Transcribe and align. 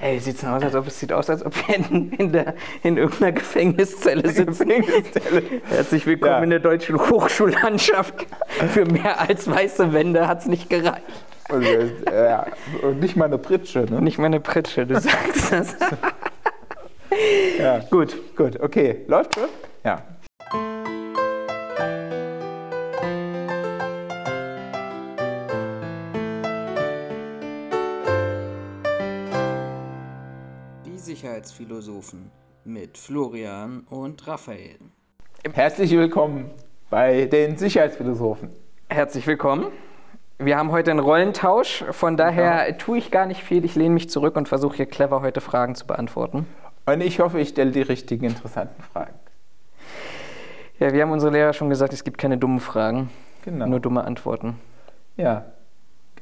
Ey, 0.00 0.18
sieht's 0.18 0.40
denn 0.40 0.50
aus, 0.50 0.62
als 0.62 0.74
ob 0.74 0.86
es 0.86 0.98
sieht 1.00 1.12
aus, 1.12 1.30
als 1.30 1.44
ob 1.44 1.54
wir 1.68 1.76
in, 1.76 2.12
in, 2.12 2.32
der, 2.32 2.54
in 2.82 2.96
irgendeiner 2.96 3.32
Gefängniszelle 3.32 4.28
sitzen. 4.30 4.68
Gefängniszelle. 4.68 5.42
Herzlich 5.68 6.06
willkommen 6.06 6.32
Ja. 6.34 6.42
in 6.42 6.50
der 6.50 6.58
deutschen 6.60 6.98
Hochschullandschaft. 6.98 8.26
Für 8.72 8.84
mehr 8.84 9.20
als 9.20 9.48
weiße 9.50 9.92
Wände 9.92 10.26
hat's 10.28 10.46
nicht 10.46 10.68
gereicht. 10.70 11.02
Und, 11.50 11.62
äh, 11.64 11.88
ja, 12.30 12.46
und 12.82 13.00
nicht 13.00 13.16
mal 13.16 13.26
eine 13.26 13.38
Pritsche, 13.38 13.80
ne? 13.80 14.00
Nicht 14.00 14.18
meine 14.18 14.40
Pritsche, 14.40 14.86
du 14.86 14.98
sagst 15.00 15.52
das. 15.52 15.76
Ja. 17.58 17.78
Gut. 17.90 18.16
Gut, 18.36 18.58
okay. 18.60 19.02
Läuft 19.06 19.34
schon? 19.36 19.44
Ja. 19.84 20.02
Sicherheitsphilosophen 31.34 32.30
mit 32.64 32.96
Florian 32.96 33.80
und 33.90 34.24
Raphael. 34.28 34.78
Herzlich 35.52 35.90
willkommen 35.90 36.48
bei 36.90 37.24
den 37.26 37.56
Sicherheitsphilosophen. 37.56 38.50
Herzlich 38.88 39.26
willkommen. 39.26 39.66
Wir 40.38 40.56
haben 40.56 40.70
heute 40.70 40.92
einen 40.92 41.00
Rollentausch, 41.00 41.84
von 41.90 42.16
daher 42.16 42.78
tue 42.78 42.98
ich 42.98 43.10
gar 43.10 43.26
nicht 43.26 43.42
viel. 43.42 43.64
Ich 43.64 43.74
lehne 43.74 43.94
mich 43.94 44.08
zurück 44.10 44.36
und 44.36 44.48
versuche 44.48 44.76
hier 44.76 44.86
clever 44.86 45.22
heute 45.22 45.40
Fragen 45.40 45.74
zu 45.74 45.88
beantworten. 45.88 46.46
Und 46.86 47.00
ich 47.00 47.18
hoffe, 47.18 47.40
ich 47.40 47.48
stelle 47.48 47.72
die 47.72 47.82
richtigen, 47.82 48.26
interessanten 48.26 48.80
Fragen. 48.92 49.14
Ja, 50.78 50.92
wir 50.92 51.02
haben 51.02 51.10
unsere 51.10 51.32
Lehrer 51.32 51.52
schon 51.52 51.68
gesagt, 51.68 51.92
es 51.92 52.04
gibt 52.04 52.16
keine 52.18 52.38
dummen 52.38 52.60
Fragen, 52.60 53.10
Genau. 53.44 53.66
nur 53.66 53.80
dumme 53.80 54.04
Antworten. 54.04 54.60
Ja, 55.16 55.46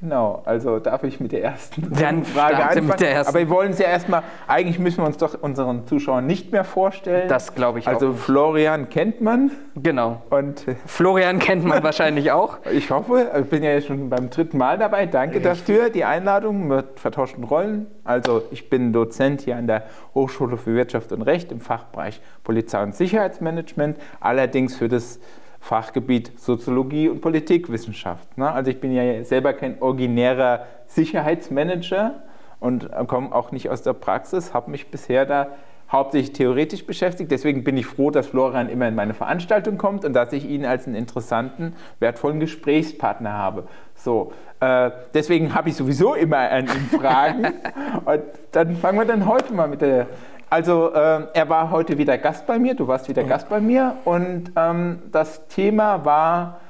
genau. 0.03 0.43
Also 0.45 0.79
darf 0.79 1.03
ich 1.05 1.19
mit 1.21 1.33
der 1.33 1.43
ersten 1.43 1.91
Dann 1.99 2.25
Frage 2.25 2.57
anfangen. 2.57 2.89
mit 2.89 3.01
der 3.01 3.13
ersten. 3.13 3.31
Aber 3.31 3.39
wir 3.39 3.49
wollen 3.49 3.71
es 3.71 3.79
ja 3.79 3.87
erstmal, 3.87 4.23
eigentlich 4.47 4.79
müssen 4.79 4.99
wir 4.99 5.07
uns 5.07 5.17
doch 5.17 5.41
unseren 5.41 5.87
Zuschauern 5.87 6.27
nicht 6.27 6.53
mehr 6.53 6.65
vorstellen. 6.65 7.29
Das 7.29 7.55
glaube 7.55 7.79
ich 7.79 7.89
Also 7.89 8.09
auch. 8.09 8.11
nicht. 8.13 8.21
Florian 8.23 8.89
kennt 8.91 9.21
man 9.23 9.51
Genau. 9.77 10.21
und 10.29 10.69
äh, 10.69 10.75
Florian 10.85 11.39
kennt 11.39 11.65
man 11.65 11.83
wahrscheinlich 11.85 12.31
auch. 12.33 12.59
ich 12.71 12.91
hoffe, 12.91 13.31
ich 13.41 13.49
bin 13.49 13.63
ja 13.63 13.71
jetzt 13.71 13.87
schon 13.87 14.11
beim 14.11 14.29
dritten 14.29 14.59
Mal 14.59 14.77
dabei. 14.77 15.07
Danke 15.07 15.41
dafür, 15.41 15.89
die 15.89 16.05
Einladung 16.05 16.67
mit 16.69 17.01
vertauschten 17.01 17.45
Rollen. 17.45 17.87
Also 18.05 18.43
ich 18.51 18.69
bin 18.69 18.93
Dozent 18.93 19.43
hier 19.43 19.57
an 19.57 19.67
der 19.69 19.85
Hochschule 20.15 20.57
für 20.57 20.75
Wirtschaft 20.75 21.13
und 21.13 21.23
Recht 21.23 21.53
im 21.53 21.61
Fachbereich 21.61 22.21
Polizei 22.45 22.83
und 22.83 22.95
Sicherheitsmanagement, 22.97 23.97
allerdings 24.21 24.77
für 24.77 24.89
das 24.89 25.21
Fachgebiet 25.63 26.39
Soziologie 26.41 27.09
und 27.09 27.21
Politikwissenschaft. 27.21 28.37
ne? 28.37 28.51
Also 28.51 28.73
ich 28.73 28.81
bin 28.81 28.93
ja 28.93 29.23
selber 29.23 29.53
kein 29.53 29.81
originärer 29.81 30.67
Sicherheitsmanager 30.89 32.23
und 32.59 32.91
komme 33.07 33.33
auch 33.33 33.53
nicht 33.53 33.71
aus 33.71 33.83
der 33.83 33.93
Praxis, 33.93 34.53
habe 34.55 34.73
mich 34.73 34.91
bisher 34.91 35.25
da 35.25 35.47
hauptsächlich 35.93 36.33
theoretisch 36.33 36.85
beschäftigt. 36.85 37.31
Deswegen 37.31 37.63
bin 37.63 37.77
ich 37.77 37.87
froh, 37.87 38.11
dass 38.11 38.27
Florian 38.27 38.69
immer 38.69 38.89
in 38.89 38.95
meine 38.95 39.15
Veranstaltung 39.15 39.79
kommt 39.79 40.05
und 40.05 40.15
dass 40.15 40.33
ich 40.33 40.49
ihn 40.49 40.65
als 40.65 40.87
einen 40.87 40.97
interessanten, 40.97 41.77
wertvollen 42.01 42.41
Gesprächspartner 42.41 43.33
habe. 43.33 43.69
So, 43.95 44.33
äh, 44.59 44.91
deswegen 45.15 45.55
habe 45.55 45.69
ich 45.69 45.77
sowieso 45.77 46.15
immer 46.15 46.39
an 46.39 46.65
ihn 46.65 46.99
Fragen. 46.99 47.45
und 48.05 48.23
dann 48.51 48.77
fangen 48.77 48.99
wir 48.99 49.05
dann 49.05 49.27
heute 49.27 49.53
mal 49.53 49.69
mit 49.69 49.81
der. 49.81 50.09
Also, 50.53 50.93
äh, 50.93 51.29
er 51.33 51.49
war 51.49 51.71
heute 51.71 51.97
wieder 51.97 52.19
Gast 52.19 52.47
bei 52.47 52.59
mir, 52.59 52.75
du 52.75 52.87
warst 52.87 53.09
wieder 53.09 53.25
Gast 53.25 53.49
bei 53.49 53.59
mir 53.59 53.97
und 54.05 54.53
ähm, 54.55 54.99
das 55.11 55.49
Thema 55.49 56.05
war, 56.05 56.61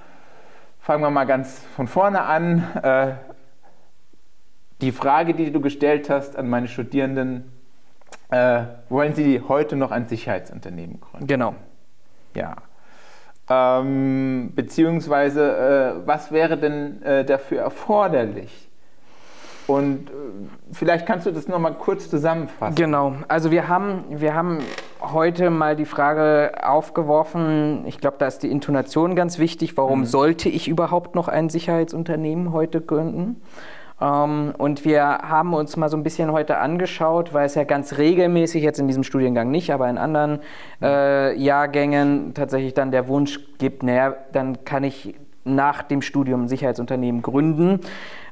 fangen 0.78 1.02
wir 1.02 1.10
mal 1.10 1.24
ganz 1.24 1.64
von 1.74 1.88
vorne 1.88 2.22
an, 2.22 2.64
äh, 2.80 3.14
die 4.80 4.92
Frage, 4.92 5.34
die 5.34 5.50
du 5.50 5.60
gestellt 5.60 6.10
hast 6.10 6.36
an 6.36 6.48
meine 6.48 6.68
Studierenden, 6.68 7.50
äh, 8.30 8.62
wollen 8.88 9.16
Sie 9.16 9.42
heute 9.48 9.74
noch 9.74 9.90
ein 9.90 10.06
Sicherheitsunternehmen 10.06 11.00
gründen? 11.00 11.26
Genau. 11.26 11.56
Ja. 12.36 12.54
Ähm, 13.50 14.52
beziehungsweise, 14.54 15.96
äh, 16.04 16.06
was 16.06 16.30
wäre 16.30 16.56
denn 16.56 17.02
äh, 17.02 17.24
dafür 17.24 17.62
erforderlich? 17.62 18.70
Und 19.66 20.10
äh, 20.10 20.12
vielleicht 20.72 21.06
kannst 21.06 21.26
du 21.26 21.30
das 21.30 21.48
nochmal 21.48 21.74
kurz 21.74 22.10
zusammenfassen. 22.10 22.74
Genau. 22.74 23.14
Also 23.28 23.50
wir 23.50 23.68
haben, 23.68 24.04
wir 24.08 24.34
haben 24.34 24.58
heute 25.00 25.50
mal 25.50 25.76
die 25.76 25.84
Frage 25.84 26.52
aufgeworfen, 26.62 27.84
ich 27.86 27.98
glaube, 27.98 28.16
da 28.18 28.26
ist 28.26 28.42
die 28.42 28.50
Intonation 28.50 29.14
ganz 29.14 29.38
wichtig, 29.38 29.76
warum 29.76 30.04
sollte 30.04 30.48
ich 30.48 30.68
überhaupt 30.68 31.14
noch 31.14 31.28
ein 31.28 31.48
Sicherheitsunternehmen 31.48 32.52
heute 32.52 32.80
gründen? 32.80 33.40
Ähm, 34.00 34.52
und 34.58 34.84
wir 34.84 35.04
haben 35.04 35.54
uns 35.54 35.76
mal 35.76 35.88
so 35.88 35.96
ein 35.96 36.02
bisschen 36.02 36.32
heute 36.32 36.58
angeschaut, 36.58 37.32
weil 37.32 37.46
es 37.46 37.54
ja 37.54 37.64
ganz 37.64 37.98
regelmäßig, 37.98 38.62
jetzt 38.62 38.80
in 38.80 38.88
diesem 38.88 39.04
Studiengang 39.04 39.50
nicht, 39.50 39.72
aber 39.72 39.88
in 39.88 39.98
anderen 39.98 40.40
äh, 40.82 41.36
Jahrgängen 41.38 42.34
tatsächlich 42.34 42.74
dann 42.74 42.90
der 42.90 43.06
Wunsch 43.08 43.38
gibt, 43.58 43.82
naja, 43.82 44.16
dann 44.32 44.64
kann 44.64 44.82
ich 44.84 45.14
nach 45.44 45.82
dem 45.82 46.02
Studium 46.02 46.44
ein 46.44 46.48
Sicherheitsunternehmen 46.48 47.22
gründen. 47.22 47.80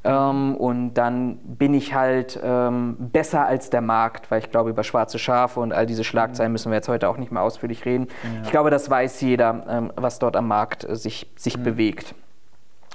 Ähm, 0.02 0.54
und 0.56 0.94
dann 0.94 1.36
bin 1.38 1.74
ich 1.74 1.94
halt 1.94 2.40
ähm, 2.42 2.96
besser 2.98 3.46
als 3.46 3.70
der 3.70 3.80
Markt, 3.80 4.30
weil 4.30 4.38
ich 4.38 4.50
glaube, 4.50 4.70
über 4.70 4.82
schwarze 4.82 5.18
Schafe 5.18 5.60
und 5.60 5.72
all 5.72 5.86
diese 5.86 6.04
Schlagzeilen 6.04 6.52
müssen 6.52 6.70
wir 6.70 6.76
jetzt 6.76 6.88
heute 6.88 7.08
auch 7.08 7.18
nicht 7.18 7.32
mehr 7.32 7.42
ausführlich 7.42 7.84
reden. 7.84 8.08
Ich 8.44 8.50
glaube, 8.50 8.70
das 8.70 8.88
weiß 8.88 9.20
jeder, 9.20 9.64
ähm, 9.68 9.92
was 9.96 10.18
dort 10.18 10.36
am 10.36 10.48
Markt 10.48 10.84
äh, 10.84 10.96
sich, 10.96 11.30
sich 11.36 11.62
bewegt. 11.62 12.14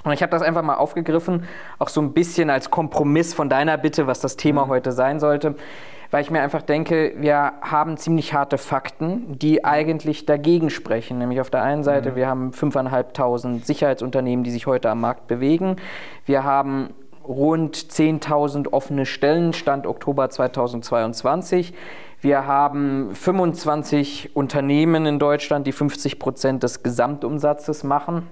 Und 0.04 0.12
ich 0.12 0.22
habe 0.22 0.30
das 0.30 0.42
einfach 0.42 0.62
mal 0.62 0.76
aufgegriffen, 0.76 1.44
auch 1.80 1.88
so 1.88 2.00
ein 2.00 2.12
bisschen 2.12 2.48
als 2.48 2.70
Kompromiss 2.70 3.34
von 3.34 3.48
deiner 3.48 3.76
Bitte, 3.76 4.06
was 4.06 4.20
das 4.20 4.36
Thema 4.36 4.68
heute 4.68 4.92
sein 4.92 5.18
sollte, 5.18 5.56
weil 6.10 6.22
ich 6.22 6.30
mir 6.30 6.40
einfach 6.40 6.62
denke, 6.62 7.14
wir 7.16 7.54
haben 7.60 7.96
ziemlich 7.96 8.34
harte 8.34 8.58
Fakten, 8.58 9.38
die 9.38 9.64
eigentlich 9.64 10.26
dagegen 10.26 10.70
sprechen. 10.70 11.18
Nämlich 11.18 11.40
auf 11.40 11.50
der 11.50 11.62
einen 11.62 11.84
Seite, 11.84 12.16
wir 12.16 12.28
haben 12.28 12.50
5.500 12.50 13.64
Sicherheitsunternehmen, 13.64 14.44
die 14.44 14.50
sich 14.50 14.66
heute 14.66 14.90
am 14.90 15.00
Markt 15.00 15.26
bewegen. 15.26 15.76
Wir 16.24 16.44
haben 16.44 16.90
rund 17.26 17.76
10.000 17.76 18.72
offene 18.72 19.06
Stellen, 19.06 19.52
Stand 19.52 19.86
Oktober 19.86 20.30
2022. 20.30 21.74
Wir 22.20 22.46
haben 22.46 23.14
25 23.14 24.34
Unternehmen 24.34 25.06
in 25.06 25.18
Deutschland, 25.18 25.66
die 25.66 25.72
50 25.72 26.18
Prozent 26.18 26.62
des 26.62 26.82
Gesamtumsatzes 26.82 27.84
machen. 27.84 28.28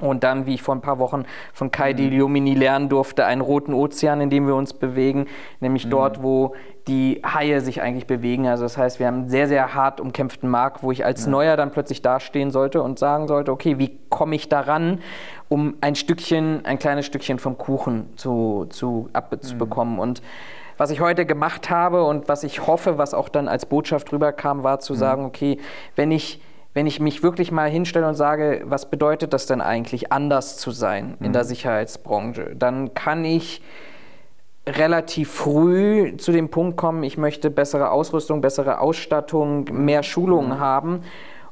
Und 0.00 0.24
dann, 0.24 0.46
wie 0.46 0.54
ich 0.54 0.62
vor 0.62 0.74
ein 0.74 0.80
paar 0.80 0.98
Wochen 0.98 1.24
von 1.52 1.70
Kai 1.70 1.92
Diliomini 1.92 2.54
lernen 2.54 2.88
durfte, 2.88 3.24
einen 3.26 3.40
roten 3.40 3.74
Ozean, 3.74 4.20
in 4.20 4.30
dem 4.30 4.46
wir 4.46 4.54
uns 4.54 4.72
bewegen, 4.72 5.26
nämlich 5.60 5.88
dort, 5.88 6.22
wo 6.22 6.54
die 6.88 7.22
Haie 7.24 7.60
sich 7.60 7.82
eigentlich 7.82 8.06
bewegen. 8.06 8.46
Also 8.46 8.64
das 8.64 8.76
heißt, 8.76 8.98
wir 8.98 9.06
haben 9.06 9.20
einen 9.20 9.28
sehr, 9.28 9.46
sehr 9.46 9.74
hart 9.74 10.00
umkämpften 10.00 10.48
Markt, 10.48 10.82
wo 10.82 10.90
ich 10.90 11.04
als 11.04 11.26
Neuer 11.26 11.56
dann 11.56 11.70
plötzlich 11.70 12.02
dastehen 12.02 12.50
sollte 12.50 12.82
und 12.82 12.98
sagen 12.98 13.28
sollte, 13.28 13.52
okay, 13.52 13.78
wie 13.78 13.98
komme 14.08 14.34
ich 14.34 14.48
daran, 14.48 15.00
um 15.48 15.74
ein 15.80 15.94
Stückchen, 15.94 16.64
ein 16.64 16.78
kleines 16.78 17.06
Stückchen 17.06 17.38
vom 17.38 17.58
Kuchen 17.58 18.08
zu, 18.16 18.66
zu 18.70 19.08
abzubekommen. 19.12 19.98
Und 19.98 20.22
was 20.78 20.90
ich 20.90 21.00
heute 21.00 21.26
gemacht 21.26 21.68
habe 21.68 22.04
und 22.04 22.28
was 22.28 22.42
ich 22.42 22.66
hoffe, 22.66 22.96
was 22.96 23.12
auch 23.12 23.28
dann 23.28 23.48
als 23.48 23.66
Botschaft 23.66 24.12
rüberkam, 24.12 24.62
war 24.62 24.80
zu 24.80 24.94
sagen, 24.94 25.26
okay, 25.26 25.58
wenn 25.94 26.10
ich 26.10 26.40
wenn 26.72 26.86
ich 26.86 27.00
mich 27.00 27.22
wirklich 27.22 27.50
mal 27.50 27.68
hinstelle 27.68 28.06
und 28.06 28.14
sage, 28.14 28.62
was 28.64 28.90
bedeutet 28.90 29.32
das 29.32 29.46
denn 29.46 29.60
eigentlich, 29.60 30.12
anders 30.12 30.56
zu 30.56 30.70
sein 30.70 31.16
in 31.20 31.32
der 31.32 31.44
Sicherheitsbranche, 31.44 32.54
dann 32.56 32.94
kann 32.94 33.24
ich 33.24 33.62
relativ 34.68 35.30
früh 35.30 36.16
zu 36.16 36.32
dem 36.32 36.50
Punkt 36.50 36.76
kommen, 36.76 37.02
ich 37.02 37.18
möchte 37.18 37.50
bessere 37.50 37.90
Ausrüstung, 37.90 38.40
bessere 38.40 38.78
Ausstattung, 38.78 39.64
mehr 39.72 40.02
Schulungen 40.02 40.60
haben 40.60 41.02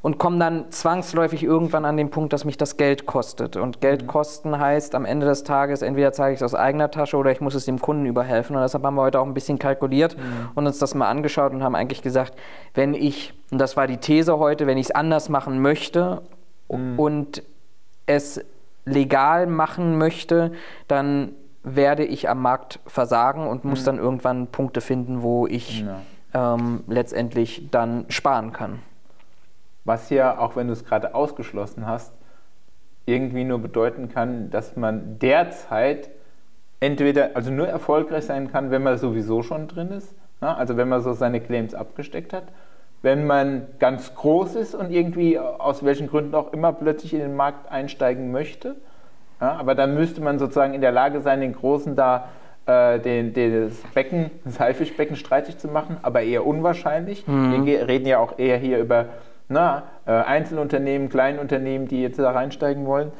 und 0.08 0.16
komme 0.16 0.38
dann 0.38 0.70
zwangsläufig 0.70 1.42
irgendwann 1.42 1.84
an 1.84 1.98
den 1.98 2.08
Punkt, 2.08 2.32
dass 2.32 2.46
mich 2.46 2.56
das 2.56 2.78
Geld 2.78 3.04
kostet. 3.04 3.58
Und 3.58 3.82
Geld 3.82 4.06
kosten 4.06 4.58
heißt 4.58 4.94
am 4.94 5.04
Ende 5.04 5.26
des 5.26 5.44
Tages, 5.44 5.82
entweder 5.82 6.14
zahle 6.14 6.32
ich 6.32 6.38
es 6.38 6.42
aus 6.42 6.54
eigener 6.54 6.90
Tasche 6.90 7.18
oder 7.18 7.30
ich 7.30 7.42
muss 7.42 7.54
es 7.54 7.66
dem 7.66 7.78
Kunden 7.78 8.06
überhelfen. 8.06 8.56
Und 8.56 8.62
deshalb 8.62 8.84
haben 8.84 8.94
wir 8.94 9.02
heute 9.02 9.20
auch 9.20 9.26
ein 9.26 9.34
bisschen 9.34 9.58
kalkuliert 9.58 10.16
und 10.54 10.66
uns 10.66 10.78
das 10.78 10.94
mal 10.94 11.10
angeschaut 11.10 11.52
und 11.52 11.62
haben 11.62 11.74
eigentlich 11.74 12.00
gesagt, 12.00 12.38
wenn 12.72 12.94
ich, 12.94 13.34
und 13.50 13.58
das 13.58 13.76
war 13.76 13.86
die 13.86 13.98
These 13.98 14.38
heute, 14.38 14.66
wenn 14.66 14.78
ich 14.78 14.86
es 14.86 14.90
anders 14.92 15.28
machen 15.28 15.60
möchte 15.60 16.22
und 16.68 17.42
es 18.06 18.42
legal 18.86 19.46
machen 19.46 19.98
möchte, 19.98 20.52
dann 20.86 21.32
werde 21.64 22.06
ich 22.06 22.30
am 22.30 22.40
Markt 22.40 22.80
versagen 22.86 23.46
und 23.46 23.66
muss 23.66 23.84
dann 23.84 23.98
irgendwann 23.98 24.46
Punkte 24.46 24.80
finden, 24.80 25.20
wo 25.20 25.46
ich 25.46 25.84
ähm, 26.32 26.84
letztendlich 26.86 27.68
dann 27.70 28.06
sparen 28.08 28.54
kann. 28.54 28.78
Was 29.88 30.10
ja, 30.10 30.38
auch 30.38 30.54
wenn 30.54 30.66
du 30.66 30.74
es 30.74 30.84
gerade 30.84 31.14
ausgeschlossen 31.14 31.86
hast, 31.86 32.12
irgendwie 33.06 33.44
nur 33.44 33.58
bedeuten 33.58 34.10
kann, 34.10 34.50
dass 34.50 34.76
man 34.76 35.18
derzeit 35.18 36.10
entweder, 36.78 37.30
also 37.32 37.50
nur 37.50 37.66
erfolgreich 37.68 38.26
sein 38.26 38.52
kann, 38.52 38.70
wenn 38.70 38.82
man 38.82 38.98
sowieso 38.98 39.42
schon 39.42 39.66
drin 39.66 39.88
ist, 39.88 40.14
ne? 40.42 40.54
also 40.54 40.76
wenn 40.76 40.90
man 40.90 41.00
so 41.00 41.14
seine 41.14 41.40
Claims 41.40 41.74
abgesteckt 41.74 42.34
hat, 42.34 42.44
wenn 43.00 43.26
man 43.26 43.66
ganz 43.78 44.14
groß 44.14 44.56
ist 44.56 44.74
und 44.74 44.90
irgendwie 44.90 45.38
aus 45.38 45.82
welchen 45.82 46.08
Gründen 46.08 46.34
auch 46.34 46.52
immer 46.52 46.74
plötzlich 46.74 47.14
in 47.14 47.20
den 47.20 47.34
Markt 47.34 47.72
einsteigen 47.72 48.30
möchte. 48.30 48.76
Ja, 49.40 49.52
aber 49.52 49.74
dann 49.74 49.94
müsste 49.94 50.20
man 50.20 50.38
sozusagen 50.38 50.74
in 50.74 50.82
der 50.82 50.92
Lage 50.92 51.22
sein, 51.22 51.40
den 51.40 51.54
Großen 51.54 51.96
da 51.96 52.28
äh, 52.66 52.98
den, 52.98 53.32
den, 53.32 53.70
das 53.70 53.78
Becken, 53.94 54.32
das 54.44 54.60
Haifischbecken 54.60 55.16
streitig 55.16 55.56
zu 55.56 55.68
machen, 55.68 55.96
aber 56.02 56.20
eher 56.20 56.46
unwahrscheinlich. 56.46 57.26
Mhm. 57.26 57.64
Wir 57.64 57.88
reden 57.88 58.06
ja 58.06 58.18
auch 58.18 58.38
eher 58.38 58.58
hier 58.58 58.80
über 58.80 59.06
na, 59.48 59.84
äh, 60.06 60.12
Einzelunternehmen, 60.12 61.08
Kleinunternehmen, 61.08 61.88
die 61.88 62.02
jetzt 62.02 62.18
da 62.18 62.30
reinsteigen 62.30 62.86
wollen. 62.86 63.12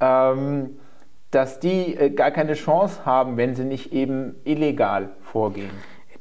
Ähm, 0.00 0.78
dass 1.30 1.60
die 1.60 1.96
äh, 1.96 2.10
gar 2.10 2.30
keine 2.30 2.54
Chance 2.54 3.04
haben, 3.04 3.36
wenn 3.36 3.54
sie 3.54 3.64
nicht 3.64 3.92
eben 3.92 4.34
illegal 4.44 5.10
vorgehen. 5.20 5.70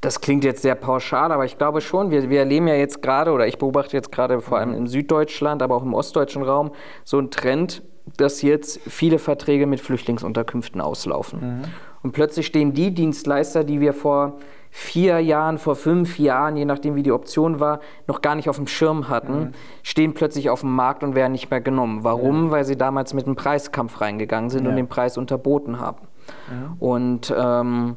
Das 0.01 0.21
klingt 0.21 0.45
jetzt 0.45 0.61
sehr 0.61 0.75
pauschal, 0.75 1.31
aber 1.31 1.45
ich 1.45 1.57
glaube 1.57 1.81
schon, 1.81 2.09
wir, 2.11 2.29
wir 2.29 2.39
erleben 2.39 2.67
ja 2.67 2.75
jetzt 2.75 3.01
gerade, 3.01 3.31
oder 3.31 3.47
ich 3.47 3.57
beobachte 3.57 3.97
jetzt 3.97 4.11
gerade 4.11 4.39
vor 4.39 4.57
allem 4.57 4.73
in 4.73 4.87
Süddeutschland, 4.87 5.61
aber 5.61 5.75
auch 5.75 5.83
im 5.83 5.93
ostdeutschen 5.93 6.43
Raum, 6.43 6.71
so 7.03 7.17
einen 7.17 7.31
Trend, 7.31 7.83
dass 8.17 8.41
jetzt 8.41 8.79
viele 8.87 9.19
Verträge 9.19 9.67
mit 9.67 9.81
Flüchtlingsunterkünften 9.81 10.79
auslaufen. 10.79 11.39
Mhm. 11.39 11.63
Und 12.01 12.13
plötzlich 12.13 12.45
stehen 12.45 12.73
die 12.73 12.93
Dienstleister, 12.93 13.65
die 13.65 13.81
wir 13.81 13.93
vor 13.93 14.37
vier 14.71 15.19
Jahren, 15.19 15.57
vor 15.57 15.75
fünf 15.75 16.19
Jahren, 16.19 16.55
je 16.55 16.65
nachdem 16.65 16.95
wie 16.95 17.03
die 17.03 17.11
Option 17.11 17.59
war, 17.59 17.79
noch 18.07 18.21
gar 18.21 18.35
nicht 18.35 18.49
auf 18.49 18.57
dem 18.57 18.67
Schirm 18.67 19.09
hatten, 19.09 19.39
mhm. 19.39 19.51
stehen 19.83 20.13
plötzlich 20.13 20.49
auf 20.49 20.61
dem 20.61 20.73
Markt 20.73 21.03
und 21.03 21.15
werden 21.15 21.31
nicht 21.31 21.49
mehr 21.49 21.61
genommen. 21.61 22.03
Warum? 22.03 22.45
Ja. 22.45 22.51
Weil 22.51 22.65
sie 22.65 22.77
damals 22.77 23.13
mit 23.13 23.25
einem 23.25 23.35
Preiskampf 23.35 23.99
reingegangen 24.01 24.49
sind 24.49 24.65
ja. 24.65 24.69
und 24.69 24.75
den 24.75 24.87
Preis 24.87 25.17
unterboten 25.17 25.79
haben. 25.79 26.07
Ja. 26.49 26.75
Und 26.79 27.33
ähm, 27.35 27.95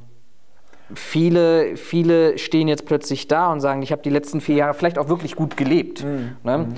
viele, 0.94 1.76
viele 1.76 2.38
stehen 2.38 2.68
jetzt 2.68 2.86
plötzlich 2.86 3.28
da 3.28 3.52
und 3.52 3.60
sagen, 3.60 3.82
ich 3.82 3.92
habe 3.92 4.02
die 4.02 4.10
letzten 4.10 4.40
vier 4.40 4.56
Jahre 4.56 4.74
vielleicht 4.74 4.98
auch 4.98 5.08
wirklich 5.08 5.36
gut 5.36 5.56
gelebt. 5.56 6.04
Mhm. 6.04 6.36
Ne? 6.42 6.58
Mhm. 6.58 6.74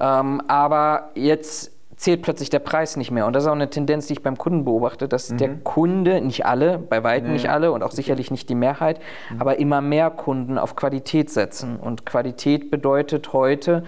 Ähm, 0.00 0.42
aber 0.48 1.10
jetzt 1.14 1.73
zählt 1.96 2.22
plötzlich 2.22 2.50
der 2.50 2.58
Preis 2.58 2.96
nicht 2.96 3.10
mehr. 3.10 3.26
Und 3.26 3.34
das 3.34 3.44
ist 3.44 3.48
auch 3.48 3.54
eine 3.54 3.70
Tendenz, 3.70 4.06
die 4.06 4.14
ich 4.14 4.22
beim 4.22 4.36
Kunden 4.36 4.64
beobachte, 4.64 5.08
dass 5.08 5.30
mhm. 5.30 5.38
der 5.38 5.54
Kunde, 5.56 6.20
nicht 6.20 6.46
alle, 6.46 6.78
bei 6.78 7.04
weitem 7.04 7.28
nee. 7.28 7.34
nicht 7.34 7.50
alle 7.50 7.72
und 7.72 7.82
auch 7.82 7.92
sicherlich 7.92 8.30
nicht 8.30 8.48
die 8.48 8.54
Mehrheit, 8.54 9.00
mhm. 9.30 9.40
aber 9.40 9.58
immer 9.58 9.80
mehr 9.80 10.10
Kunden 10.10 10.58
auf 10.58 10.76
Qualität 10.76 11.30
setzen. 11.30 11.76
Und 11.76 12.06
Qualität 12.06 12.70
bedeutet 12.70 13.32
heute, 13.32 13.84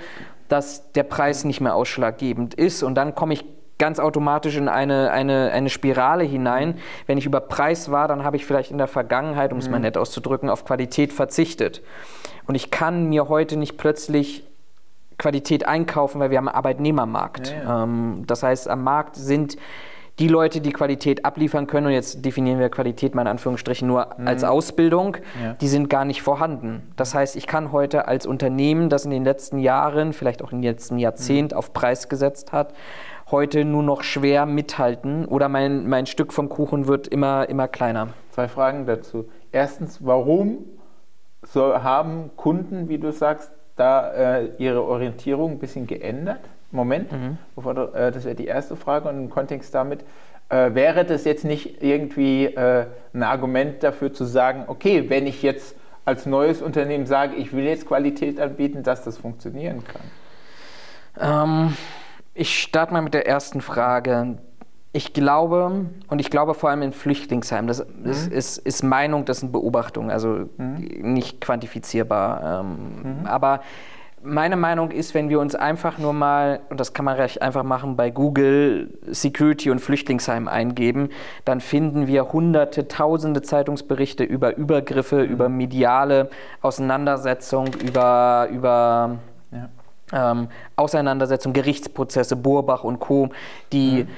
dass 0.49 0.93
der 0.93 1.03
Preis 1.03 1.45
nicht 1.45 1.61
mehr 1.61 1.75
ausschlaggebend 1.75 2.55
ist. 2.55 2.83
Und 2.83 2.95
dann 2.95 3.15
komme 3.15 3.35
ich 3.35 3.45
ganz 3.79 3.99
automatisch 3.99 4.57
in 4.57 4.69
eine, 4.69 5.11
eine, 5.11 5.51
eine 5.51 5.69
Spirale 5.69 6.25
hinein. 6.25 6.79
Wenn 7.07 7.19
ich 7.19 7.27
über 7.27 7.41
Preis 7.41 7.91
war, 7.91 8.09
dann 8.09 8.25
habe 8.25 8.37
ich 8.37 8.47
vielleicht 8.47 8.71
in 8.71 8.79
der 8.79 8.87
Vergangenheit, 8.87 9.53
um 9.53 9.59
es 9.59 9.69
mal 9.69 9.77
mhm. 9.77 9.83
nett 9.83 9.99
auszudrücken, 9.99 10.49
auf 10.49 10.65
Qualität 10.65 11.13
verzichtet. 11.13 11.83
Und 12.47 12.55
ich 12.55 12.71
kann 12.71 13.09
mir 13.09 13.29
heute 13.29 13.57
nicht 13.57 13.77
plötzlich 13.77 14.45
Qualität 15.19 15.67
einkaufen, 15.67 16.21
weil 16.21 16.31
wir 16.31 16.39
haben 16.39 16.49
einen 16.49 16.57
Arbeitnehmermarkt. 16.57 17.51
Ja, 17.51 17.63
ja. 17.63 17.83
Ähm, 17.85 18.25
das 18.27 18.43
heißt, 18.43 18.69
am 18.69 18.83
Markt 18.85 19.17
sind 19.17 19.57
die 20.19 20.29
Leute, 20.29 20.61
die 20.61 20.73
Qualität 20.73 21.25
abliefern 21.25 21.67
können, 21.67 21.89
und 21.89 21.93
jetzt 21.93 22.25
definieren 22.25 22.59
wir 22.59 22.71
Qualität 22.71 23.15
mal 23.15 23.23
in 23.23 23.29
Anführungsstrichen 23.29 23.87
nur 23.87 24.15
mhm. 24.17 24.27
als 24.27 24.45
Ausbildung, 24.45 25.19
ja. 25.43 25.55
die 25.55 25.69
sind 25.69 25.91
gar 25.91 26.05
nicht 26.05 26.23
vorhanden. 26.23 26.91
Das 26.97 27.15
heißt, 27.15 27.37
ich 27.37 27.47
kann 27.47 27.71
heute 27.71 28.09
als 28.09 28.27
Unternehmen, 28.27 28.89
das 28.89 29.05
in 29.05 29.11
den 29.11 29.25
letzten 29.25 29.59
Jahren, 29.59 30.13
vielleicht 30.13 30.43
auch 30.43 30.53
im 30.53 30.63
letzten 30.63 30.99
Jahrzehnt 30.99 31.53
mhm. 31.53 31.59
auf 31.59 31.73
Preis 31.75 32.09
gesetzt 32.09 32.53
hat, 32.53 32.73
heute 33.31 33.65
nur 33.65 33.83
noch 33.83 34.03
schwer 34.03 34.47
mithalten 34.47 35.27
oder 35.27 35.49
mein, 35.49 35.89
mein 35.89 36.07
Stück 36.07 36.33
vom 36.33 36.49
Kuchen 36.49 36.87
wird 36.87 37.09
immer, 37.09 37.49
immer 37.49 37.69
kleiner. 37.69 38.09
Zwei 38.31 38.49
Fragen 38.49 38.87
dazu. 38.87 39.29
Erstens, 39.53 40.05
warum 40.05 40.59
so 41.43 41.83
haben 41.83 42.31
Kunden, 42.37 42.89
wie 42.89 42.99
du 42.99 43.13
sagst, 43.13 43.53
da 43.77 44.13
äh, 44.13 44.49
ihre 44.59 44.83
Orientierung 44.83 45.53
ein 45.53 45.59
bisschen 45.59 45.87
geändert? 45.87 46.41
Moment, 46.73 47.13
mhm. 47.13 47.39
bevor, 47.55 47.95
äh, 47.95 48.11
das 48.11 48.25
wäre 48.25 48.35
die 48.35 48.47
erste 48.47 48.77
Frage 48.77 49.09
und 49.09 49.17
im 49.17 49.31
Kontext 49.31 49.75
damit, 49.75 50.05
äh, 50.49 50.75
wäre 50.75 51.05
das 51.05 51.25
jetzt 51.25 51.45
nicht 51.45 51.83
irgendwie 51.83 52.47
äh, 52.47 52.87
ein 53.15 53.23
Argument 53.23 53.83
dafür 53.83 54.13
zu 54.13 54.25
sagen, 54.25 54.65
okay, 54.67 55.09
wenn 55.09 55.27
ich 55.27 55.43
jetzt 55.43 55.77
als 56.05 56.27
neues 56.27 56.63
Unternehmen 56.63 57.07
sage, 57.07 57.35
ich 57.35 57.53
will 57.53 57.65
jetzt 57.65 57.87
Qualität 57.87 58.41
anbieten, 58.41 58.83
dass 58.83 59.03
das 59.03 59.19
funktionieren 59.19 59.83
kann? 59.85 60.03
Ähm, 61.19 61.77
ich 62.35 62.61
starte 62.61 62.93
mal 62.93 63.03
mit 63.03 63.15
der 63.15 63.27
ersten 63.27 63.61
Frage. 63.61 64.39
Ich 64.97 65.13
glaube, 65.13 65.91
und 66.09 66.21
ich 66.21 66.31
glaube 66.31 66.55
vor 66.55 66.71
allem 66.71 66.81
in 66.81 66.91
Flüchtlingsheimen, 66.91 67.67
das 67.67 67.85
mhm. 67.87 68.33
ist, 68.33 68.57
ist, 68.57 68.83
Meinung, 68.83 69.27
das 69.27 69.41
sind 69.41 69.53
Beobachtungen, 69.53 70.11
also 70.11 70.49
mhm. 70.57 71.13
nicht 71.13 71.43
quantifizierbar. 71.43 72.61
Ähm, 72.61 73.21
mhm. 73.21 73.27
Aber 73.27 73.61
meine 74.23 74.57
Meinung 74.57 74.91
ist, 74.93 75.13
wenn 75.13 75.29
wir 75.29 75.39
uns 75.39 75.55
einfach 75.55 75.99
nur 75.99 76.15
mal, 76.15 76.61
und 76.71 76.81
das 76.81 76.95
kann 76.95 77.05
man 77.05 77.17
recht 77.17 77.43
einfach 77.43 77.63
machen, 77.63 77.97
bei 77.97 78.09
Google 78.09 78.99
Security 79.09 79.71
und 79.71 79.81
Flüchtlingsheim 79.81 80.49
eingeben, 80.49 81.11
dann 81.45 81.61
finden 81.61 82.07
wir 82.07 82.33
hunderte, 82.33 82.89
tausende 82.89 83.43
Zeitungsberichte 83.43 84.25
über 84.25 84.57
Übergriffe, 84.57 85.17
mhm. 85.17 85.31
über 85.31 85.51
mediale 85.51 86.31
Auseinandersetzung, 86.63 87.67
über, 87.87 88.49
über 88.51 89.19
ähm, 90.11 90.49
Auseinandersetzung, 90.75 91.53
Gerichtsprozesse, 91.53 92.35
Burbach 92.35 92.83
und 92.83 92.99
Co., 92.99 93.29
die 93.73 94.05
mhm 94.05 94.09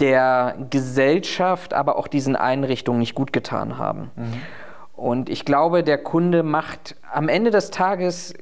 der 0.00 0.56
Gesellschaft, 0.70 1.74
aber 1.74 1.96
auch 1.96 2.08
diesen 2.08 2.36
Einrichtungen 2.36 3.00
nicht 3.00 3.14
gut 3.14 3.32
getan 3.32 3.78
haben. 3.78 4.10
Mhm. 4.16 4.32
Und 4.94 5.28
ich 5.28 5.44
glaube, 5.44 5.82
der 5.82 5.98
Kunde 5.98 6.42
macht 6.42 6.96
am 7.12 7.28
Ende 7.28 7.50
des 7.50 7.70
Tages 7.70 8.34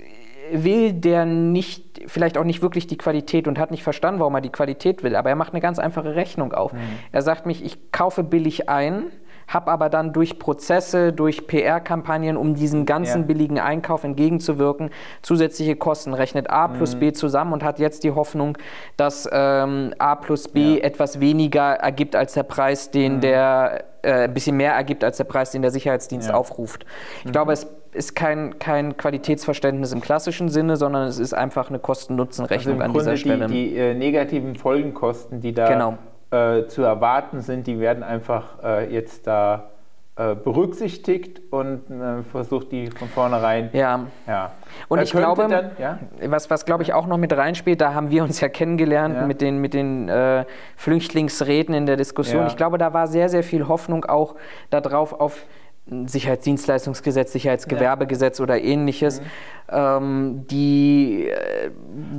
will 0.53 0.93
der 0.93 1.25
nicht, 1.25 2.03
vielleicht 2.07 2.37
auch 2.37 2.45
nicht 2.45 2.63
wirklich 2.63 2.87
die 2.87 2.99
Qualität 2.99 3.49
und 3.49 3.59
hat 3.59 3.71
nicht 3.71 3.83
verstanden, 3.83 4.21
warum 4.21 4.35
er 4.35 4.41
die 4.41 4.51
Qualität 4.51 5.03
will, 5.03 5.17
aber 5.17 5.31
er 5.31 5.37
macht 5.37 5.53
eine 5.53 5.61
ganz 5.61 5.79
einfache 5.79 6.15
Rechnung 6.15 6.53
auf. 6.53 6.73
Mhm. 6.73 6.79
Er 7.11 7.23
sagt 7.23 7.47
mich, 7.47 7.65
ich 7.65 7.93
kaufe 7.93 8.23
billig 8.23 8.69
ein, 8.69 9.05
habe 9.53 9.71
aber 9.71 9.89
dann 9.89 10.13
durch 10.13 10.39
Prozesse, 10.39 11.13
durch 11.13 11.47
PR-Kampagnen, 11.47 12.37
um 12.37 12.55
diesem 12.55 12.87
ganzen 12.87 13.23
ja. 13.23 13.27
billigen 13.27 13.59
Einkauf 13.59 14.05
entgegenzuwirken, 14.05 14.91
zusätzliche 15.23 15.77
Kosten, 15.77 16.15
rechnet 16.15 16.51
A 16.51 16.69
plus 16.69 16.95
mhm. 16.95 17.01
B 17.01 17.13
zusammen 17.13 17.53
und 17.53 17.63
hat 17.63 17.79
jetzt 17.79 18.05
die 18.05 18.13
Hoffnung, 18.13 18.57
dass 18.97 19.29
ähm, 19.31 19.95
A 19.99 20.15
plus 20.17 20.49
B 20.49 20.77
ja. 20.77 20.83
etwas 20.83 21.21
weniger 21.21 21.75
ergibt 21.75 22.17
als 22.17 22.35
der 22.35 22.45
Preis, 22.45 22.91
den 22.91 23.17
mhm. 23.17 23.21
der 23.21 23.85
äh, 24.03 24.25
ein 24.25 24.35
bisschen 24.35 24.57
mehr 24.57 24.73
ergibt 24.73 25.05
als 25.05 25.17
der 25.19 25.25
Preis, 25.25 25.51
den 25.51 25.63
der 25.63 25.71
Sicherheitsdienst 25.71 26.29
ja. 26.29 26.35
aufruft. 26.35 26.87
Ich 27.21 27.27
mhm. 27.27 27.33
glaube, 27.33 27.53
es 27.53 27.67
ist 27.93 28.17
kein, 28.17 28.59
kein 28.59 28.97
Qualitätsverständnis 28.97 29.93
im 29.93 30.01
klassischen 30.01 30.49
Sinne, 30.49 30.77
sondern 30.77 31.07
es 31.07 31.19
ist 31.19 31.35
einfach 31.35 31.69
eine 31.69 31.79
Kosten-Nutzen-Rechnung 31.79 32.77
also 32.81 32.85
an 32.85 32.93
Grunde 32.93 33.05
dieser 33.05 33.17
Stelle. 33.17 33.47
Die, 33.49 33.71
die 33.71 33.77
äh, 33.77 33.95
negativen 33.95 34.57
Folgenkosten, 34.57 35.41
die 35.41 35.53
da 35.53 35.69
genau 35.69 35.99
äh, 36.33 36.67
zu 36.67 36.83
erwarten 36.83 37.41
sind, 37.41 37.67
die 37.67 37.79
werden 37.79 38.03
einfach 38.03 38.63
äh, 38.65 38.93
jetzt 38.93 39.27
da 39.27 39.71
äh, 40.15 40.35
berücksichtigt 40.35 41.41
und 41.51 41.91
äh, 41.91 42.23
versucht 42.31 42.71
die 42.71 42.89
von 42.89 43.09
vornherein. 43.09 43.71
Ja. 43.73 44.07
ja. 44.27 44.53
Und 44.89 45.01
ich 45.01 45.11
glaube, 45.11 45.47
dann, 45.49 45.71
ja? 45.79 45.99
was, 46.27 46.51
was 46.51 46.65
glaube 46.65 46.83
ich 46.83 46.93
auch 46.93 47.07
noch 47.07 47.17
mit 47.17 47.35
reinspielt, 47.35 47.81
da 47.81 47.95
haben 47.95 48.11
wir 48.11 48.23
uns 48.23 48.41
ja 48.41 48.49
kennengelernt 48.49 49.15
ja. 49.17 49.27
mit 49.27 49.41
den, 49.41 49.59
mit 49.59 49.73
den 49.73 50.09
äh, 50.09 50.45
Flüchtlingsräten 50.77 51.75
in 51.75 51.87
der 51.87 51.97
Diskussion. 51.97 52.43
Ja. 52.43 52.47
Ich 52.47 52.57
glaube, 52.57 52.77
da 52.77 52.93
war 52.93 53.07
sehr, 53.07 53.31
sehr 53.31 53.43
viel 53.43 53.69
Hoffnung 53.69 54.05
auch 54.05 54.35
darauf, 54.69 55.15
auf 55.15 55.47
Sicherheitsdienstleistungsgesetz, 55.85 57.33
Sicherheitsgewerbegesetz 57.33 58.39
ja. 58.39 58.45
oder 58.45 58.61
ähnliches, 58.61 59.21
mhm. 59.21 59.25
ähm, 59.69 60.47
die, 60.49 61.29
äh, 61.29 61.71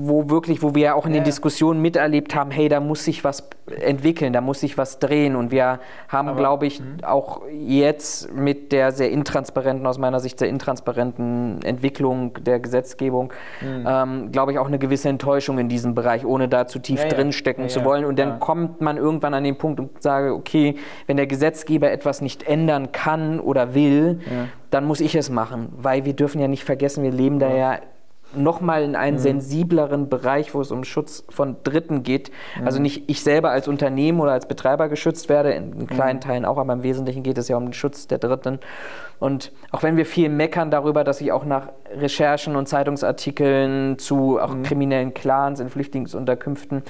wo 0.01 0.29
wirklich, 0.29 0.61
wo 0.61 0.75
wir 0.75 0.83
ja 0.83 0.93
auch 0.95 1.05
in 1.05 1.13
ja. 1.13 1.21
den 1.21 1.23
Diskussionen 1.23 1.81
miterlebt 1.81 2.35
haben, 2.35 2.51
hey, 2.51 2.67
da 2.67 2.81
muss 2.81 3.05
sich 3.05 3.23
was 3.23 3.49
entwickeln, 3.79 4.33
da 4.33 4.41
muss 4.41 4.59
sich 4.59 4.77
was 4.77 4.99
drehen 4.99 5.37
und 5.37 5.51
wir 5.51 5.79
haben, 6.09 6.35
glaube 6.35 6.65
ich, 6.65 6.81
mh. 6.81 7.07
auch 7.07 7.43
jetzt 7.49 8.33
mit 8.33 8.73
der 8.73 8.91
sehr 8.91 9.09
intransparenten, 9.11 9.87
aus 9.87 9.97
meiner 9.97 10.19
Sicht 10.19 10.39
sehr 10.39 10.49
intransparenten 10.49 11.61
Entwicklung 11.63 12.33
der 12.43 12.59
Gesetzgebung, 12.59 13.31
mhm. 13.61 13.87
ähm, 13.87 14.31
glaube 14.33 14.51
ich, 14.51 14.59
auch 14.59 14.67
eine 14.67 14.79
gewisse 14.79 15.07
Enttäuschung 15.07 15.57
in 15.57 15.69
diesem 15.69 15.95
Bereich, 15.95 16.25
ohne 16.25 16.49
da 16.49 16.67
zu 16.67 16.79
tief 16.79 17.01
ja, 17.01 17.07
drinstecken 17.07 17.69
zu 17.69 17.85
wollen 17.85 18.03
und 18.03 18.19
dann 18.19 18.41
kommt 18.41 18.81
man 18.81 18.97
irgendwann 18.97 19.33
an 19.33 19.45
den 19.45 19.57
Punkt 19.57 19.79
und 19.79 20.03
sage, 20.03 20.33
okay, 20.33 20.75
wenn 21.07 21.15
der 21.15 21.27
Gesetzgeber 21.27 21.89
etwas 21.89 22.19
nicht 22.19 22.43
ändern 22.43 22.91
kann 22.91 23.39
oder 23.39 23.52
will, 23.73 24.19
ja. 24.25 24.47
dann 24.69 24.85
muss 24.85 24.99
ich 24.99 25.15
es 25.15 25.29
machen. 25.29 25.69
Weil 25.77 26.05
wir 26.05 26.13
dürfen 26.13 26.39
ja 26.39 26.47
nicht 26.47 26.63
vergessen, 26.63 27.03
wir 27.03 27.11
leben 27.11 27.39
da 27.39 27.53
ja 27.53 27.79
nochmal 28.35 28.83
in 28.83 28.95
einen 28.95 29.17
mhm. 29.17 29.21
sensibleren 29.21 30.09
Bereich, 30.09 30.53
wo 30.53 30.61
es 30.61 30.71
um 30.71 30.83
Schutz 30.83 31.23
von 31.29 31.57
Dritten 31.63 32.03
geht. 32.03 32.31
Mhm. 32.59 32.65
Also 32.65 32.81
nicht 32.81 33.09
ich 33.09 33.21
selber 33.21 33.51
als 33.51 33.67
Unternehmen 33.67 34.19
oder 34.19 34.31
als 34.31 34.47
Betreiber 34.47 34.89
geschützt 34.89 35.29
werde, 35.29 35.51
in 35.51 35.87
kleinen 35.87 36.17
mhm. 36.17 36.21
Teilen 36.21 36.45
auch, 36.45 36.57
aber 36.57 36.73
im 36.73 36.83
Wesentlichen 36.83 37.23
geht 37.23 37.37
es 37.37 37.47
ja 37.47 37.57
um 37.57 37.65
den 37.65 37.73
Schutz 37.73 38.07
der 38.07 38.17
Dritten. 38.17 38.59
Und 39.19 39.51
auch 39.71 39.83
wenn 39.83 39.97
wir 39.97 40.05
viel 40.05 40.29
meckern 40.29 40.71
darüber, 40.71 41.03
dass 41.03 41.19
sich 41.19 41.31
auch 41.31 41.45
nach 41.45 41.69
Recherchen 41.95 42.55
und 42.55 42.67
Zeitungsartikeln 42.67 43.99
zu 43.99 44.39
auch 44.39 44.53
mhm. 44.53 44.63
kriminellen 44.63 45.13
Clans 45.13 45.59
in 45.59 45.69
Flüchtlingsunterkünften 45.69 46.83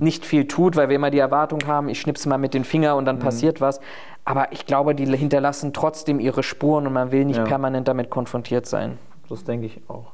nicht 0.00 0.24
viel 0.24 0.46
tut, 0.46 0.76
weil 0.76 0.88
wir 0.88 0.96
immer 0.96 1.10
die 1.10 1.18
Erwartung 1.18 1.60
haben, 1.66 1.88
ich 1.88 2.00
schnipse 2.00 2.28
mal 2.28 2.38
mit 2.38 2.54
den 2.54 2.64
Fingern 2.64 2.96
und 2.96 3.04
dann 3.04 3.16
mhm. 3.16 3.20
passiert 3.20 3.60
was. 3.60 3.80
Aber 4.24 4.52
ich 4.52 4.66
glaube, 4.66 4.94
die 4.94 5.06
hinterlassen 5.16 5.72
trotzdem 5.72 6.20
ihre 6.20 6.42
Spuren 6.42 6.86
und 6.86 6.92
man 6.92 7.10
will 7.12 7.24
nicht 7.24 7.38
ja. 7.38 7.44
permanent 7.44 7.88
damit 7.88 8.10
konfrontiert 8.10 8.66
sein. 8.66 8.98
Das 9.28 9.44
denke 9.44 9.66
ich 9.66 9.80
auch. 9.88 10.12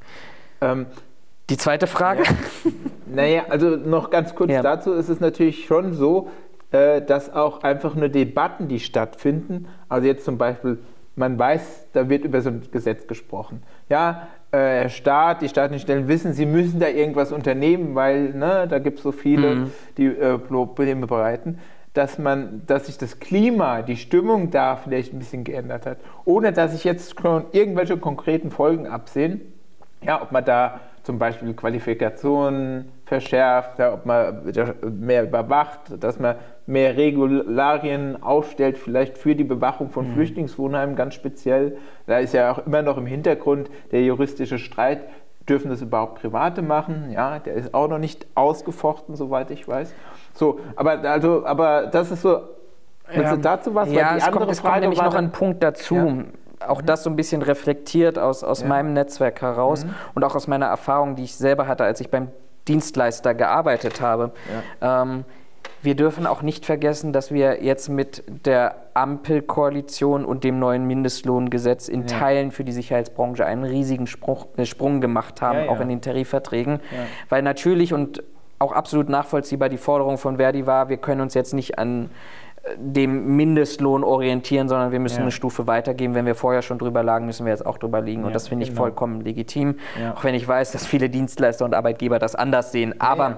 Ähm, 0.60 0.86
die 1.50 1.56
zweite 1.56 1.86
Frage? 1.86 2.22
Ja. 2.24 2.70
naja, 3.06 3.42
also 3.48 3.70
noch 3.70 4.10
ganz 4.10 4.34
kurz 4.34 4.50
ja. 4.50 4.62
dazu 4.62 4.92
ist 4.92 5.08
es 5.08 5.20
natürlich 5.20 5.66
schon 5.66 5.94
so, 5.94 6.28
äh, 6.72 7.02
dass 7.02 7.32
auch 7.32 7.62
einfach 7.62 7.94
nur 7.94 8.08
Debatten, 8.08 8.68
die 8.68 8.80
stattfinden, 8.80 9.68
also 9.88 10.06
jetzt 10.06 10.24
zum 10.24 10.38
Beispiel, 10.38 10.78
man 11.14 11.38
weiß, 11.38 11.86
da 11.92 12.08
wird 12.08 12.24
über 12.24 12.40
so 12.42 12.50
ein 12.50 12.62
Gesetz 12.70 13.06
gesprochen. 13.06 13.62
Ja, 13.88 14.28
äh, 14.56 14.88
Staat, 14.90 15.42
die 15.42 15.48
staatlichen 15.48 15.82
Stellen 15.82 16.08
wissen, 16.08 16.32
sie 16.32 16.46
müssen 16.46 16.80
da 16.80 16.88
irgendwas 16.88 17.32
unternehmen, 17.32 17.94
weil 17.94 18.30
ne, 18.30 18.66
da 18.68 18.78
gibt 18.78 18.98
es 18.98 19.02
so 19.02 19.12
viele, 19.12 19.54
mhm. 19.54 19.72
die 19.96 20.06
äh, 20.06 20.38
Probleme 20.38 21.06
bereiten 21.06 21.58
dass 21.96 22.18
man, 22.18 22.62
dass 22.66 22.86
sich 22.86 22.98
das 22.98 23.20
Klima, 23.20 23.80
die 23.80 23.96
Stimmung 23.96 24.50
da 24.50 24.76
vielleicht 24.76 25.14
ein 25.14 25.18
bisschen 25.18 25.44
geändert 25.44 25.86
hat, 25.86 25.98
ohne 26.26 26.52
dass 26.52 26.72
sich 26.72 26.84
jetzt 26.84 27.18
schon 27.18 27.46
irgendwelche 27.52 27.96
konkreten 27.96 28.50
Folgen 28.50 28.86
absehen. 28.86 29.40
Ja, 30.02 30.20
ob 30.20 30.30
man 30.30 30.44
da 30.44 30.80
zum 31.04 31.18
Beispiel 31.18 31.54
Qualifikationen 31.54 32.92
verschärft, 33.06 33.80
ob 33.80 34.04
man 34.04 34.42
mehr 35.00 35.22
überwacht, 35.22 35.80
dass 36.00 36.18
man 36.18 36.34
mehr 36.66 36.96
Regularien 36.96 38.20
aufstellt, 38.20 38.76
vielleicht 38.76 39.16
für 39.16 39.36
die 39.36 39.44
Bewachung 39.44 39.90
von 39.90 40.08
mhm. 40.08 40.14
Flüchtlingswohnheimen 40.14 40.96
ganz 40.96 41.14
speziell. 41.14 41.78
Da 42.06 42.18
ist 42.18 42.34
ja 42.34 42.50
auch 42.50 42.66
immer 42.66 42.82
noch 42.82 42.98
im 42.98 43.06
Hintergrund 43.06 43.70
der 43.92 44.02
juristische 44.02 44.58
Streit, 44.58 45.02
dürfen 45.48 45.70
das 45.70 45.80
überhaupt 45.80 46.20
Private 46.20 46.62
machen? 46.62 47.10
Ja, 47.12 47.38
der 47.38 47.54
ist 47.54 47.72
auch 47.72 47.86
noch 47.88 47.98
nicht 47.98 48.26
ausgefochten, 48.34 49.14
soweit 49.14 49.52
ich 49.52 49.68
weiß. 49.68 49.94
So, 50.34 50.58
aber 50.74 50.98
also, 51.08 51.46
aber 51.46 51.86
das 51.86 52.10
ist 52.10 52.22
so. 52.22 52.40
Willst 53.08 53.32
du 53.32 53.38
dazu 53.38 53.72
was? 53.72 53.88
Ja, 53.92 54.06
Weil 54.06 54.12
die 54.14 54.18
es, 54.18 54.24
andere 54.24 54.40
kommt, 54.40 54.50
es 54.50 54.60
Frage 54.60 54.72
kommt 54.72 54.80
nämlich 54.82 55.02
noch 55.02 55.14
ein 55.14 55.30
Punkt 55.30 55.62
dazu. 55.62 55.94
Ja. 55.94 56.68
Auch 56.68 56.82
das 56.82 57.04
so 57.04 57.10
ein 57.10 57.14
bisschen 57.16 57.42
reflektiert 57.42 58.18
aus, 58.18 58.42
aus 58.42 58.62
ja. 58.62 58.66
meinem 58.66 58.94
Netzwerk 58.94 59.42
heraus 59.42 59.84
mhm. 59.84 59.94
und 60.14 60.24
auch 60.24 60.34
aus 60.34 60.48
meiner 60.48 60.66
Erfahrung, 60.66 61.14
die 61.14 61.22
ich 61.22 61.36
selber 61.36 61.68
hatte, 61.68 61.84
als 61.84 62.00
ich 62.00 62.10
beim 62.10 62.28
Dienstleister 62.68 63.34
gearbeitet 63.34 64.00
habe. 64.00 64.32
Ja. 64.80 65.02
Ähm, 65.02 65.24
wir 65.82 65.94
dürfen 65.94 66.26
auch 66.26 66.42
nicht 66.42 66.66
vergessen, 66.66 67.12
dass 67.12 67.30
wir 67.30 67.62
jetzt 67.62 67.88
mit 67.88 68.24
der 68.44 68.76
Ampelkoalition 68.94 70.24
und 70.24 70.42
dem 70.42 70.58
neuen 70.58 70.86
Mindestlohngesetz 70.86 71.88
in 71.88 72.02
ja. 72.02 72.06
Teilen 72.06 72.50
für 72.50 72.64
die 72.64 72.72
Sicherheitsbranche 72.72 73.44
einen 73.44 73.64
riesigen 73.64 74.06
Spruch, 74.06 74.46
äh, 74.56 74.64
Sprung 74.64 75.00
gemacht 75.00 75.42
haben, 75.42 75.64
ja, 75.64 75.70
auch 75.70 75.80
in 75.80 75.88
den 75.88 76.00
Tarifverträgen. 76.00 76.80
Weil 77.28 77.42
natürlich 77.42 77.92
und 77.92 78.22
auch 78.58 78.72
absolut 78.72 79.08
nachvollziehbar 79.08 79.68
die 79.68 79.76
Forderung 79.76 80.18
von 80.18 80.38
Verdi 80.38 80.66
war, 80.66 80.88
wir 80.88 80.96
können 80.96 81.20
uns 81.20 81.34
jetzt 81.34 81.52
nicht 81.52 81.78
an 81.78 82.10
dem 82.76 83.36
Mindestlohn 83.36 84.02
orientieren, 84.02 84.68
sondern 84.68 84.92
wir 84.92 84.98
müssen 84.98 85.16
ja. 85.16 85.22
eine 85.22 85.30
Stufe 85.30 85.66
weitergehen. 85.66 86.14
Wenn 86.14 86.26
wir 86.26 86.34
vorher 86.34 86.62
schon 86.62 86.78
drüber 86.78 87.02
lagen, 87.02 87.26
müssen 87.26 87.46
wir 87.46 87.52
jetzt 87.52 87.64
auch 87.64 87.78
drüber 87.78 88.00
liegen. 88.00 88.22
Ja, 88.22 88.26
und 88.28 88.32
das 88.32 88.48
finde 88.48 88.64
ich 88.64 88.70
genau. 88.70 88.82
vollkommen 88.82 89.20
legitim. 89.20 89.76
Ja. 90.00 90.14
Auch 90.14 90.24
wenn 90.24 90.34
ich 90.34 90.46
weiß, 90.46 90.72
dass 90.72 90.84
viele 90.86 91.08
Dienstleister 91.08 91.64
und 91.64 91.74
Arbeitgeber 91.74 92.18
das 92.18 92.34
anders 92.34 92.72
sehen. 92.72 93.00
Aber 93.00 93.30
mhm. 93.30 93.36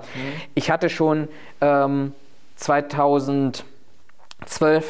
ich 0.54 0.70
hatte 0.70 0.88
schon 0.88 1.28
ähm, 1.60 2.12
2012, 2.56 3.64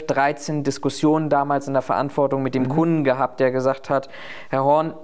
13 0.07 0.62
Diskussionen 0.62 1.28
damals 1.30 1.66
in 1.66 1.73
der 1.73 1.83
Verantwortung 1.83 2.42
mit 2.42 2.54
dem 2.54 2.64
mhm. 2.64 2.68
Kunden 2.68 3.04
gehabt, 3.04 3.40
der 3.40 3.50
gesagt 3.50 3.90
hat, 3.90 4.09
Herr 4.50 4.64
Horn, 4.64 4.95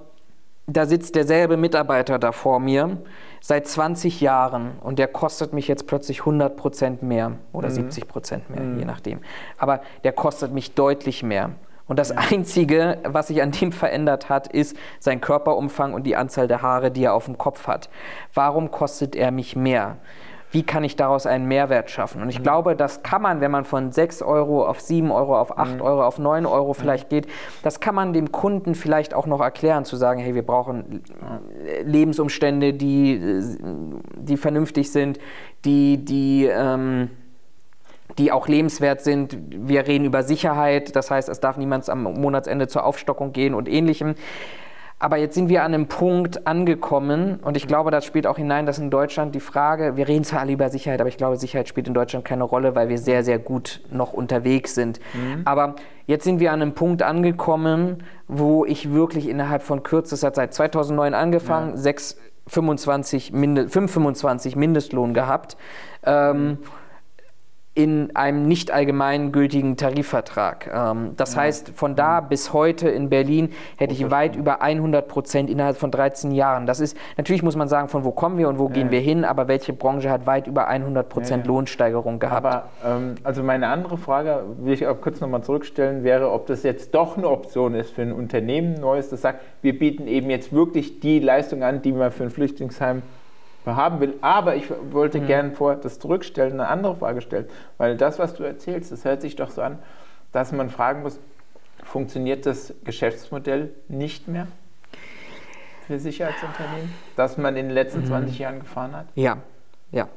da 0.67 0.87
sitzt 0.87 1.15
derselbe 1.15 1.57
Mitarbeiter 1.57 2.19
da 2.19 2.33
vor 2.33 2.59
mir 2.59 2.99
seit 3.41 3.67
20 3.67 4.21
Jahren 4.21 4.79
und 4.81 4.99
der 4.99 5.09
kostet 5.09 5.53
mich 5.53 5.69
jetzt 5.69 5.87
plötzlich 5.87 6.21
100 6.21 6.57
Prozent 6.57 7.03
mehr 7.03 7.33
oder 7.53 7.69
mhm. 7.69 7.75
70 7.75 8.09
Prozent 8.09 8.51
mehr, 8.51 8.61
mhm. 8.61 8.79
je 8.79 8.85
nachdem. 8.85 9.21
Aber 9.59 9.83
der 10.05 10.13
kostet 10.13 10.53
mich 10.53 10.75
deutlich 10.75 11.23
mehr. 11.23 11.51
Und 11.87 11.99
das. 11.99 12.13
Einzige, 12.13 12.99
was 13.05 13.27
sich 13.27 13.43
an 13.43 13.51
dem 13.51 13.71
verändert 13.71 14.31
hat, 14.31 14.47
ist 14.47 14.75
sein 15.01 15.21
Körperumfang 15.21 15.93
und 15.93 16.05
die 16.05 16.17
Anzahl 16.17 16.49
der 16.49 16.63
Haare, 16.63 16.91
die 16.91 17.05
er 17.05 17.15
auf 17.15 17.27
dem 17.27 17.37
Kopf 17.37 17.67
hat. 17.67 17.91
Warum 18.33 18.71
kostet 18.71 19.15
er 19.15 19.31
mich 19.31 19.55
mehr? 19.55 19.99
Wie 20.55 20.63
kann 20.63 20.85
ich 20.85 20.95
daraus 20.95 21.27
einen 21.27 21.47
Mehrwert 21.47 21.91
schaffen? 21.91 22.23
Und 22.23 22.29
ich 22.29 22.39
mhm. 22.39 22.45
glaube, 22.45 22.77
das 22.77 23.03
kann 23.03 23.21
man, 23.21 23.41
wenn 23.41 23.51
man 23.51 23.65
von 23.65 23.91
6 23.91 24.23
Euro 24.23 24.65
auf 24.65 24.81
7 24.81 25.11
Euro, 25.11 25.37
auf 25.37 25.59
8 25.59 25.75
mhm. 25.75 25.81
Euro, 25.81 26.05
auf 26.05 26.21
9 26.21 26.47
Euro 26.47 26.69
mhm. 26.69 26.75
vielleicht 26.75 27.09
geht, 27.11 27.27
das 27.65 27.81
kann 27.81 27.97
man 27.97 28.13
dem 28.13 28.31
Kunden 28.31 28.77
vielleicht 28.77 29.15
auch 29.15 29.27
noch 29.27 29.41
erklären, 29.41 29.85
zu 29.85 29.97
sagen, 29.97 30.21
hey, 30.21 30.37
wir 30.37 30.47
brauchen 30.47 31.03
Lebensumstände, 31.85 32.73
die, 32.73 33.21
die 34.17 34.37
vernünftig 34.37 34.93
sind, 34.93 35.19
die, 35.65 36.05
die, 36.05 36.47
ähm, 36.47 37.11
die 38.17 38.31
auch 38.31 38.47
lebenswert 38.47 39.01
sind. 39.01 39.37
Wir 39.51 39.89
reden 39.89 40.05
über 40.05 40.23
Sicherheit, 40.23 40.95
das 40.95 41.11
heißt, 41.11 41.29
es 41.29 41.41
darf 41.41 41.57
niemand 41.57 41.91
am 41.91 42.05
Monatsende 42.05 42.69
zur 42.69 42.85
Aufstockung 42.85 43.33
gehen 43.33 43.55
und 43.55 43.69
ähnlichem. 43.69 44.15
Aber 45.05 45.19
jetzt 45.19 45.35
sind 45.35 45.51
wir 45.51 45.65
an 45.65 45.75
einem 45.75 45.87
Punkt 45.87 46.47
angekommen 46.47 47.39
und 47.43 47.59
ich 47.59 47.67
glaube, 47.67 47.91
das 47.91 48.07
spielt 48.07 48.27
auch 48.27 48.39
hinein, 48.39 48.65
dass 48.65 48.79
in 48.79 48.89
Deutschland 48.89 49.35
die 49.35 49.41
Frage, 49.41 49.99
wir 49.99 50.09
reden 50.09 50.25
zwar 50.25 50.41
alle 50.41 50.53
über 50.53 50.71
Sicherheit, 50.71 50.99
aber 50.99 51.11
ich 51.11 51.19
glaube, 51.19 51.37
Sicherheit 51.37 51.69
spielt 51.69 51.89
in 51.89 51.93
Deutschland 51.93 52.25
keine 52.25 52.43
Rolle, 52.43 52.75
weil 52.75 52.89
wir 52.89 52.97
sehr, 52.97 53.23
sehr 53.23 53.39
gut 53.39 53.83
noch 53.91 54.15
unterwegs 54.15 54.75
sind. 54.75 55.01
Mhm. 55.13 55.43
Aber 55.45 55.75
jetzt 56.07 56.25
sind 56.25 56.41
wir 56.41 56.53
an 56.53 56.63
einem 56.63 56.73
Punkt 56.73 57.03
angekommen, 57.03 58.03
wo 58.29 58.65
ich 58.65 58.95
wirklich 58.95 59.29
innerhalb 59.29 59.63
von 59.63 59.83
kürzester 59.83 60.33
Zeit, 60.33 60.55
2009 60.55 61.13
angefangen, 61.13 61.73
ja. 61.73 61.77
6, 61.77 62.19
25, 62.47 63.33
5,25 63.35 64.57
Mindestlohn 64.57 65.13
gehabt. 65.13 65.59
Ähm, 66.07 66.47
mhm 66.47 66.59
in 67.77 68.15
einem 68.15 68.47
nicht 68.47 68.71
allgemein 68.71 69.33
gültigen 69.33 69.77
Tarifvertrag. 69.77 70.71
Ähm, 70.73 71.15
das 71.17 71.37
heißt, 71.37 71.73
von 71.75 71.97
da 71.97 72.21
bis 72.21 72.53
heute 72.53 72.89
in 72.89 73.09
Berlin 73.11 73.51
hätte 73.77 73.93
ich 73.93 74.11
weit 74.13 74.37
über 74.37 74.63
100 74.63 75.09
Prozent 75.09 75.51
innerhalb 75.51 75.77
von 75.77 75.91
13 75.91 76.31
Jahren. 76.31 76.67
Das 76.67 76.79
ist, 76.79 76.97
natürlich 77.17 77.43
muss 77.43 77.57
man 77.57 77.67
sagen, 77.67 77.89
von 77.89 78.05
wo 78.05 78.13
kommen 78.13 78.39
wir 78.39 78.49
und 78.49 78.61
wo 78.61 78.69
ja. 78.69 78.75
gehen 78.75 78.91
wir 78.93 79.01
hin, 79.01 79.25
aber 79.25 79.49
welche 79.49 79.73
Branche 79.73 80.09
hat 80.09 80.25
weit 80.25 80.47
über 80.47 80.69
100 80.69 81.09
Prozent 81.09 81.47
ja, 81.47 81.49
Lohnsteigerung 81.49 82.21
gehabt? 82.21 82.47
Aber, 82.47 82.69
ähm, 82.87 83.17
also 83.25 83.43
meine 83.43 83.67
andere 83.67 83.99
Frage, 83.99 84.45
will 84.59 84.73
ich 84.73 84.87
auch 84.87 85.01
kurz 85.01 85.21
nochmal 85.21 85.43
zurückstellen, 85.43 86.05
wäre, 86.05 86.31
ob 86.31 86.47
das 86.47 86.63
jetzt 86.63 86.95
doch 86.95 87.17
eine 87.17 87.29
Option 87.29 87.75
ist 87.75 87.91
für 87.91 88.03
ein 88.03 88.13
Unternehmen, 88.13 88.75
Neues, 88.75 89.09
das 89.09 89.21
sagt, 89.21 89.41
wir 89.63 89.77
bieten 89.77 90.07
eben 90.07 90.31
jetzt 90.31 90.53
wirklich 90.53 91.01
die 91.01 91.19
Leistung 91.19 91.65
an, 91.65 91.83
die 91.83 91.91
man 91.91 92.13
für 92.13 92.23
ein 92.23 92.31
Flüchtlingsheim 92.31 93.03
haben 93.67 94.01
will. 94.01 94.15
Aber 94.21 94.57
ich 94.57 94.71
wollte 94.91 95.21
mhm. 95.21 95.27
gerne 95.27 95.51
vor 95.53 95.77
das 95.77 95.99
zurückstellen, 95.99 96.55
eine 96.55 96.69
andere 96.69 96.97
Frage 96.97 97.21
stellen, 97.21 97.47
weil 97.79 97.97
das, 97.97 98.19
was 98.19 98.35
du 98.35 98.43
erzählst, 98.43 98.93
das 98.93 99.05
hört 99.05 99.23
sich 99.23 99.37
doch 99.37 99.51
so 99.51 99.63
an, 99.63 99.79
dass 100.33 100.53
man 100.53 100.71
fragen 100.71 101.03
muss, 101.03 101.19
funktioniert 101.83 102.47
das 102.47 102.75
Geschäftsmodell 102.85 103.71
nicht 103.89 104.29
mehr 104.29 104.47
für 105.87 105.99
Sicherheitsunternehmen, 105.99 106.93
das 107.17 107.37
man 107.37 107.57
in 107.57 107.67
den 107.67 107.75
letzten 107.75 108.01
mhm. 108.01 108.07
20 108.07 108.39
Jahren 108.39 108.61
gefahren 108.61 108.97
hat? 108.97 109.07
Ja, 109.15 109.39
ja. 109.91 110.09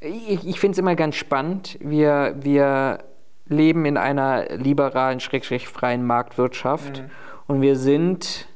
Ich, 0.00 0.46
ich 0.46 0.58
finde 0.58 0.72
es 0.72 0.78
immer 0.78 0.96
ganz 0.96 1.16
spannend. 1.16 1.76
Wir, 1.80 2.34
wir 2.40 3.00
leben 3.46 3.84
in 3.84 3.98
einer 3.98 4.56
liberalen, 4.56 5.20
schrägstrich 5.20 5.68
freien 5.68 6.06
Marktwirtschaft 6.06 7.02
mhm. 7.02 7.10
und 7.46 7.60
wir 7.60 7.76
sind 7.76 8.48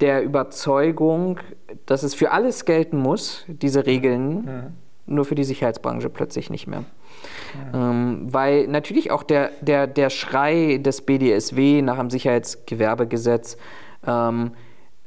der 0.00 0.22
Überzeugung, 0.22 1.38
dass 1.86 2.02
es 2.02 2.14
für 2.14 2.30
alles 2.30 2.64
gelten 2.64 2.98
muss, 2.98 3.44
diese 3.48 3.86
Regeln, 3.86 4.46
ja. 4.46 4.62
nur 5.06 5.24
für 5.24 5.34
die 5.34 5.44
Sicherheitsbranche 5.44 6.08
plötzlich 6.08 6.50
nicht 6.50 6.66
mehr. 6.66 6.84
Ja. 7.72 7.90
Ähm, 7.90 8.26
weil 8.30 8.66
natürlich 8.68 9.10
auch 9.10 9.22
der, 9.22 9.50
der, 9.60 9.86
der 9.86 10.10
Schrei 10.10 10.78
des 10.78 11.02
BDSW 11.02 11.82
nach 11.82 11.98
dem 11.98 12.10
Sicherheitsgewerbegesetz 12.10 13.56
ähm, 14.06 14.52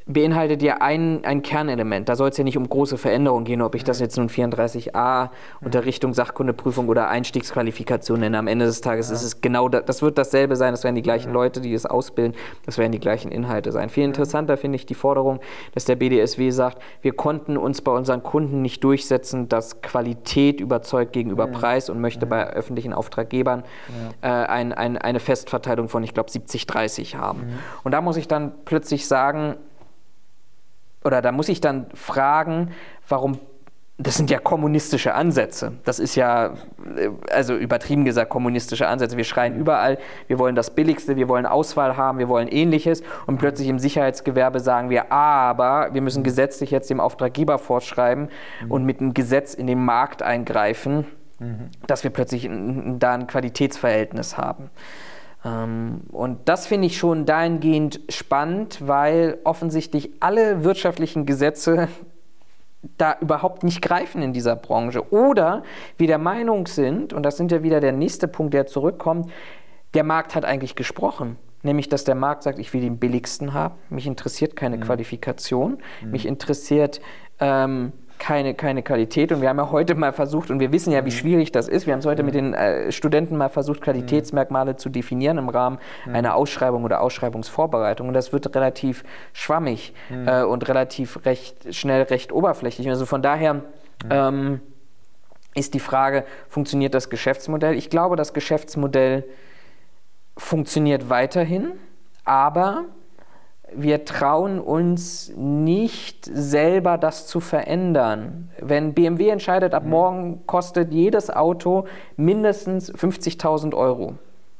beinhaltet 0.06 0.62
ja 0.62 0.78
ein, 0.82 1.24
ein 1.24 1.42
Kernelement. 1.42 2.10
Da 2.10 2.16
soll 2.16 2.30
es 2.30 2.38
ja 2.38 2.44
nicht 2.44 2.58
um 2.58 2.68
große 2.68 2.98
Veränderungen 2.98 3.46
gehen, 3.46 3.62
ob 3.62 3.76
ich 3.76 3.84
das 3.84 4.00
jetzt 4.00 4.18
nun 4.18 4.30
34a 4.30 5.30
Unterrichtung, 5.62 6.14
Sachkundeprüfung 6.14 6.90
oder 6.90 7.08
Einstiegsqualifikation 7.08 8.20
nenne. 8.20 8.38
Am 8.38 8.48
Ende 8.48 8.66
des 8.66 8.82
Tages 8.82 9.10
ja. 9.10 9.16
ist 9.16 9.24
es 9.24 9.42
genau 9.42 9.70
das, 9.70 9.86
das 9.86 10.02
wird 10.02 10.18
dasselbe 10.18 10.56
sein, 10.56 10.74
das 10.74 10.84
werden 10.84 10.96
die 10.96 11.02
gleichen 11.02 11.30
ja. 11.30 11.34
Leute, 11.34 11.62
die 11.62 11.74
es 11.74 11.86
ausbilden, 11.86 12.36
das 12.66 12.78
werden 12.78 12.92
die 12.92 13.00
gleichen 13.00 13.32
Inhalte 13.32 13.72
sein. 13.72 13.90
Viel 13.90 14.04
interessanter 14.04 14.58
finde 14.58 14.76
ich 14.76 14.86
die 14.86 14.96
Forderung, 14.96 15.40
dass 15.74 15.86
der 15.86 15.96
BDSW 15.96 16.50
sagt, 16.50 16.82
wir 17.02 17.14
konnten 17.14 17.58
uns 17.58 17.82
bei 17.82 17.92
unseren 17.92 18.24
Kunden 18.24 18.62
nicht 18.62 18.84
durchsetzen, 18.84 19.48
dass 19.48 19.82
Qualität 19.82 20.60
überzeugt 20.60 21.14
gegenüber 21.14 21.48
Preis 21.48 21.90
und 21.90 22.02
möchte 22.02 22.26
bei 22.26 22.48
öffentlichen 22.48 22.94
Auftraggebern 22.94 23.64
äh, 24.22 24.28
ein, 24.28 24.74
ein, 24.74 24.98
eine 24.98 25.20
Festverteilung 25.20 25.88
von, 25.88 26.04
ich 26.04 26.14
glaube, 26.14 26.30
70-30 26.30 27.16
haben. 27.16 27.40
Mhm. 27.40 27.54
Und 27.84 27.92
da 27.92 28.02
muss 28.02 28.18
ich 28.18 28.28
dann 28.28 28.52
plötzlich 28.66 29.08
sagen, 29.08 29.56
oder 31.04 31.22
da 31.22 31.32
muss 31.32 31.50
ich 31.50 31.62
dann 31.62 31.88
fragen, 31.94 32.72
warum 33.08 33.40
das 34.00 34.16
sind 34.16 34.32
ja 34.32 34.40
kommunistische 34.40 35.14
Ansätze. 35.14 35.74
Das 35.86 36.00
ist 36.00 36.16
ja, 36.16 36.56
äh, 36.96 37.10
also 37.32 37.56
übertrieben 37.56 38.06
gesagt, 38.06 38.32
kommunistische 38.32 38.88
Ansätze. 38.88 39.18
Wir 39.18 39.24
schreien 39.24 39.56
überall, 39.56 40.00
wir 40.28 40.40
wollen 40.40 40.56
das 40.56 40.72
Billigste, 40.72 41.16
wir 41.16 41.30
wollen 41.30 41.46
Auswahl 41.46 41.96
haben, 41.96 42.18
wir 42.18 42.28
wollen 42.28 42.48
ähnliches. 42.48 43.04
Und 43.28 43.38
plötzlich 43.38 43.68
im 43.68 43.78
Sicherheitsgewerbe 43.78 44.60
sagen 44.60 44.90
wir, 44.90 45.12
aber 45.12 45.90
wir 45.94 46.02
müssen 46.02 46.24
gesetzlich 46.24 46.72
jetzt 46.72 46.90
dem 46.90 47.00
Auftraggeber 47.00 47.60
vorschreiben 47.60 48.30
mhm. 48.64 48.72
und 48.72 48.84
mit 48.84 49.00
einem 49.00 49.14
Gesetz 49.14 49.54
in 49.54 49.68
den 49.68 49.84
Markt 49.86 50.24
eingreifen, 50.24 51.06
mhm. 51.40 51.70
dass 51.86 52.04
wir 52.04 52.10
plötzlich 52.10 52.50
da 52.50 53.14
ein 53.14 53.28
Qualitätsverhältnis 53.28 54.38
haben. 54.38 54.72
Ähm, 55.46 56.02
und 56.12 56.40
das 56.46 56.68
finde 56.68 56.88
ich 56.88 56.98
schon 56.98 57.26
dahingehend 57.26 58.02
spannend, 58.10 58.80
weil 58.88 59.40
offensichtlich 59.44 60.12
alle 60.20 60.64
wirtschaftlichen 60.64 61.26
Gesetze 61.26 61.88
da 62.98 63.18
überhaupt 63.22 63.64
nicht 63.64 63.82
greifen 63.82 64.22
in 64.22 64.34
dieser 64.34 64.56
Branche. 64.56 65.12
Oder 65.12 65.64
wir 65.98 66.08
der 66.08 66.18
Meinung 66.18 66.68
sind, 66.68 67.14
und 67.14 67.24
das 67.24 67.38
sind 67.38 67.52
ja 67.52 67.64
wieder 67.64 67.80
der 67.80 67.94
nächste 67.94 68.28
Punkt, 68.28 68.54
der 68.54 68.66
zurückkommt, 68.66 69.32
der 69.94 70.04
Markt 70.04 70.36
hat 70.36 70.44
eigentlich 70.44 70.76
gesprochen. 70.76 71.38
Nämlich, 71.66 71.88
dass 71.88 72.04
der 72.04 72.16
Markt 72.16 72.44
sagt, 72.44 72.60
ich 72.60 72.74
will 72.74 72.82
den 72.82 72.98
billigsten 72.98 73.54
haben. 73.54 73.76
Mich 73.90 74.06
interessiert 74.06 74.58
keine 74.58 74.78
mhm. 74.78 74.82
Qualifikation. 74.82 75.78
Mhm. 76.04 76.12
Mich 76.12 76.26
interessiert 76.26 77.00
ähm, 77.40 77.94
keine, 78.24 78.54
keine 78.54 78.84
Qualität. 78.84 79.34
Und 79.34 79.42
wir 79.42 79.50
haben 79.50 79.58
ja 79.58 79.70
heute 79.70 79.96
mal 79.96 80.14
versucht, 80.14 80.50
und 80.50 80.62
wir 80.62 80.72
wissen 80.72 80.94
ja, 80.94 81.04
wie 81.04 81.10
mhm. 81.10 81.16
schwierig 81.16 81.52
das 81.52 81.68
ist, 81.68 81.86
wir 81.86 81.92
haben 81.92 82.00
es 82.00 82.06
heute 82.06 82.24
mit 82.24 82.36
den 82.36 82.54
äh, 82.54 82.90
Studenten 82.90 83.36
mal 83.36 83.50
versucht, 83.50 83.82
Qualitätsmerkmale 83.82 84.78
zu 84.78 84.88
definieren 84.88 85.38
im 85.38 85.50
Rahmen 85.50 85.78
einer 86.06 86.34
Ausschreibung 86.36 86.86
oder 86.86 87.02
Ausschreibungsvorbereitung. 87.02 88.08
Und 88.08 88.14
das 88.14 88.32
wird 88.32 88.56
relativ 88.56 89.04
schwammig 89.34 89.94
äh, 90.26 90.42
und 90.44 90.70
relativ 90.70 91.26
recht 91.26 91.76
schnell 91.76 92.04
recht 92.04 92.32
oberflächlich. 92.32 92.88
Also 92.88 93.06
von 93.06 93.22
daher 93.22 93.62
ähm, 94.10 94.62
ist 95.54 95.74
die 95.74 95.82
Frage, 95.82 96.24
funktioniert 96.48 96.94
das 96.94 97.10
Geschäftsmodell? 97.10 97.76
Ich 97.76 97.90
glaube, 97.90 98.16
das 98.16 98.34
Geschäftsmodell 98.34 99.26
funktioniert 100.38 101.10
weiterhin, 101.10 101.74
aber 102.24 102.86
wir 103.76 104.06
trauen 104.06 104.60
uns 104.60 105.32
nicht 105.36 106.26
selber 106.26 106.98
das 106.98 107.28
zu 107.28 107.40
verändern. 107.40 108.50
Wenn 108.60 108.94
BMW 108.94 109.30
entscheidet, 109.30 109.74
ab 109.74 109.84
mhm. 109.84 109.90
morgen 109.90 110.48
kostet 110.48 110.94
jedes 110.94 111.30
Auto 111.30 111.86
mindestens 112.16 112.94
50.000 112.94 113.76
Euro, 113.76 114.16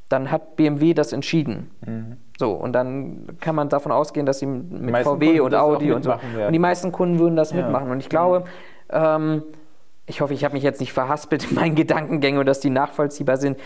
dann 0.08 0.30
hat 0.30 0.56
BMW 0.56 0.94
das 0.94 1.12
entschieden. 1.12 1.70
Mhm. 1.86 2.16
So, 2.38 2.52
und 2.52 2.72
dann 2.72 3.38
kann 3.40 3.54
man 3.54 3.68
davon 3.68 3.92
ausgehen, 3.92 4.26
dass 4.26 4.40
sie 4.40 4.46
mit 4.46 4.96
VW 4.96 5.26
Kunden 5.26 5.40
und 5.40 5.54
Audi 5.54 5.92
und 5.92 6.02
so. 6.02 6.10
Werden. 6.10 6.46
Und 6.46 6.52
die 6.52 6.58
meisten 6.58 6.90
Kunden 6.90 7.18
würden 7.18 7.36
das 7.36 7.52
ja. 7.52 7.58
mitmachen. 7.62 7.90
Und 7.90 8.00
ich 8.00 8.08
glaube, 8.08 8.44
ähm, 8.90 9.42
ich 10.06 10.20
hoffe, 10.20 10.34
ich 10.34 10.44
habe 10.44 10.54
mich 10.54 10.62
jetzt 10.62 10.80
nicht 10.80 10.92
verhaspelt 10.92 11.50
in 11.50 11.54
meinen 11.54 11.74
Gedankengängen 11.76 12.40
und 12.40 12.46
dass 12.46 12.60
die 12.60 12.70
nachvollziehbar 12.70 13.36
sind. 13.36 13.58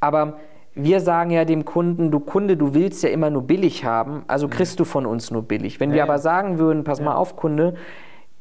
Aber 0.00 0.34
wir 0.74 1.00
sagen 1.00 1.30
ja 1.30 1.44
dem 1.44 1.64
Kunden, 1.64 2.10
du 2.10 2.20
Kunde, 2.20 2.56
du 2.56 2.74
willst 2.74 3.02
ja 3.02 3.10
immer 3.10 3.30
nur 3.30 3.42
billig 3.42 3.84
haben, 3.84 4.24
also 4.26 4.48
kriegst 4.48 4.80
du 4.80 4.84
von 4.84 5.06
uns 5.06 5.30
nur 5.30 5.42
billig. 5.42 5.78
Wenn 5.78 5.90
ja, 5.90 5.96
wir 5.96 6.02
aber 6.04 6.18
sagen 6.18 6.58
würden, 6.58 6.82
pass 6.82 6.98
ja. 6.98 7.04
mal 7.04 7.14
auf, 7.14 7.36
Kunde, 7.36 7.74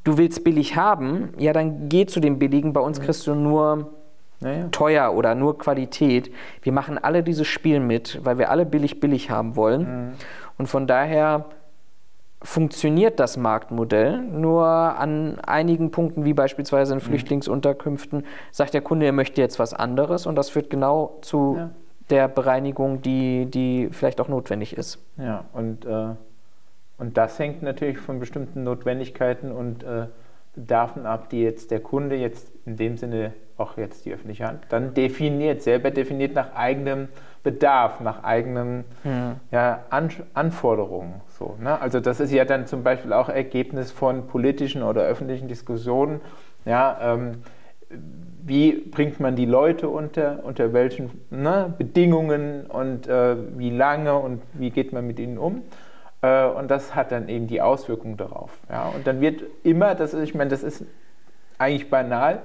du 0.03 0.17
willst 0.17 0.43
billig 0.43 0.75
haben, 0.75 1.29
ja, 1.37 1.53
dann 1.53 1.89
geh 1.89 2.05
zu 2.05 2.19
dem 2.19 2.39
Billigen, 2.39 2.73
bei 2.73 2.81
uns 2.81 2.99
kriegst 2.99 3.27
du 3.27 3.35
nur 3.35 3.91
ja, 4.39 4.67
teuer 4.71 5.13
oder 5.13 5.35
nur 5.35 5.57
Qualität. 5.59 6.31
Wir 6.63 6.73
machen 6.73 6.97
alle 6.97 7.21
dieses 7.23 7.47
Spiel 7.47 7.79
mit, 7.79 8.19
weil 8.23 8.39
wir 8.39 8.49
alle 8.49 8.65
billig 8.65 8.99
billig 8.99 9.29
haben 9.29 9.55
wollen. 9.55 9.81
Mhm. 9.81 10.11
Und 10.57 10.67
von 10.67 10.87
daher 10.87 11.45
funktioniert 12.41 13.19
das 13.19 13.37
Marktmodell. 13.37 14.17
Nur 14.17 14.65
an 14.65 15.39
einigen 15.39 15.91
Punkten, 15.91 16.25
wie 16.25 16.33
beispielsweise 16.33 16.93
in 16.93 16.99
mhm. 16.99 17.03
Flüchtlingsunterkünften, 17.03 18.25
sagt 18.51 18.73
der 18.73 18.81
Kunde, 18.81 19.05
er 19.05 19.13
möchte 19.13 19.39
jetzt 19.39 19.59
was 19.59 19.73
anderes 19.73 20.25
und 20.25 20.35
das 20.35 20.49
führt 20.49 20.69
genau 20.71 21.19
zu 21.21 21.57
ja 21.57 21.69
der 22.09 22.27
Bereinigung, 22.27 23.01
die, 23.01 23.45
die 23.45 23.89
vielleicht 23.91 24.19
auch 24.19 24.27
notwendig 24.27 24.77
ist. 24.77 24.99
Ja, 25.17 25.45
und, 25.53 25.85
äh, 25.85 26.15
und 26.97 27.17
das 27.17 27.39
hängt 27.39 27.61
natürlich 27.63 27.97
von 27.97 28.19
bestimmten 28.19 28.63
Notwendigkeiten 28.63 29.51
und 29.51 29.83
äh, 29.83 30.07
Bedarfen 30.55 31.05
ab, 31.07 31.29
die 31.29 31.41
jetzt 31.41 31.71
der 31.71 31.79
Kunde 31.79 32.15
jetzt 32.15 32.51
in 32.65 32.77
dem 32.77 32.97
Sinne 32.97 33.33
auch 33.57 33.77
jetzt 33.77 34.05
die 34.05 34.13
öffentliche 34.13 34.47
Hand 34.47 34.65
dann 34.69 34.93
definiert, 34.93 35.61
selber 35.61 35.89
definiert 35.91 36.35
nach 36.35 36.53
eigenem 36.55 37.07
Bedarf, 37.43 37.99
nach 37.99 38.23
eigenen 38.23 38.85
hm. 39.03 39.35
ja, 39.51 39.83
An 39.89 40.09
Anforderungen. 40.33 41.21
So, 41.27 41.57
ne? 41.59 41.79
Also 41.81 41.99
das 41.99 42.19
ist 42.19 42.31
ja 42.31 42.45
dann 42.45 42.67
zum 42.67 42.83
Beispiel 42.83 43.13
auch 43.13 43.29
Ergebnis 43.29 43.91
von 43.91 44.27
politischen 44.27 44.83
oder 44.83 45.01
öffentlichen 45.01 45.47
Diskussionen. 45.47 46.21
Ja, 46.65 46.97
ähm, 47.01 47.43
wie 48.45 48.73
bringt 48.73 49.19
man 49.19 49.35
die 49.35 49.45
Leute 49.45 49.87
unter, 49.87 50.43
unter 50.43 50.73
welchen 50.73 51.11
ne, 51.29 51.73
Bedingungen 51.77 52.65
und 52.67 53.07
äh, 53.07 53.35
wie 53.57 53.69
lange 53.69 54.15
und 54.15 54.41
wie 54.53 54.69
geht 54.69 54.91
man 54.91 55.07
mit 55.07 55.19
ihnen 55.19 55.37
um. 55.37 55.61
Äh, 56.21 56.45
und 56.47 56.69
das 56.69 56.93
hat 56.93 57.11
dann 57.11 57.29
eben 57.29 57.47
die 57.47 57.61
Auswirkungen 57.61 58.17
darauf. 58.17 58.51
Ja. 58.69 58.89
Und 58.89 59.07
dann 59.07 59.21
wird 59.21 59.43
immer, 59.63 59.95
das 59.95 60.13
ist, 60.13 60.23
ich 60.23 60.35
meine, 60.35 60.49
das 60.49 60.61
ist 60.61 60.85
eigentlich 61.57 61.89
banal, 61.89 62.41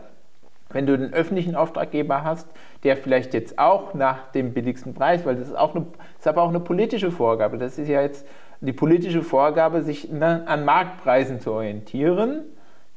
wenn 0.70 0.86
du 0.86 0.94
einen 0.94 1.12
öffentlichen 1.12 1.56
Auftraggeber 1.56 2.22
hast, 2.22 2.46
der 2.84 2.96
vielleicht 2.96 3.34
jetzt 3.34 3.58
auch 3.58 3.94
nach 3.94 4.30
dem 4.32 4.52
billigsten 4.52 4.94
Preis, 4.94 5.26
weil 5.26 5.34
das 5.34 5.48
ist 5.48 5.56
auch 5.56 5.74
eine, 5.74 5.86
das 5.94 6.20
ist 6.20 6.28
aber 6.28 6.42
auch 6.42 6.50
eine 6.50 6.60
politische 6.60 7.10
Vorgabe, 7.10 7.58
das 7.58 7.78
ist 7.78 7.88
ja 7.88 8.02
jetzt 8.02 8.26
die 8.60 8.72
politische 8.72 9.22
Vorgabe, 9.22 9.82
sich 9.82 10.10
ne, 10.12 10.44
an 10.46 10.64
Marktpreisen 10.64 11.40
zu 11.40 11.52
orientieren, 11.52 12.42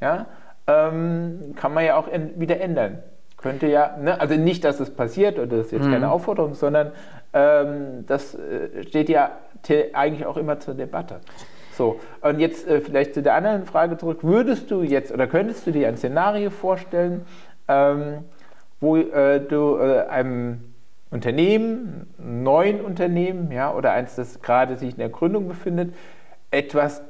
ja, 0.02 0.26
ähm, 0.68 1.54
kann 1.56 1.74
man 1.74 1.86
ja 1.86 1.96
auch 1.96 2.08
in, 2.08 2.40
wieder 2.40 2.60
ändern. 2.60 3.00
Könnte 3.38 3.68
ja, 3.68 3.98
ne? 3.98 4.20
also 4.22 4.36
nicht, 4.36 4.64
dass 4.64 4.80
es 4.80 4.94
passiert 4.94 5.38
oder 5.38 5.58
das 5.58 5.68
ist 5.68 5.72
jetzt 5.72 5.88
mhm. 5.88 5.94
keine 5.94 6.12
Aufforderung, 6.12 6.54
sondern 6.54 6.92
ähm, 7.34 8.06
das 8.08 8.36
äh, 8.36 8.84
steht 8.84 9.10
ja 9.10 9.32
eigentlich 9.94 10.26
auch 10.26 10.38
immer 10.38 10.60
zur 10.60 10.76
Debatte. 10.76 11.22
So, 11.74 12.00
und 12.22 12.40
jetzt 12.40 12.68
äh, 12.68 12.82
vielleicht 12.82 13.14
zu 13.14 13.24
der 13.24 13.34
anderen 13.34 13.66
Frage 13.66 13.98
zurück. 13.98 14.20
Würdest 14.22 14.70
du 14.70 14.84
jetzt 14.84 15.12
oder 15.12 15.28
könntest 15.28 15.66
du 15.66 15.72
dir 15.72 15.88
ein 15.88 15.98
Szenario 15.98 16.50
vorstellen, 16.50 17.26
ähm, 17.68 18.26
wo 18.80 18.98
äh, 18.98 19.40
du 19.40 19.78
äh, 19.78 20.02
einem 20.08 20.74
Unternehmen, 21.10 22.08
einem 22.20 22.44
neuen 22.44 22.82
Unternehmen, 22.82 23.52
ja, 23.52 23.74
oder 23.74 23.94
eins, 23.94 24.16
das 24.16 24.42
gerade 24.42 24.78
sich 24.78 24.92
in 24.92 24.98
der 24.98 25.10
Gründung 25.10 25.48
befindet, 25.48 25.94
etwas 26.52 27.02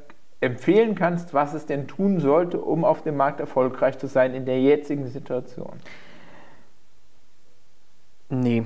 empfehlen 0.42 0.94
kannst, 0.94 1.34
was 1.34 1.54
es 1.54 1.66
denn 1.66 1.86
tun 1.86 2.18
sollte, 2.20 2.60
um 2.60 2.84
auf 2.84 3.02
dem 3.02 3.16
Markt 3.16 3.40
erfolgreich 3.40 3.98
zu 3.98 4.06
sein 4.06 4.34
in 4.34 4.44
der 4.44 4.60
jetzigen 4.60 5.06
Situation? 5.06 5.74
Nee. 8.28 8.64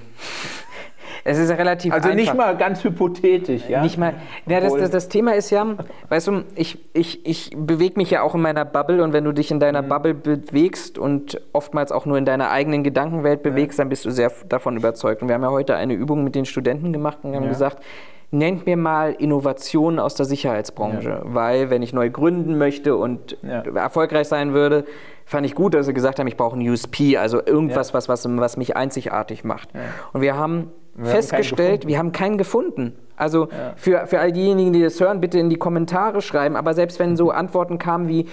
Es 1.25 1.39
ist 1.39 1.51
relativ 1.51 1.93
Also 1.93 2.09
einfach. 2.09 2.21
nicht 2.21 2.35
mal 2.35 2.57
ganz 2.57 2.85
hypothetisch, 2.85 3.69
ja? 3.69 3.83
Nicht 3.83 3.99
mal. 3.99 4.15
Ja, 4.47 4.61
das, 4.61 4.75
das, 4.75 4.91
das, 4.91 5.09
Thema 5.09 5.35
ist 5.35 5.51
ja, 5.51 5.67
weißt 6.09 6.29
du, 6.29 6.45
ich, 6.55 6.79
ich, 6.95 7.27
ich 7.27 7.51
bewege 7.57 7.95
mich 7.97 8.11
ja 8.13 8.23
auch 8.23 8.37
in 8.37 8.43
meiner 8.43 8.65
Bubble 8.65 9.03
und 9.03 9.13
wenn 9.13 9.25
du 9.25 9.33
dich 9.33 9.51
in 9.51 9.59
deiner 9.59 9.83
mhm. 9.83 9.89
Bubble 9.89 10.15
bewegst 10.15 10.99
und 10.99 11.41
oftmals 11.53 11.91
auch 11.91 12.07
nur 12.07 12.17
in 12.17 12.25
deiner 12.27 12.51
eigenen 12.51 12.85
Gedankenwelt 12.85 13.43
bewegst, 13.43 13.79
ja. 13.79 13.83
dann 13.83 13.89
bist 13.89 14.05
du 14.05 14.11
sehr 14.11 14.31
davon 14.49 14.77
überzeugt. 14.77 15.21
Und 15.21 15.29
wir 15.29 15.35
haben 15.35 15.43
ja 15.43 15.51
heute 15.51 15.75
eine 15.75 15.95
Übung 15.95 16.23
mit 16.23 16.37
den 16.37 16.45
Studenten 16.45 16.93
gemacht 16.93 17.19
und 17.23 17.35
haben 17.35 17.43
ja. 17.43 17.49
gesagt, 17.49 17.83
nennt 18.31 18.67
mir 18.67 18.77
mal 18.77 19.13
Innovationen 19.13 19.99
aus 19.99 20.15
der 20.15 20.27
Sicherheitsbranche, 20.27 21.09
ja. 21.09 21.23
weil 21.25 21.71
wenn 21.71 21.83
ich 21.83 21.93
neu 21.93 22.11
gründen 22.11 22.59
möchte 22.59 22.97
und 22.97 23.37
ja. 23.43 23.61
erfolgreich 23.61 24.29
sein 24.29 24.53
würde, 24.53 24.85
fand 25.25 25.47
ich 25.47 25.55
gut, 25.55 25.75
dass 25.75 25.87
sie 25.87 25.95
gesagt 25.95 26.19
haben, 26.19 26.27
ich 26.27 26.37
brauche 26.37 26.57
einen 26.57 26.69
USP, 26.69 27.17
also 27.17 27.45
irgendwas, 27.45 27.89
ja. 27.89 27.95
was, 27.95 28.09
was, 28.09 28.27
was 28.29 28.57
mich 28.57 28.77
einzigartig 28.77 29.45
macht. 29.45 29.69
Und 30.13 30.21
wir 30.21 30.37
haben 30.37 30.71
wir 30.95 31.07
festgestellt, 31.07 31.83
haben 31.83 31.89
wir 31.89 31.99
haben 31.99 32.13
keinen 32.13 32.39
gefunden. 32.39 32.95
Also 33.17 33.49
für, 33.77 34.07
für 34.07 34.21
all 34.21 34.33
diejenigen, 34.33 34.73
die 34.73 34.83
das 34.83 35.01
hören, 35.01 35.21
bitte 35.21 35.39
in 35.39 35.51
die 35.51 35.57
Kommentare 35.57 36.21
schreiben, 36.21 36.57
aber 36.57 36.75
selbst 36.75 36.99
wenn 36.99 37.17
so 37.17 37.31
Antworten 37.31 37.79
kamen 37.79 38.09
wie 38.09 38.27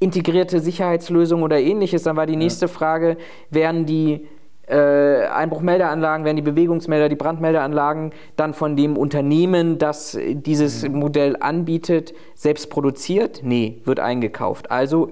integrierte 0.00 0.60
Sicherheitslösung 0.60 1.42
oder 1.42 1.58
ähnliches, 1.60 2.02
dann 2.02 2.16
war 2.16 2.26
die 2.26 2.36
nächste 2.36 2.68
Frage, 2.68 3.16
wären 3.50 3.84
die 3.84 4.26
äh, 4.70 5.26
Einbruchmeldeanlagen 5.26 6.24
werden 6.24 6.36
die 6.36 6.42
Bewegungsmelder, 6.42 7.08
die 7.08 7.16
Brandmeldeanlagen 7.16 8.12
dann 8.36 8.54
von 8.54 8.76
dem 8.76 8.96
Unternehmen, 8.96 9.78
das 9.78 10.16
dieses 10.20 10.86
mhm. 10.86 10.98
Modell 10.98 11.36
anbietet, 11.40 12.14
selbst 12.34 12.70
produziert? 12.70 13.40
Nee, 13.42 13.80
wird 13.84 14.00
eingekauft. 14.00 14.70
Also 14.70 15.10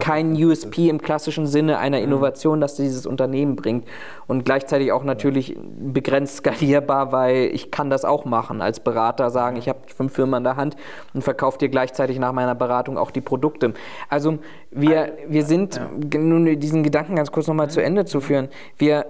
kein 0.00 0.32
USP 0.32 0.88
im 0.88 1.00
klassischen 1.00 1.46
Sinne 1.46 1.78
einer 1.78 1.98
mhm. 1.98 2.04
Innovation, 2.04 2.60
das 2.60 2.74
dieses 2.74 3.06
Unternehmen 3.06 3.56
bringt. 3.56 3.84
Und 4.28 4.44
gleichzeitig 4.44 4.92
auch 4.92 5.04
natürlich 5.04 5.56
begrenzt 5.58 6.36
skalierbar, 6.36 7.12
weil 7.12 7.50
ich 7.52 7.70
kann 7.70 7.88
das 7.88 8.04
auch 8.04 8.26
machen. 8.26 8.60
Als 8.60 8.78
Berater 8.78 9.30
sagen, 9.30 9.56
ich 9.56 9.68
habe 9.70 9.80
fünf 9.86 10.12
Firmen 10.12 10.34
an 10.34 10.44
der 10.44 10.56
Hand 10.56 10.76
und 11.14 11.22
verkaufe 11.22 11.58
dir 11.58 11.70
gleichzeitig 11.70 12.18
nach 12.18 12.32
meiner 12.32 12.54
Beratung 12.54 12.98
auch 12.98 13.10
die 13.10 13.22
Produkte. 13.22 13.72
Also 14.10 14.38
wir, 14.70 15.14
wir 15.26 15.44
sind, 15.44 15.80
nun 16.14 16.60
diesen 16.60 16.82
Gedanken 16.82 17.16
ganz 17.16 17.32
kurz 17.32 17.46
nochmal 17.46 17.70
zu 17.70 17.82
Ende 17.82 18.04
zu 18.04 18.20
führen, 18.20 18.48
wir, 18.76 19.06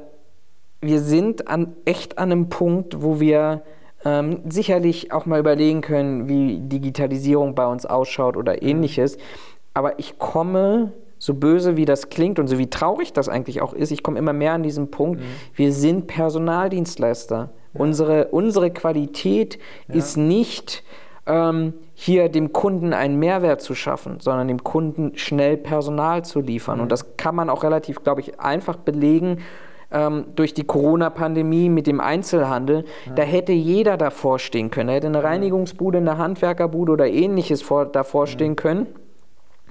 wir 0.81 1.01
sind 1.01 1.49
an, 1.49 1.75
echt 1.85 2.17
an 2.17 2.31
einem 2.31 2.49
Punkt, 2.49 3.03
wo 3.03 3.19
wir 3.19 3.63
ähm, 4.05 4.43
sicherlich 4.49 5.13
auch 5.13 5.27
mal 5.27 5.41
überlegen 5.41 5.81
können, 5.81 6.29
wie 6.29 6.61
Digitalisierung 6.61 7.57
bei 7.57 7.67
uns 7.67 7.87
ausschaut 7.87 8.37
oder 8.37 8.53
mhm. 8.53 8.69
ähnliches. 8.69 9.19
Aber 9.75 9.99
ich 9.99 10.19
komme, 10.19 10.93
so 11.19 11.35
böse 11.35 11.77
wie 11.77 11.85
das 11.85 12.11
klingt 12.11 12.39
und 12.39 12.49
so 12.49 12.59
wie 12.59 12.71
traurig 12.71 13.13
das 13.13 13.29
eigentlich 13.29 13.61
auch 13.61 13.73
ist, 13.73 13.91
ich 13.91 14.03
komme 14.03 14.19
immer 14.19 14.33
mehr 14.33 14.53
an 14.53 14.63
diesen 14.63 14.91
Punkt, 14.91 15.21
mhm. 15.21 15.25
wir 15.55 15.73
sind 15.73 16.07
Personaldienstleister. 16.07 17.51
Ja. 17.75 17.81
Unsere, 17.81 18.29
unsere 18.29 18.71
Qualität 18.71 19.59
ja. 19.89 19.95
ist 19.95 20.17
nicht 20.17 20.85
ähm, 21.27 21.75
hier 21.95 22.29
dem 22.29 22.53
Kunden 22.53 22.93
einen 22.93 23.19
Mehrwert 23.19 23.61
zu 23.61 23.75
schaffen, 23.75 24.21
sondern 24.21 24.49
dem 24.49 24.65
Kunden 24.65 25.13
schnell 25.17 25.57
Personal 25.57 26.25
zu 26.25 26.41
liefern. 26.41 26.77
Mhm. 26.77 26.83
Und 26.85 26.93
das 26.93 27.17
kann 27.17 27.35
man 27.35 27.51
auch 27.51 27.63
relativ, 27.63 28.03
glaube 28.03 28.21
ich, 28.21 28.41
einfach 28.41 28.77
belegen 28.77 29.39
ähm, 29.91 30.27
durch 30.35 30.55
die 30.55 30.65
Corona-Pandemie 30.65 31.69
mit 31.69 31.87
dem 31.87 32.01
Einzelhandel, 32.01 32.85
ja. 33.07 33.13
da 33.15 33.23
hätte 33.23 33.53
jeder 33.53 33.97
davor 33.97 34.39
stehen 34.39 34.71
können. 34.71 34.89
Da 34.89 34.95
hätte 34.95 35.07
eine 35.07 35.23
Reinigungsbude, 35.23 35.99
eine 35.99 36.19
Handwerkerbude 36.19 36.93
oder 36.93 37.07
ähnliches 37.07 37.63
vor, 37.63 37.87
davor 37.87 38.27
stehen 38.27 38.57
können. 38.57 38.87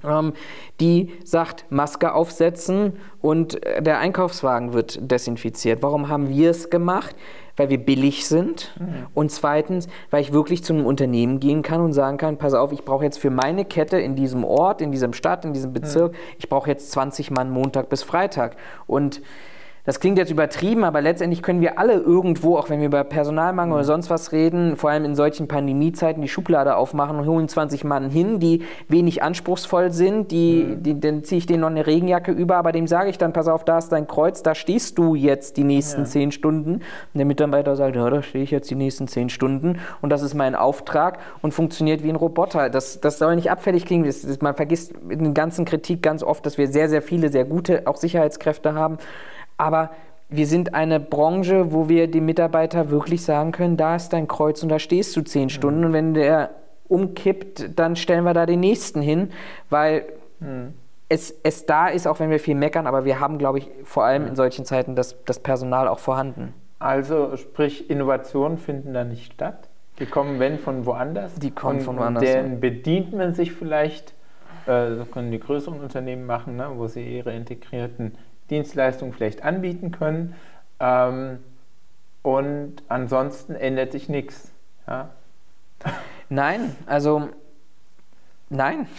Ähm, 0.04 0.32
die 0.80 1.12
sagt, 1.24 1.66
Maske 1.70 2.12
aufsetzen 2.14 2.94
und 3.20 3.64
äh, 3.64 3.82
der 3.82 3.98
Einkaufswagen 3.98 4.72
wird 4.72 4.98
desinfiziert. 5.10 5.82
Warum 5.82 6.08
haben 6.08 6.28
wir 6.28 6.50
es 6.50 6.70
gemacht? 6.70 7.16
Weil 7.56 7.70
wir 7.70 7.78
billig 7.78 8.26
sind 8.26 8.72
mhm. 8.78 9.06
und 9.14 9.32
zweitens, 9.32 9.88
weil 10.10 10.20
ich 10.20 10.32
wirklich 10.32 10.62
zu 10.62 10.72
einem 10.72 10.86
Unternehmen 10.86 11.40
gehen 11.40 11.62
kann 11.62 11.80
und 11.80 11.92
sagen 11.92 12.16
kann, 12.16 12.38
pass 12.38 12.54
auf, 12.54 12.70
ich 12.70 12.84
brauche 12.84 13.04
jetzt 13.04 13.18
für 13.18 13.30
meine 13.30 13.64
Kette 13.64 13.98
in 13.98 14.14
diesem 14.14 14.44
Ort, 14.44 14.80
in 14.80 14.92
diesem 14.92 15.12
Stadt, 15.12 15.44
in 15.44 15.52
diesem 15.52 15.72
Bezirk, 15.72 16.12
mhm. 16.12 16.18
ich 16.38 16.48
brauche 16.48 16.70
jetzt 16.70 16.92
20 16.92 17.32
Mann 17.32 17.50
Montag 17.50 17.88
bis 17.88 18.04
Freitag 18.04 18.56
und 18.86 19.20
das 19.88 20.00
klingt 20.00 20.18
jetzt 20.18 20.30
übertrieben, 20.30 20.84
aber 20.84 21.00
letztendlich 21.00 21.40
können 21.40 21.62
wir 21.62 21.78
alle 21.78 21.94
irgendwo, 21.94 22.58
auch 22.58 22.68
wenn 22.68 22.80
wir 22.80 22.88
über 22.88 23.04
Personalmangel 23.04 23.72
oder 23.72 23.84
sonst 23.84 24.10
was 24.10 24.32
reden, 24.32 24.76
vor 24.76 24.90
allem 24.90 25.06
in 25.06 25.14
solchen 25.14 25.48
Pandemiezeiten 25.48 26.20
die 26.20 26.28
Schublade 26.28 26.76
aufmachen 26.76 27.18
und 27.18 27.26
holen 27.26 27.48
20 27.48 27.84
Mann 27.84 28.10
hin, 28.10 28.38
die 28.38 28.64
wenig 28.88 29.22
anspruchsvoll 29.22 29.90
sind, 29.90 30.30
die, 30.30 30.64
mhm. 30.64 30.82
die, 30.82 31.00
dann 31.00 31.24
ziehe 31.24 31.38
ich 31.38 31.46
denen 31.46 31.62
noch 31.62 31.70
eine 31.70 31.86
Regenjacke 31.86 32.32
über, 32.32 32.56
aber 32.56 32.72
dem 32.72 32.86
sage 32.86 33.08
ich 33.08 33.16
dann, 33.16 33.32
pass 33.32 33.48
auf, 33.48 33.64
da 33.64 33.78
ist 33.78 33.88
dein 33.88 34.06
Kreuz, 34.06 34.42
da 34.42 34.54
stehst 34.54 34.98
du 34.98 35.14
jetzt 35.14 35.56
die 35.56 35.64
nächsten 35.64 36.02
ja. 36.02 36.06
zehn 36.06 36.32
Stunden. 36.32 36.74
Und 36.74 36.82
der 37.14 37.24
Mitarbeiter 37.24 37.74
sagt, 37.74 37.96
ja, 37.96 38.10
da 38.10 38.20
stehe 38.20 38.44
ich 38.44 38.50
jetzt 38.50 38.70
die 38.70 38.74
nächsten 38.74 39.08
zehn 39.08 39.30
Stunden 39.30 39.78
und 40.02 40.10
das 40.10 40.20
ist 40.20 40.34
mein 40.34 40.54
Auftrag 40.54 41.18
und 41.40 41.54
funktioniert 41.54 42.02
wie 42.02 42.10
ein 42.10 42.16
Roboter. 42.16 42.68
Das, 42.68 43.00
das 43.00 43.16
soll 43.16 43.36
nicht 43.36 43.50
abfällig 43.50 43.86
klingen. 43.86 44.04
Das, 44.04 44.20
das, 44.20 44.42
man 44.42 44.54
vergisst 44.54 44.92
in 45.08 45.24
der 45.24 45.32
ganzen 45.32 45.64
Kritik 45.64 46.02
ganz 46.02 46.22
oft, 46.22 46.44
dass 46.44 46.58
wir 46.58 46.68
sehr, 46.68 46.90
sehr 46.90 47.00
viele, 47.00 47.30
sehr 47.30 47.46
gute 47.46 47.86
auch 47.86 47.96
Sicherheitskräfte 47.96 48.74
haben. 48.74 48.98
Aber 49.58 49.90
wir 50.28 50.46
sind 50.46 50.74
eine 50.74 51.00
Branche, 51.00 51.72
wo 51.72 51.88
wir 51.88 52.10
den 52.10 52.24
Mitarbeiter 52.24 52.90
wirklich 52.90 53.22
sagen 53.22 53.52
können, 53.52 53.76
da 53.76 53.96
ist 53.96 54.12
dein 54.12 54.28
Kreuz 54.28 54.62
und 54.62 54.68
da 54.68 54.78
stehst 54.78 55.16
du 55.16 55.22
zehn 55.22 55.50
Stunden. 55.50 55.80
Mhm. 55.80 55.86
Und 55.86 55.92
wenn 55.92 56.14
der 56.14 56.50
umkippt, 56.88 57.78
dann 57.78 57.96
stellen 57.96 58.24
wir 58.24 58.34
da 58.34 58.46
den 58.46 58.60
nächsten 58.60 59.00
hin, 59.00 59.30
weil 59.70 60.04
mhm. 60.40 60.74
es, 61.08 61.34
es 61.42 61.66
da 61.66 61.88
ist, 61.88 62.06
auch 62.06 62.20
wenn 62.20 62.30
wir 62.30 62.40
viel 62.40 62.54
meckern, 62.54 62.86
aber 62.86 63.04
wir 63.04 63.20
haben, 63.20 63.38
glaube 63.38 63.58
ich, 63.58 63.70
vor 63.84 64.04
allem 64.04 64.26
in 64.26 64.36
solchen 64.36 64.64
Zeiten 64.64 64.96
das, 64.96 65.16
das 65.24 65.38
Personal 65.38 65.88
auch 65.88 65.98
vorhanden. 65.98 66.54
Also 66.78 67.36
sprich, 67.36 67.90
Innovationen 67.90 68.58
finden 68.58 68.94
da 68.94 69.04
nicht 69.04 69.32
statt? 69.32 69.68
Die 69.98 70.06
kommen, 70.06 70.38
wenn, 70.38 70.58
von 70.58 70.86
woanders? 70.86 71.34
Die 71.34 71.50
kommen 71.50 71.78
und, 71.78 71.84
von 71.84 71.98
woanders. 71.98 72.22
Deren 72.22 72.60
bedient 72.60 73.12
man 73.12 73.34
sich 73.34 73.52
vielleicht, 73.52 74.10
äh, 74.66 74.96
das 74.96 75.10
können 75.10 75.32
die 75.32 75.40
größeren 75.40 75.80
Unternehmen 75.80 76.24
machen, 76.24 76.56
ne, 76.56 76.68
wo 76.76 76.86
sie 76.86 77.16
ihre 77.16 77.32
integrierten 77.32 78.16
Dienstleistungen 78.50 79.12
vielleicht 79.12 79.42
anbieten 79.42 79.92
können. 79.92 80.34
Ähm, 80.80 81.38
und 82.22 82.74
ansonsten 82.88 83.54
ändert 83.54 83.92
sich 83.92 84.08
nichts. 84.08 84.50
Ja? 84.86 85.10
Nein, 86.28 86.76
also 86.86 87.28
nein. 88.48 88.86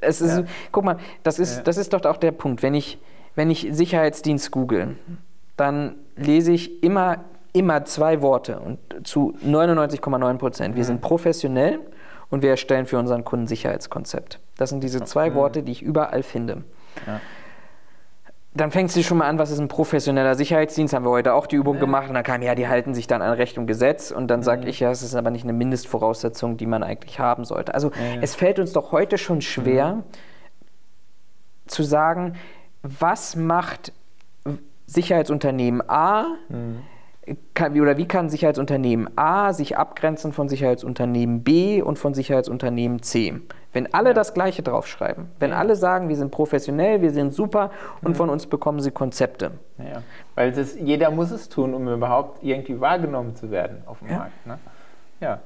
Es 0.00 0.22
ist, 0.22 0.38
ja. 0.38 0.44
Guck 0.72 0.82
mal, 0.82 0.96
das 1.24 1.38
ist, 1.38 1.58
ja. 1.58 1.62
das 1.62 1.76
ist 1.76 1.92
doch 1.92 2.02
auch 2.06 2.16
der 2.16 2.32
Punkt. 2.32 2.62
Wenn 2.62 2.72
ich, 2.72 2.98
wenn 3.34 3.50
ich 3.50 3.68
Sicherheitsdienst 3.70 4.50
google, 4.50 4.96
dann 5.58 5.96
lese 6.16 6.52
ich 6.52 6.82
immer, 6.82 7.18
immer 7.52 7.84
zwei 7.84 8.22
Worte 8.22 8.60
und 8.60 8.78
zu 9.06 9.36
99,9 9.44 10.38
Prozent. 10.38 10.74
Wir 10.74 10.84
mhm. 10.84 10.86
sind 10.86 11.00
professionell 11.02 11.80
und 12.30 12.42
wir 12.42 12.48
erstellen 12.48 12.86
für 12.86 12.98
unseren 12.98 13.26
Kunden 13.26 13.46
Sicherheitskonzept. 13.46 14.40
Das 14.56 14.70
sind 14.70 14.82
diese 14.82 15.04
zwei 15.04 15.28
mhm. 15.28 15.34
Worte, 15.34 15.62
die 15.62 15.72
ich 15.72 15.82
überall 15.82 16.22
finde. 16.22 16.64
Ja 17.06 17.20
dann 18.56 18.70
fängst 18.70 18.94
du 18.94 19.02
schon 19.02 19.18
mal 19.18 19.28
an, 19.28 19.38
was 19.38 19.50
ist 19.50 19.58
ein 19.58 19.66
professioneller 19.66 20.36
Sicherheitsdienst? 20.36 20.94
Haben 20.94 21.04
wir 21.04 21.10
heute 21.10 21.34
auch 21.34 21.48
die 21.48 21.56
Übung 21.56 21.74
ja. 21.74 21.80
gemacht 21.80 22.08
und 22.08 22.14
dann 22.14 22.22
kam, 22.22 22.40
ja, 22.40 22.54
die 22.54 22.68
halten 22.68 22.94
sich 22.94 23.08
dann 23.08 23.20
an 23.20 23.32
Recht 23.32 23.58
und 23.58 23.66
Gesetz 23.66 24.12
und 24.12 24.28
dann 24.28 24.40
mhm. 24.40 24.44
sage 24.44 24.68
ich, 24.68 24.78
ja, 24.78 24.92
es 24.92 25.02
ist 25.02 25.16
aber 25.16 25.32
nicht 25.32 25.42
eine 25.42 25.52
Mindestvoraussetzung, 25.52 26.56
die 26.56 26.66
man 26.66 26.84
eigentlich 26.84 27.18
haben 27.18 27.44
sollte. 27.44 27.74
Also 27.74 27.90
ja, 27.90 28.14
ja. 28.14 28.20
es 28.22 28.36
fällt 28.36 28.60
uns 28.60 28.72
doch 28.72 28.92
heute 28.92 29.18
schon 29.18 29.40
schwer 29.40 29.96
mhm. 29.96 30.02
zu 31.66 31.82
sagen, 31.82 32.34
was 32.82 33.34
macht 33.34 33.92
Sicherheitsunternehmen 34.86 35.82
A, 35.88 36.26
mhm. 36.48 36.82
kann, 37.54 37.80
oder 37.80 37.96
wie 37.96 38.06
kann 38.06 38.30
Sicherheitsunternehmen 38.30 39.18
A 39.18 39.52
sich 39.52 39.76
abgrenzen 39.76 40.32
von 40.32 40.48
Sicherheitsunternehmen 40.48 41.42
B 41.42 41.82
und 41.82 41.98
von 41.98 42.14
Sicherheitsunternehmen 42.14 43.02
C? 43.02 43.34
Wenn 43.74 43.92
alle 43.92 44.10
ja. 44.10 44.14
das 44.14 44.32
Gleiche 44.32 44.62
draufschreiben, 44.62 45.26
wenn 45.38 45.50
ja. 45.50 45.58
alle 45.58 45.76
sagen, 45.76 46.08
wir 46.08 46.16
sind 46.16 46.30
professionell, 46.30 47.02
wir 47.02 47.10
sind 47.10 47.34
super 47.34 47.70
und 48.00 48.12
mhm. 48.12 48.14
von 48.14 48.30
uns 48.30 48.46
bekommen 48.46 48.80
sie 48.80 48.90
Konzepte. 48.90 49.50
Ja, 49.78 50.02
weil 50.34 50.52
das, 50.52 50.76
jeder 50.78 51.10
muss 51.10 51.30
es 51.30 51.50
tun, 51.50 51.74
um 51.74 51.86
überhaupt 51.88 52.42
irgendwie 52.42 52.80
wahrgenommen 52.80 53.36
zu 53.36 53.50
werden 53.50 53.82
auf 53.84 53.98
dem 53.98 54.16
Markt. 54.16 54.46
Ne? 54.46 54.58
Ja, 55.20 55.40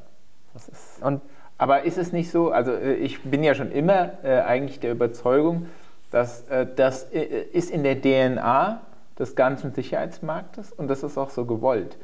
das 0.55 0.69
ist. 0.69 1.03
Und 1.03 1.23
aber 1.57 1.83
ist 1.83 1.99
es 1.99 2.13
nicht 2.13 2.31
so, 2.31 2.53
also 2.53 2.71
äh, 2.71 2.95
ich 2.95 3.23
bin 3.23 3.43
ja 3.43 3.55
schon 3.55 3.73
immer 3.73 4.23
äh, 4.23 4.41
eigentlich 4.43 4.79
der 4.79 4.93
Überzeugung, 4.93 5.67
dass 6.13 6.49
äh, 6.49 6.67
das 6.77 7.05
äh, 7.13 7.25
ist 7.53 7.71
in 7.71 7.83
der 7.83 8.01
DNA 8.01 8.81
des 9.19 9.35
ganzen 9.35 9.75
Sicherheitsmarktes 9.75 10.73
und 10.73 10.89
das 10.89 11.03
ist 11.03 11.19
auch 11.19 11.31
so 11.31 11.45
gewollt. 11.45 11.99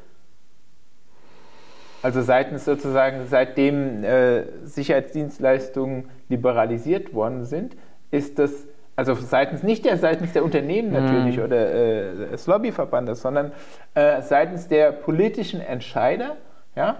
Also 2.01 2.21
seitens 2.21 2.65
sozusagen, 2.65 3.25
seitdem 3.29 4.03
äh, 4.03 4.43
Sicherheitsdienstleistungen 4.63 6.09
liberalisiert 6.29 7.13
worden 7.13 7.45
sind, 7.45 7.75
ist 8.11 8.39
das, 8.39 8.67
also 8.95 9.13
seitens 9.15 9.63
nicht 9.63 9.85
der 9.85 9.97
seitens 9.97 10.33
der 10.33 10.43
Unternehmen 10.43 10.91
natürlich 10.91 11.37
mhm. 11.37 11.43
oder 11.43 11.73
äh, 11.73 12.15
des 12.31 12.47
Lobbyverbandes, 12.47 13.21
sondern 13.21 13.51
äh, 13.93 14.21
seitens 14.21 14.67
der 14.67 14.91
politischen 14.91 15.61
Entscheider, 15.61 16.37
ja, 16.75 16.97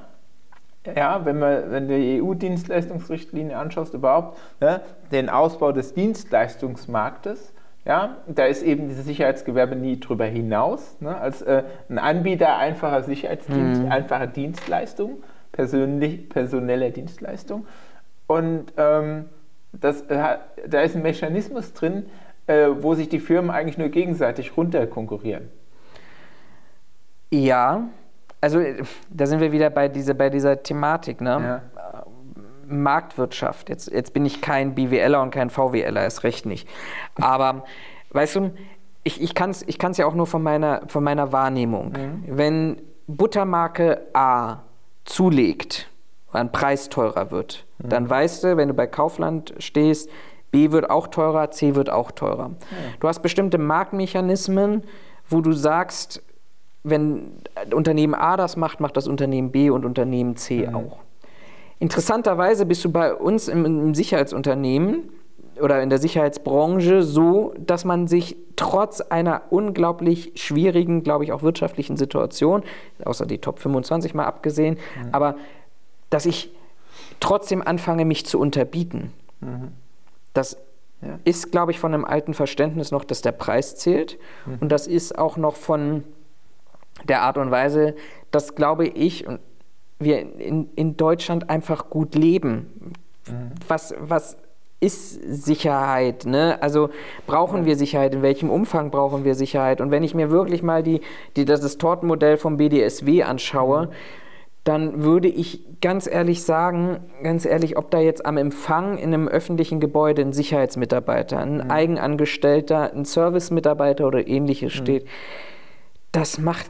ja, 0.96 1.26
wenn 1.26 1.40
man 1.40 1.72
wenn 1.72 1.88
die 1.88 2.22
EU-Dienstleistungsrichtlinie 2.22 3.58
anschaust, 3.58 3.94
überhaupt 3.94 4.38
ja, 4.62 4.82
den 5.12 5.30
Ausbau 5.30 5.72
des 5.72 5.94
Dienstleistungsmarktes, 5.94 7.54
ja, 7.86 8.18
da 8.28 8.46
ist 8.46 8.64
eben 8.64 8.90
dieses 8.90 9.06
Sicherheitsgewerbe 9.06 9.76
nie 9.76 10.00
drüber 10.00 10.26
hinaus. 10.26 10.98
Ne, 11.00 11.16
als 11.16 11.42
äh, 11.44 11.64
ein 11.88 12.00
Anbieter 12.00 12.58
einfacher 12.58 13.04
Sicherheitsdienst, 13.04 13.84
mhm. 13.84 13.92
einfacher 13.92 14.28
Dienstleistung, 14.28 15.24
persönlich, 15.52 16.28
personeller 16.30 16.90
Dienstleistung. 16.90 17.68
Und 18.28 18.74
ähm, 18.78 19.26
das, 19.74 20.02
äh, 20.04 20.38
da 20.68 20.82
ist 20.82 20.96
ein 20.96 21.02
Mechanismus 21.02 21.74
drin, 21.74 22.06
äh, 22.48 22.68
wo 22.80 22.96
sich 22.96 23.10
die 23.10 23.20
Firmen 23.20 23.52
eigentlich 23.52 23.78
nur 23.78 23.90
gegenseitig 23.90 24.56
runterkonkurrieren. 24.58 25.50
Ja, 27.32 27.90
also 28.42 28.62
da 29.10 29.26
sind 29.26 29.40
wir 29.40 29.52
wieder 29.52 29.70
bei, 29.70 29.88
diese, 29.88 30.16
bei 30.16 30.30
dieser 30.30 30.62
Thematik. 30.62 31.22
Ne? 31.22 31.30
Ja. 31.30 31.62
Marktwirtschaft. 32.68 33.70
Jetzt, 33.70 33.92
jetzt 33.92 34.14
bin 34.14 34.26
ich 34.26 34.42
kein 34.42 34.76
BWLer 34.76 35.22
und 35.22 35.32
kein 35.32 35.50
VWLer, 35.50 36.06
ist 36.06 36.24
recht 36.24 36.46
nicht. 36.46 36.68
Aber 37.16 37.64
weißt 38.12 38.36
du, 38.36 38.52
ich, 39.04 39.22
ich 39.22 39.36
kann 39.36 39.52
es 39.52 39.64
ich 39.68 39.78
kann's 39.78 39.98
ja 39.98 40.06
auch 40.06 40.16
nur 40.16 40.28
von 40.28 40.42
meiner, 40.42 40.82
von 40.88 41.04
meiner 41.04 41.32
Wahrnehmung. 41.32 41.92
Mhm. 41.92 42.24
Wenn 42.28 42.82
Buttermarke 43.08 44.08
A 44.14 44.64
zulegt, 45.06 45.90
ein 46.36 46.52
Preis 46.52 46.90
teurer 46.90 47.32
wird, 47.32 47.66
mhm. 47.80 47.90
dann 47.90 48.10
weißt 48.10 48.44
du, 48.44 48.58
wenn 48.58 48.68
du 48.68 48.74
bei 48.74 48.88
Kaufland 48.88 49.54
stehst, 49.60 50.10
B 50.52 50.72
wird 50.72 50.90
auch 50.90 51.08
teurer, 51.08 51.52
C 51.52 51.76
wird 51.76 51.90
auch 51.90 52.12
teurer. 52.12 52.52
Ja. 52.62 52.78
Du 53.00 53.08
hast 53.08 53.22
bestimmte 53.22 53.58
Marktmechanismen, 53.58 54.84
wo 55.30 55.42
du 55.42 55.52
sagst, 55.52 56.24
wenn 56.84 57.32
Unternehmen 57.74 58.14
A 58.14 58.38
das 58.38 58.56
macht, 58.56 58.80
macht 58.80 58.96
das 58.96 59.08
Unternehmen 59.08 59.52
B 59.52 59.70
und 59.70 59.86
Unternehmen 59.86 60.36
C 60.36 60.68
mhm. 60.68 60.76
auch. 60.76 61.00
Interessanterweise 61.80 62.66
bist 62.66 62.86
du 62.86 62.92
bei 62.92 63.14
uns 63.14 63.48
im, 63.48 63.66
im 63.66 63.96
Sicherheitsunternehmen 63.96 65.10
oder 65.60 65.82
in 65.82 65.90
der 65.90 66.00
Sicherheitsbranche 66.00 67.04
so, 67.04 67.54
dass 67.58 67.86
man 67.86 68.08
sich 68.08 68.38
trotz 68.56 69.02
einer 69.02 69.44
unglaublich 69.50 70.32
schwierigen, 70.36 71.04
glaube 71.04 71.24
ich, 71.24 71.32
auch 71.32 71.44
wirtschaftlichen 71.44 71.98
Situation, 71.98 72.64
außer 73.04 73.26
die 73.26 73.40
Top 73.40 73.60
25 73.60 74.14
mal 74.14 74.26
abgesehen, 74.26 74.76
mhm. 74.76 75.10
aber 75.12 75.36
dass 76.16 76.26
ich 76.26 76.50
trotzdem 77.20 77.62
anfange, 77.62 78.06
mich 78.06 78.26
zu 78.26 78.40
unterbieten. 78.40 79.12
Mhm. 79.42 79.74
Das 80.32 80.56
ja. 81.02 81.20
ist, 81.26 81.52
glaube 81.52 81.74
ich, 81.74 81.80
von 81.80 81.94
einem 81.94 82.06
alten 82.06 82.34
Verständnis 82.34 82.92
noch, 82.92 83.04
dass 83.04 83.22
der 83.22 83.34
Preis 83.34 83.76
zählt. 83.76 84.18
Mhm. 84.46 84.60
Und 84.62 84.70
das 84.72 84.88
ist 84.88 85.18
auch 85.18 85.36
noch 85.36 85.58
von 85.58 86.06
der 87.04 87.24
Art 87.24 87.38
und 87.38 87.52
Weise, 87.52 87.98
dass, 88.32 88.56
glaube 88.56 88.88
ich, 88.88 89.26
wir 90.00 90.22
in, 90.40 90.70
in 90.78 90.96
Deutschland 90.96 91.50
einfach 91.50 91.90
gut 91.90 92.16
leben. 92.16 92.94
Mhm. 93.28 93.52
Was, 93.68 93.94
was 94.00 94.38
ist 94.80 95.20
Sicherheit? 95.44 96.26
Ne? 96.26 96.62
Also 96.62 96.92
brauchen 97.28 97.64
ja. 97.64 97.66
wir 97.66 97.76
Sicherheit? 97.76 98.14
In 98.14 98.22
welchem 98.22 98.50
Umfang 98.50 98.90
brauchen 98.90 99.26
wir 99.26 99.36
Sicherheit? 99.36 99.82
Und 99.82 99.92
wenn 99.92 100.04
ich 100.04 100.16
mir 100.16 100.30
wirklich 100.30 100.64
mal 100.64 100.82
die, 100.82 101.02
die, 101.36 101.44
das, 101.44 101.60
das 101.60 101.78
Tortenmodell 101.78 102.38
vom 102.38 102.56
BDSW 102.56 103.24
anschaue, 103.24 103.88
mhm. 103.88 103.92
Dann 104.66 105.04
würde 105.04 105.30
ich 105.30 105.64
ganz 105.80 106.08
ehrlich 106.08 106.44
sagen, 106.44 107.00
ganz 107.24 107.46
ehrlich, 107.46 107.78
ob 107.78 107.92
da 107.92 108.00
jetzt 108.00 108.26
am 108.26 108.36
Empfang 108.36 108.98
in 108.98 109.14
einem 109.14 109.28
öffentlichen 109.28 109.80
Gebäude 109.80 110.22
ein 110.22 110.34
Sicherheitsmitarbeiter, 110.34 111.40
ein 111.40 111.64
mhm. 111.64 111.72
Eigenangestellter, 111.72 112.92
ein 112.94 113.06
Servicemitarbeiter 113.06 114.06
oder 114.06 114.28
ähnliches 114.28 114.74
mhm. 114.74 114.78
steht, 114.78 115.08
das 116.12 116.40
macht, 116.40 116.70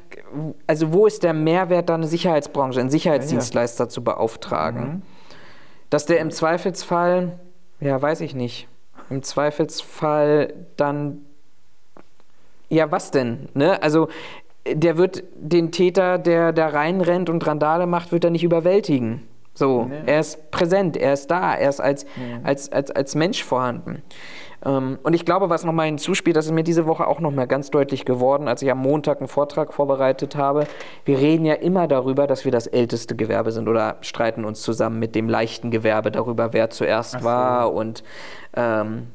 also 0.68 0.94
wo 0.94 1.08
ist 1.08 1.24
der 1.24 1.34
Mehrwert, 1.34 1.90
da 1.90 1.96
eine 1.96 2.08
Sicherheitsbranche, 2.08 2.80
einen 2.80 2.90
Sicherheitsdienstleister 2.90 3.86
ja, 3.86 3.88
ja. 3.88 3.90
zu 3.90 4.04
beauftragen? 4.04 4.84
Mhm. 4.84 5.02
Dass 5.90 6.06
der 6.06 6.20
im 6.20 6.32
Zweifelsfall 6.32 7.40
ja, 7.80 8.02
weiß 8.02 8.22
ich 8.22 8.34
nicht. 8.34 8.68
Im 9.10 9.24
Zweifelsfall 9.24 10.54
dann, 10.78 11.26
ja, 12.70 12.92
was 12.92 13.12
denn? 13.12 13.50
Ne? 13.54 13.82
Also, 13.84 14.08
der 14.68 14.98
wird 14.98 15.24
den 15.36 15.72
Täter, 15.72 16.18
der 16.18 16.54
da 16.54 16.68
reinrennt 16.68 17.30
und 17.30 17.46
Randale 17.46 17.86
macht, 17.86 18.12
wird 18.12 18.24
er 18.24 18.32
nicht 18.32 18.44
überwältigen. 18.44 19.22
So, 19.54 19.86
nee. 19.86 19.96
er 20.06 20.20
ist 20.20 20.52
präsent, 20.52 20.98
er 20.98 21.14
ist 21.14 21.32
da, 21.32 21.56
er 21.56 21.70
ist 21.70 21.80
als, 21.80 22.04
ja. 22.04 22.40
als, 22.44 22.72
als, 22.72 22.92
als 22.92 23.16
Mensch 23.16 23.44
vorhanden. 23.44 24.02
Ähm, 24.66 24.98
und 25.04 25.14
ich 25.14 25.26
glaube, 25.26 25.50
was 25.50 25.64
nochmal 25.64 25.86
hinzuspielt, 25.86 26.36
das 26.36 26.46
ist 26.46 26.52
mir 26.52 26.64
diese 26.64 26.86
Woche 26.86 27.08
auch 27.08 27.20
nochmal 27.20 27.48
ganz 27.48 27.70
deutlich 27.70 28.04
geworden, 28.04 28.48
als 28.48 28.62
ich 28.62 28.72
am 28.72 28.80
Montag 28.80 29.20
einen 29.20 29.28
Vortrag 29.28 29.74
vorbereitet 29.74 30.36
habe. 30.36 30.68
Wir 31.06 31.20
reden 31.20 31.46
ja 31.46 31.54
immer 31.54 31.88
darüber, 31.88 32.28
dass 32.28 32.44
wir 32.44 32.52
das 32.52 32.68
älteste 32.68 33.16
Gewerbe 33.16 33.52
sind 33.52 33.68
oder 33.68 33.98
streiten 34.02 34.44
uns 34.44 34.62
zusammen 34.62 35.00
mit 35.00 35.16
dem 35.16 35.30
leichten 35.30 35.72
Gewerbe 35.72 36.12
darüber, 36.12 36.52
wer 36.52 36.70
zuerst 36.70 37.20
so. 37.20 37.24
war 37.24 37.74
und 37.74 38.04
ähm, 38.58 39.08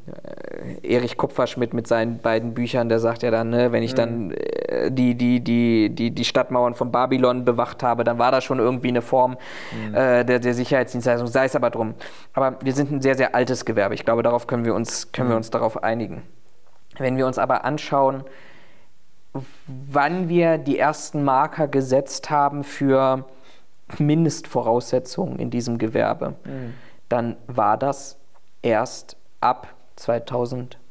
Erich 0.82 1.16
Kupferschmidt 1.16 1.74
mit 1.74 1.86
seinen 1.86 2.18
beiden 2.18 2.54
Büchern, 2.54 2.88
der 2.88 3.00
sagt 3.00 3.22
ja 3.22 3.30
dann, 3.30 3.50
ne, 3.50 3.72
wenn 3.72 3.82
ich 3.82 3.92
mhm. 3.92 3.96
dann 3.96 4.30
äh, 4.32 4.59
die, 4.90 5.14
die, 5.14 5.40
die, 5.40 5.90
die, 5.90 6.10
die 6.10 6.24
Stadtmauern 6.24 6.74
von 6.74 6.92
Babylon 6.92 7.44
bewacht 7.44 7.82
habe, 7.82 8.04
dann 8.04 8.18
war 8.18 8.30
das 8.30 8.44
schon 8.44 8.58
irgendwie 8.58 8.88
eine 8.88 9.02
Form 9.02 9.36
mhm. 9.72 9.94
äh, 9.94 10.24
der, 10.24 10.38
der 10.38 10.54
Sicherheitsdienstleistung, 10.54 11.28
sei 11.28 11.44
es 11.44 11.56
aber 11.56 11.70
drum. 11.70 11.94
Aber 12.32 12.56
wir 12.62 12.72
sind 12.72 12.90
ein 12.90 13.00
sehr, 13.00 13.16
sehr 13.16 13.34
altes 13.34 13.64
Gewerbe. 13.64 13.94
Ich 13.94 14.04
glaube, 14.04 14.22
darauf 14.22 14.46
können 14.46 14.64
wir 14.64 14.74
uns, 14.74 15.12
können 15.12 15.28
mhm. 15.28 15.32
wir 15.32 15.36
uns 15.36 15.50
darauf 15.50 15.82
einigen. 15.82 16.22
Wenn 16.98 17.16
wir 17.16 17.26
uns 17.26 17.38
aber 17.38 17.64
anschauen, 17.64 18.24
wann 19.66 20.28
wir 20.28 20.58
die 20.58 20.78
ersten 20.78 21.22
Marker 21.22 21.68
gesetzt 21.68 22.30
haben 22.30 22.64
für 22.64 23.24
Mindestvoraussetzungen 23.98 25.38
in 25.38 25.50
diesem 25.50 25.78
Gewerbe, 25.78 26.34
mhm. 26.44 26.74
dann 27.08 27.36
war 27.46 27.76
das 27.76 28.18
erst 28.62 29.16
ab 29.40 29.68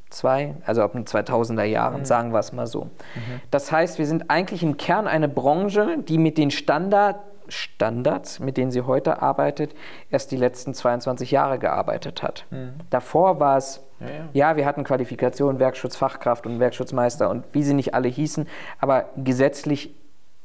2002, 0.10 0.56
also 0.65 0.82
ab 0.82 0.93
den 0.93 1.06
2000er 1.06 1.63
Jahren, 1.63 2.02
mhm. 2.02 2.06
sagen 2.06 2.34
wir 2.34 2.39
es 2.39 2.52
mal 2.52 2.67
so. 2.67 2.86
Mhm. 2.86 3.41
Das 3.52 3.72
heißt, 3.72 4.00
wir 4.00 4.06
sind 4.06 4.30
eigentlich 4.30 4.63
im 4.63 4.78
Kern 4.78 5.08
eine 5.08 5.28
Branche, 5.28 5.98
die 6.00 6.17
mit 6.17 6.38
den 6.38 6.52
Standard, 6.52 7.17
Standards, 7.48 8.39
mit 8.39 8.58
denen 8.58 8.72
sie 8.72 8.82
heute 8.82 9.22
arbeitet, 9.22 9.74
erst 10.12 10.32
die 10.32 10.38
letzten 10.38 10.74
22 10.74 11.32
Jahre 11.32 11.58
gearbeitet 11.58 12.22
hat. 12.22 12.45
Mhm. 12.52 12.74
Davor 12.89 13.39
war 13.39 13.58
es, 13.58 13.82
ja, 14.00 14.08
ja. 14.08 14.30
ja, 14.34 14.56
wir 14.56 14.65
hatten 14.65 14.84
Qualifikationen, 14.84 15.60
Werkschutzfachkraft 15.60 16.45
und 16.45 16.60
Werkschutzmeister 16.60 17.30
und 17.30 17.45
wie 17.54 17.63
sie 17.63 17.74
nicht 17.74 17.93
alle 17.93 18.08
hießen, 18.08 18.48
aber 18.80 19.06
gesetzlich 19.17 19.95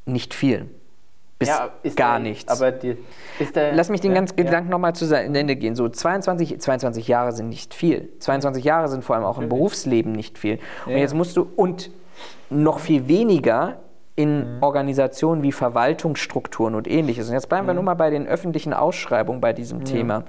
nicht 0.06 0.34
viel 0.34 0.68
bis 1.38 1.48
ja, 1.48 1.70
gar 1.96 2.20
der, 2.20 2.30
nichts. 2.30 2.62
Die, 2.82 2.96
der, 3.54 3.72
Lass 3.72 3.88
mich 3.88 4.00
den 4.00 4.12
ja, 4.12 4.18
ganzen 4.18 4.36
Gedanken 4.36 4.68
ja. 4.68 4.72
nochmal 4.72 4.94
zu 4.94 5.12
Ende 5.14 5.56
gehen. 5.56 5.74
So 5.74 5.88
22, 5.88 6.60
22 6.60 7.08
Jahre 7.08 7.32
sind 7.32 7.48
nicht 7.48 7.74
viel. 7.74 8.10
22 8.20 8.64
Jahre 8.64 8.88
sind 8.88 9.04
vor 9.04 9.16
allem 9.16 9.24
auch 9.24 9.38
im 9.38 9.48
Berufsleben 9.48 10.12
nicht 10.12 10.38
viel. 10.38 10.58
Und 10.86 10.96
jetzt 10.96 11.14
musst 11.14 11.36
du, 11.36 11.48
und 11.56 11.90
noch 12.50 12.78
viel 12.78 13.08
weniger 13.08 13.78
in 14.16 14.56
mhm. 14.56 14.62
Organisationen 14.62 15.42
wie 15.42 15.52
Verwaltungsstrukturen 15.52 16.74
und 16.74 16.88
ähnliches. 16.88 17.28
Und 17.28 17.34
jetzt 17.34 17.48
bleiben 17.48 17.64
mhm. 17.64 17.70
wir 17.70 17.74
nur 17.74 17.84
mal 17.84 17.94
bei 17.94 18.10
den 18.10 18.26
öffentlichen 18.26 18.72
Ausschreibungen 18.72 19.40
bei 19.40 19.52
diesem. 19.52 19.84
Thema. 19.84 20.24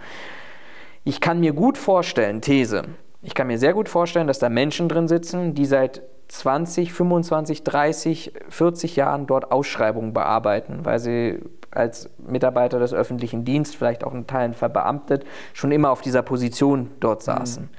Ich 1.04 1.22
kann 1.22 1.40
mir 1.40 1.54
gut 1.54 1.78
vorstellen, 1.78 2.42
These, 2.42 2.84
ich 3.22 3.36
kann 3.36 3.48
mir 3.48 3.60
sehr 3.60 3.74
gut 3.74 3.90
vorstellen, 3.90 4.28
dass 4.28 4.40
da 4.40 4.50
Menschen 4.50 4.90
drin 4.90 5.08
sitzen, 5.08 5.54
die 5.54 5.66
seit 5.66 6.02
20, 6.28 6.92
25, 6.92 7.64
30, 7.64 8.34
40 8.50 8.96
Jahren 8.96 9.28
dort 9.28 9.52
Ausschreibungen 9.52 10.14
bearbeiten, 10.14 10.80
weil 10.84 11.00
sie 11.00 11.40
als 11.72 12.10
Mitarbeiter 12.18 12.80
des 12.80 12.94
öffentlichen 12.94 13.46
Dienstes, 13.46 13.76
vielleicht 13.76 14.04
auch 14.04 14.14
in 14.14 14.28
Teilen 14.28 14.54
verbeamtet, 14.54 15.26
schon 15.54 15.72
immer 15.72 15.92
auf 15.92 16.02
dieser 16.02 16.24
Position 16.24 16.92
dort 17.00 17.22
mhm. 17.22 17.26
saßen. 17.26 17.64
Mhm. 17.64 17.70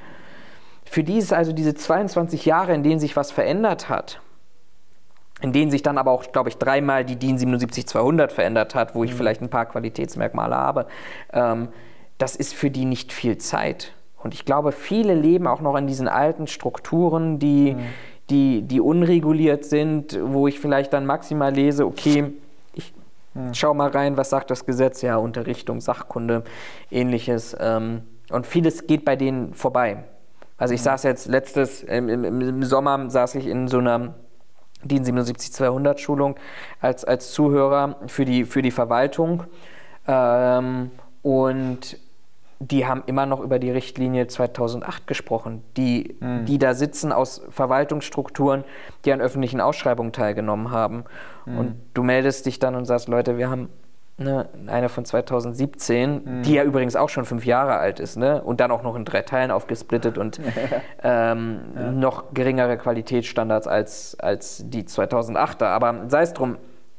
Für 0.85 1.03
die 1.03 1.19
ist 1.19 1.33
also 1.33 1.53
diese 1.53 1.75
22 1.75 2.45
Jahre, 2.45 2.75
in 2.75 2.83
denen 2.83 3.01
sich 3.01 3.17
was 3.17 3.33
verändert 3.33 3.89
hat, 3.89 4.21
in 5.41 5.53
denen 5.53 5.71
sich 5.71 5.83
dann 5.83 5.99
aber 5.99 6.13
auch, 6.13 6.31
glaube 6.31 6.49
ich, 6.49 6.59
dreimal 6.59 7.05
die 7.05 7.17
DIN 7.17 7.39
77200 7.39 8.33
verändert 8.33 8.75
hat, 8.75 8.95
wo 8.95 9.03
ich 9.03 9.13
mhm. 9.13 9.17
vielleicht 9.17 9.43
ein 9.43 9.51
paar 9.51 9.67
Qualitätsmerkmale 9.67 10.55
habe, 10.55 10.87
ähm, 11.33 11.69
das 12.19 12.37
ist 12.37 12.55
für 12.55 12.71
die 12.71 12.85
nicht 12.85 13.13
viel 13.13 13.39
Zeit. 13.39 13.93
Und 14.23 14.33
ich 14.33 14.45
glaube, 14.45 14.73
viele 14.73 15.15
leben 15.15 15.47
auch 15.47 15.61
noch 15.61 15.77
in 15.77 15.87
diesen 15.87 16.09
alten 16.09 16.47
Strukturen, 16.47 17.39
die, 17.39 17.75
mhm 17.75 17.87
die, 18.31 18.63
die 18.63 18.81
unreguliert 18.81 19.65
sind, 19.65 20.19
wo 20.23 20.49
ich 20.49 20.59
vielleicht 20.59 20.93
dann 20.93 21.07
maximal 21.07 21.55
lese, 21.55 21.87
okay, 21.87 22.33
ich 22.75 22.93
hm. 23.35 23.55
schau 23.55 23.75
mal 23.75 23.91
rein, 23.91 24.17
was 24.17 24.31
sagt 24.31 24.51
das 24.51 24.67
Gesetz, 24.67 25.03
ja, 25.03 25.17
Unterrichtung, 25.17 25.81
Sachkunde, 25.81 26.43
ähnliches. 26.91 27.57
Ähm, 27.59 28.03
und 28.31 28.47
vieles 28.47 28.87
geht 28.87 29.05
bei 29.05 29.17
denen 29.17 29.55
vorbei. 29.55 30.05
Also 30.59 30.75
ich 30.75 30.81
hm. 30.81 30.85
saß 30.87 31.03
jetzt 31.05 31.27
letztes, 31.27 31.83
im, 31.83 32.09
im, 32.09 32.25
im 32.25 32.63
Sommer 32.63 33.09
saß 33.11 33.37
ich 33.37 33.47
in 33.47 33.69
so 33.69 33.79
einer 33.79 34.15
DIN 34.83 35.05
77200 35.05 36.01
Schulung 36.01 36.37
als, 36.81 37.05
als 37.05 37.33
Zuhörer 37.33 37.97
für 38.07 38.25
die, 38.25 38.45
für 38.45 38.63
die 38.63 38.71
Verwaltung. 38.71 39.45
Ähm, 40.07 40.91
und 41.23 41.99
die 42.59 42.87
haben 42.87 43.03
immer 43.07 43.27
noch 43.27 43.41
über 43.41 43.59
die 43.59 43.71
Richtlinie 43.71 44.27
2008 44.29 45.07
gesprochen, 45.07 45.63
die, 45.77 46.17
mhm. 46.21 46.47
die 46.47 46.59
da 46.59 46.75
sitzen 46.75 47.13
aus 47.13 47.43
Verwaltungsstrukturen, 47.51 48.65
die 49.05 49.13
an 49.13 49.21
öffentlichen 49.21 49.61
Ausschreibungen 49.61 50.13
teilgenommen 50.13 50.71
haben. 50.71 51.05
Mhm. 51.45 51.59
Und 51.59 51.77
du 51.95 52.03
meldest 52.03 52.47
dich 52.47 52.59
dann 52.59 52.75
und 52.75 52.87
sagst, 52.87 53.09
Leute, 53.09 53.37
wir 53.37 53.51
haben 53.51 53.69
ne, 54.17 54.49
eine 54.67 54.89
von 54.89 55.05
2017, 55.05 56.23
mhm. 56.25 56.43
die 56.43 56.55
ja 56.55 56.65
übrigens 56.65 56.97
auch 56.97 57.11
schon 57.11 57.27
fünf 57.27 57.45
Jahre 57.45 57.77
alt 57.77 58.01
ist, 58.01 58.17
ne? 58.17 58.43
und 58.43 58.61
dann 58.61 58.71
auch 58.71 58.83
noch 58.83 58.97
in 58.97 59.05
drei 59.05 59.23
Teilen 59.23 59.51
aufgesplittet 59.51 60.17
und 60.17 60.41
ähm, 61.03 61.61
ja. 61.75 61.91
noch 61.93 62.33
geringere 62.33 62.79
Qualitätsstandards 62.79 63.67
als, 63.67 64.19
als 64.19 64.63
die 64.67 64.85
2008er. 64.85 65.67
Aber 65.67 66.05
sei 66.09 66.23
es 66.23 66.33
drum. 66.33 66.57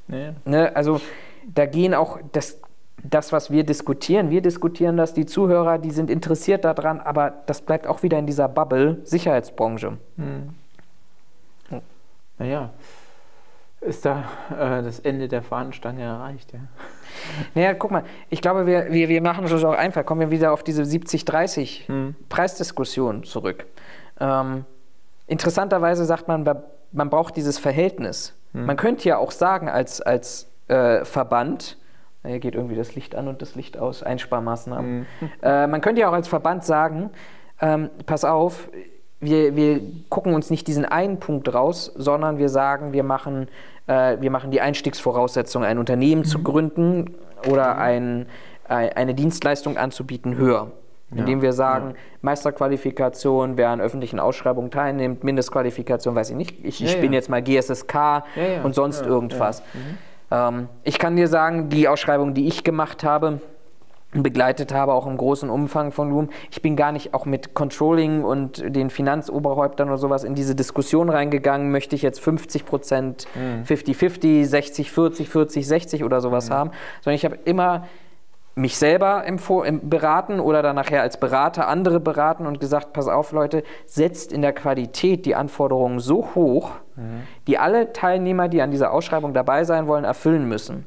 Ja. 0.07 0.33
Ne, 0.45 0.75
also 0.75 1.01
da 1.47 1.65
gehen 1.65 1.93
auch, 1.93 2.19
das, 2.31 2.59
das, 3.03 3.31
was 3.31 3.51
wir 3.51 3.63
diskutieren, 3.63 4.29
wir 4.29 4.41
diskutieren 4.41 4.97
das, 4.97 5.13
die 5.13 5.25
Zuhörer, 5.25 5.77
die 5.77 5.91
sind 5.91 6.09
interessiert 6.09 6.65
daran, 6.65 6.99
aber 6.99 7.33
das 7.45 7.61
bleibt 7.61 7.87
auch 7.87 8.03
wieder 8.03 8.17
in 8.17 8.25
dieser 8.25 8.47
Bubble 8.47 8.97
Sicherheitsbranche. 9.03 9.97
Hm. 10.17 10.49
Naja, 12.39 12.69
ist 13.81 14.05
da 14.05 14.23
äh, 14.51 14.83
das 14.83 14.99
Ende 14.99 15.27
der 15.27 15.41
Fahnenstange 15.41 16.03
erreicht, 16.03 16.53
ja? 16.53 16.59
Naja, 17.55 17.73
guck 17.73 17.91
mal, 17.91 18.03
ich 18.29 18.41
glaube, 18.41 18.67
wir, 18.67 18.91
wir, 18.91 19.09
wir 19.09 19.21
machen 19.21 19.45
es 19.45 19.63
auch 19.63 19.73
einfach. 19.73 20.05
Kommen 20.05 20.21
wir 20.21 20.31
wieder 20.31 20.51
auf 20.53 20.63
diese 20.63 20.83
70-30 20.83 21.87
hm. 21.87 22.15
Preisdiskussion 22.29 23.23
zurück. 23.23 23.65
Ähm, 24.19 24.65
interessanterweise 25.25 26.05
sagt 26.05 26.27
man, 26.27 26.47
man 26.91 27.09
braucht 27.09 27.35
dieses 27.35 27.57
Verhältnis. 27.57 28.35
Hm. 28.53 28.65
Man 28.65 28.77
könnte 28.77 29.07
ja 29.09 29.17
auch 29.17 29.31
sagen, 29.31 29.69
als, 29.69 30.01
als 30.01 30.47
äh, 30.67 31.03
Verband, 31.05 31.77
hier 32.25 32.39
geht 32.39 32.55
irgendwie 32.55 32.75
das 32.75 32.95
Licht 32.95 33.15
an 33.15 33.27
und 33.27 33.41
das 33.41 33.55
Licht 33.55 33.77
aus, 33.77 34.03
Einsparmaßnahmen. 34.03 34.99
Mhm. 34.99 35.05
Äh, 35.41 35.67
man 35.67 35.81
könnte 35.81 36.01
ja 36.01 36.09
auch 36.09 36.13
als 36.13 36.27
Verband 36.27 36.63
sagen, 36.63 37.09
ähm, 37.61 37.89
pass 38.05 38.25
auf, 38.25 38.69
wir, 39.19 39.55
wir 39.55 39.81
gucken 40.09 40.33
uns 40.33 40.49
nicht 40.49 40.67
diesen 40.67 40.85
einen 40.85 41.19
Punkt 41.19 41.53
raus, 41.53 41.91
sondern 41.95 42.37
wir 42.37 42.49
sagen, 42.49 42.93
wir 42.93 43.03
machen, 43.03 43.47
äh, 43.87 44.17
wir 44.19 44.29
machen 44.29 44.51
die 44.51 44.61
Einstiegsvoraussetzung, 44.61 45.63
ein 45.63 45.77
Unternehmen 45.77 46.21
mhm. 46.21 46.25
zu 46.25 46.43
gründen 46.43 47.15
oder 47.49 47.75
mhm. 47.75 47.81
ein, 47.81 48.25
ein, 48.67 48.89
eine 48.93 49.13
Dienstleistung 49.13 49.77
anzubieten, 49.77 50.35
höher. 50.35 50.71
Indem 51.09 51.39
ja, 51.39 51.43
wir 51.43 51.53
sagen, 51.53 51.91
ja. 51.91 51.95
Meisterqualifikation, 52.21 53.55
wer 53.55 53.69
an 53.69 53.79
öffentlichen 53.79 54.19
Ausschreibungen 54.19 54.71
teilnimmt, 54.71 55.23
Mindestqualifikation, 55.23 56.15
weiß 56.15 56.31
ich 56.31 56.35
nicht, 56.35 56.65
ich, 56.65 56.83
ich 56.83 56.95
ja, 56.95 56.99
bin 56.99 57.13
jetzt 57.13 57.29
mal 57.29 57.41
GSSK 57.41 58.25
und 58.63 58.75
sonst 58.75 59.05
irgendwas. 59.05 59.61
Mhm. 59.73 59.97
Ähm, 60.31 60.69
ich 60.83 60.99
kann 60.99 61.15
dir 61.15 61.27
sagen, 61.27 61.69
die 61.69 61.87
Ausschreibung, 61.87 62.33
die 62.33 62.47
ich 62.47 62.63
gemacht 62.63 63.03
habe, 63.03 63.41
begleitet 64.11 64.73
habe, 64.73 64.93
auch 64.93 65.05
im 65.05 65.17
großen 65.17 65.49
Umfang 65.49 65.91
von 65.91 66.09
Loom. 66.09 66.29
Ich 66.49 66.61
bin 66.61 66.75
gar 66.75 66.91
nicht 66.91 67.13
auch 67.13 67.25
mit 67.25 67.53
Controlling 67.53 68.23
und 68.23 68.63
den 68.65 68.89
Finanzoberhäuptern 68.89 69.89
oder 69.89 69.97
sowas 69.97 70.23
in 70.23 70.33
diese 70.33 70.55
Diskussion 70.55 71.09
reingegangen, 71.09 71.71
möchte 71.71 71.95
ich 71.95 72.01
jetzt 72.03 72.21
50 72.21 72.65
Prozent, 72.65 73.27
50-50, 73.67 74.45
60, 74.45 74.91
40, 74.91 75.29
40, 75.29 75.67
60 75.67 76.03
oder 76.03 76.21
sowas 76.21 76.49
mhm. 76.49 76.53
haben, 76.53 76.71
sondern 77.01 77.15
ich 77.15 77.25
habe 77.25 77.37
immer 77.43 77.85
mich 78.55 78.77
selber 78.77 79.23
beraten 79.83 80.39
oder 80.39 80.63
dann 80.63 80.75
nachher 80.75 81.03
als 81.03 81.19
Berater 81.19 81.67
andere 81.67 81.99
beraten 81.99 82.47
und 82.47 82.59
gesagt, 82.59 82.91
pass 82.91 83.07
auf 83.07 83.31
Leute, 83.31 83.63
setzt 83.85 84.33
in 84.33 84.41
der 84.41 84.53
Qualität 84.53 85.27
die 85.27 85.35
Anforderungen 85.35 85.99
so 85.99 86.29
hoch, 86.33 86.71
mhm. 86.97 87.21
die 87.47 87.57
alle 87.57 87.93
Teilnehmer, 87.93 88.49
die 88.49 88.61
an 88.61 88.71
dieser 88.71 88.91
Ausschreibung 88.91 89.33
dabei 89.33 89.63
sein 89.63 89.87
wollen, 89.87 90.03
erfüllen 90.03 90.47
müssen. 90.47 90.85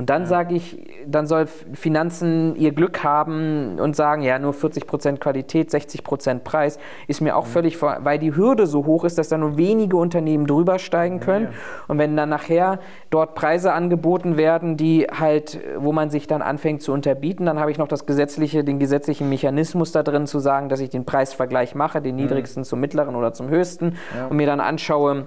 Und 0.00 0.08
dann 0.08 0.22
ja. 0.22 0.28
sage 0.28 0.54
ich, 0.54 0.82
dann 1.06 1.26
soll 1.26 1.46
Finanzen 1.74 2.56
ihr 2.56 2.72
Glück 2.72 3.04
haben 3.04 3.78
und 3.78 3.94
sagen, 3.94 4.22
ja, 4.22 4.38
nur 4.38 4.54
40% 4.54 5.18
Qualität, 5.18 5.68
60% 5.68 6.38
Preis, 6.38 6.78
ist 7.06 7.20
mir 7.20 7.36
auch 7.36 7.44
mhm. 7.44 7.50
völlig, 7.50 7.76
vor, 7.76 7.98
weil 8.00 8.18
die 8.18 8.34
Hürde 8.34 8.66
so 8.66 8.86
hoch 8.86 9.04
ist, 9.04 9.18
dass 9.18 9.28
da 9.28 9.36
nur 9.36 9.58
wenige 9.58 9.98
Unternehmen 9.98 10.46
drüber 10.46 10.78
steigen 10.78 11.20
können. 11.20 11.44
Ja, 11.44 11.50
ja. 11.50 11.56
Und 11.88 11.98
wenn 11.98 12.16
dann 12.16 12.30
nachher 12.30 12.78
dort 13.10 13.34
Preise 13.34 13.74
angeboten 13.74 14.38
werden, 14.38 14.78
die 14.78 15.06
halt, 15.06 15.60
wo 15.76 15.92
man 15.92 16.08
sich 16.08 16.26
dann 16.26 16.40
anfängt 16.40 16.80
zu 16.80 16.94
unterbieten, 16.94 17.44
dann 17.44 17.60
habe 17.60 17.70
ich 17.70 17.76
noch 17.76 17.88
das 17.88 18.06
gesetzliche, 18.06 18.64
den 18.64 18.78
gesetzlichen 18.78 19.28
Mechanismus 19.28 19.92
da 19.92 20.02
drin 20.02 20.26
zu 20.26 20.38
sagen, 20.38 20.70
dass 20.70 20.80
ich 20.80 20.88
den 20.88 21.04
Preisvergleich 21.04 21.74
mache, 21.74 22.00
den 22.00 22.16
mhm. 22.16 22.22
niedrigsten 22.22 22.64
zum 22.64 22.80
mittleren 22.80 23.16
oder 23.16 23.34
zum 23.34 23.50
höchsten 23.50 23.96
und 24.30 24.36
mir 24.38 24.46
dann 24.46 24.60
anschaue, 24.60 25.26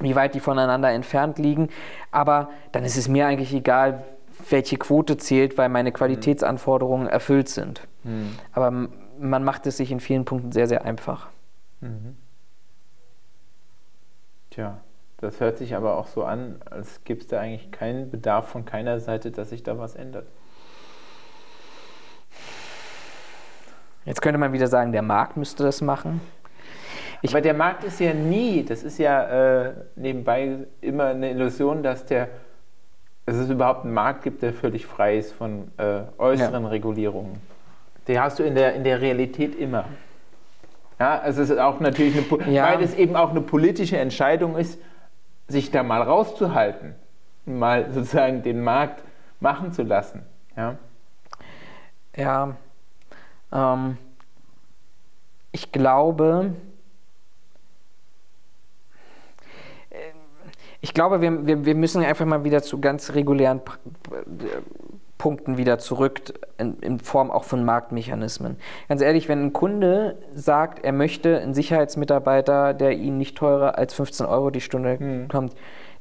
wie 0.00 0.14
weit 0.16 0.34
die 0.34 0.40
voneinander 0.40 0.90
entfernt 0.90 1.38
liegen. 1.38 1.68
Aber 2.10 2.50
dann 2.72 2.84
ist 2.84 2.96
es 2.96 3.08
mir 3.08 3.26
eigentlich 3.26 3.54
egal, 3.54 4.04
welche 4.48 4.78
Quote 4.78 5.16
zählt, 5.16 5.58
weil 5.58 5.68
meine 5.68 5.92
Qualitätsanforderungen 5.92 7.06
erfüllt 7.06 7.48
sind. 7.48 7.86
Mhm. 8.04 8.38
Aber 8.52 8.70
man 8.70 9.44
macht 9.44 9.66
es 9.66 9.76
sich 9.76 9.92
in 9.92 10.00
vielen 10.00 10.24
Punkten 10.24 10.52
sehr, 10.52 10.66
sehr 10.66 10.84
einfach. 10.84 11.28
Mhm. 11.80 12.16
Tja, 14.50 14.78
das 15.18 15.40
hört 15.40 15.58
sich 15.58 15.76
aber 15.76 15.96
auch 15.96 16.06
so 16.06 16.24
an, 16.24 16.56
als 16.68 17.04
gibt 17.04 17.22
es 17.22 17.28
da 17.28 17.40
eigentlich 17.40 17.70
keinen 17.70 18.10
Bedarf 18.10 18.48
von 18.48 18.64
keiner 18.64 18.98
Seite, 19.00 19.30
dass 19.30 19.50
sich 19.50 19.62
da 19.62 19.78
was 19.78 19.94
ändert. 19.94 20.26
Jetzt 24.06 24.22
könnte 24.22 24.38
man 24.38 24.52
wieder 24.52 24.66
sagen, 24.66 24.92
der 24.92 25.02
Markt 25.02 25.36
müsste 25.36 25.62
das 25.62 25.82
machen. 25.82 26.20
Ich 27.22 27.30
Aber 27.30 27.40
der 27.40 27.54
Markt 27.54 27.84
ist 27.84 28.00
ja 28.00 28.14
nie, 28.14 28.64
das 28.64 28.82
ist 28.82 28.98
ja 28.98 29.66
äh, 29.66 29.72
nebenbei 29.96 30.58
immer 30.80 31.06
eine 31.06 31.30
Illusion, 31.30 31.82
dass 31.82 32.06
der, 32.06 32.28
dass 33.26 33.36
es 33.36 33.50
überhaupt 33.50 33.84
einen 33.84 33.92
Markt 33.92 34.22
gibt, 34.22 34.42
der 34.42 34.54
völlig 34.54 34.86
frei 34.86 35.18
ist 35.18 35.32
von 35.32 35.70
äh, 35.76 36.02
äußeren 36.16 36.64
ja. 36.64 36.68
Regulierungen. 36.68 37.40
Die 38.08 38.18
hast 38.18 38.38
du 38.38 38.42
in 38.42 38.54
der, 38.54 38.74
in 38.74 38.84
der 38.84 39.00
Realität 39.00 39.54
immer. 39.54 39.84
Ja, 40.98 41.18
also 41.18 41.42
es 41.42 41.50
ist 41.50 41.58
auch 41.58 41.80
natürlich 41.80 42.16
eine, 42.16 42.52
ja. 42.52 42.64
weil 42.64 42.82
es 42.82 42.94
eben 42.94 43.16
auch 43.16 43.30
eine 43.30 43.40
politische 43.40 43.98
Entscheidung 43.98 44.56
ist, 44.56 44.80
sich 45.48 45.70
da 45.70 45.82
mal 45.82 46.02
rauszuhalten, 46.02 46.94
mal 47.44 47.90
sozusagen 47.90 48.42
den 48.42 48.62
Markt 48.62 49.02
machen 49.40 49.72
zu 49.72 49.82
lassen. 49.82 50.22
Ja, 50.56 50.76
ja 52.16 52.56
ähm, 53.52 53.96
ich 55.52 55.72
glaube, 55.72 56.54
ich 60.80 60.94
glaube, 60.94 61.20
wir, 61.20 61.46
wir, 61.46 61.64
wir 61.64 61.74
müssen 61.74 62.02
einfach 62.02 62.26
mal 62.26 62.44
wieder 62.44 62.62
zu 62.62 62.80
ganz 62.80 63.12
regulären 63.14 63.60
Punkten 65.18 65.58
wieder 65.58 65.78
zurück, 65.78 66.32
in, 66.56 66.78
in, 66.80 66.98
Form 66.98 67.30
auch 67.30 67.44
von 67.44 67.62
Marktmechanismen. 67.62 68.56
Ganz 68.88 69.02
ehrlich, 69.02 69.28
wenn 69.28 69.44
ein 69.44 69.52
Kunde 69.52 70.16
sagt, 70.34 70.82
er 70.82 70.92
möchte 70.92 71.38
einen 71.38 71.52
Sicherheitsmitarbeiter, 71.52 72.72
der 72.72 72.92
ihn 72.92 73.18
nicht 73.18 73.36
teurer 73.36 73.76
als 73.76 73.92
15 73.92 74.24
Euro 74.24 74.48
die 74.48 74.62
Stunde 74.62 74.98
hm. 74.98 75.28
kommt, 75.28 75.54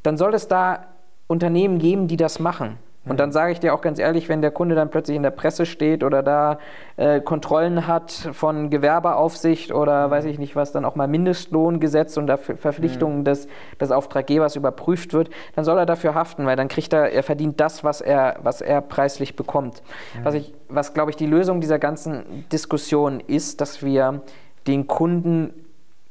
dann 0.04 0.16
soll 0.16 0.34
es 0.34 0.48
da 0.48 0.86
Unternehmen 1.28 1.80
geben, 1.80 2.08
die 2.08 2.16
das 2.16 2.40
machen. 2.40 2.78
Und 3.10 3.20
dann 3.20 3.32
sage 3.32 3.52
ich 3.52 3.60
dir 3.60 3.74
auch 3.74 3.82
ganz 3.82 4.00
ehrlich, 4.00 4.30
wenn 4.30 4.42
der 4.42 4.52
Kunde 4.52 4.76
dann 4.76 4.90
plötzlich 4.90 5.18
in 5.18 5.24
der 5.24 5.32
Presse 5.32 5.66
steht 5.66 6.04
oder 6.04 6.24
da 6.24 6.60
äh, 6.98 7.20
Kontrollen 7.20 7.88
hat 7.88 8.12
von 8.12 8.70
Gewerbeaufsicht 8.70 9.74
oder 9.74 10.08
mhm. 10.08 10.12
weiß 10.12 10.26
ich 10.26 10.40
nicht 10.40 10.56
was, 10.56 10.72
dann 10.72 10.86
auch 10.86 10.96
mal 10.96 11.08
Mindestlohngesetz 11.08 12.18
und 12.18 12.28
dafür 12.28 12.58
Verpflichtungen 12.58 13.20
mhm. 13.20 13.24
des, 13.26 13.48
des 13.82 13.92
Auftraggebers 13.92 14.56
überprüft 14.56 15.14
wird, 15.14 15.30
dann 15.56 15.66
soll 15.66 15.78
er 15.78 15.86
dafür 15.86 16.14
haften, 16.14 16.46
weil 16.46 16.56
dann 16.56 16.68
kriegt 16.68 16.94
er, 16.94 17.12
er 17.12 17.24
verdient 17.24 17.60
das, 17.60 17.84
was 17.84 18.02
er, 18.02 18.38
was 18.44 18.62
er 18.62 18.82
preislich 18.82 19.36
bekommt. 19.36 19.82
Mhm. 20.16 20.26
Was, 20.26 20.34
ich, 20.36 20.54
was 20.68 20.94
glaube 20.94 21.12
ich, 21.12 21.18
die 21.18 21.26
Lösung 21.26 21.62
dieser 21.62 21.80
ganzen 21.80 22.46
Diskussion 22.52 23.20
ist, 23.20 23.60
dass 23.62 23.84
wir 23.84 24.22
den 24.68 24.88
Kunden 24.88 25.54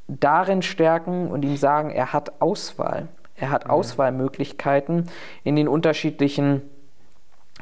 darin 0.08 0.62
stärken 0.62 1.30
und 1.30 1.44
ihm 1.44 1.56
sagen, 1.56 1.90
er 1.90 2.12
hat 2.12 2.40
Auswahl. 2.40 3.08
Er 3.36 3.50
hat 3.50 3.66
mhm. 3.66 3.70
Auswahlmöglichkeiten 3.70 5.08
in 5.44 5.56
den 5.56 5.68
unterschiedlichen 5.68 6.62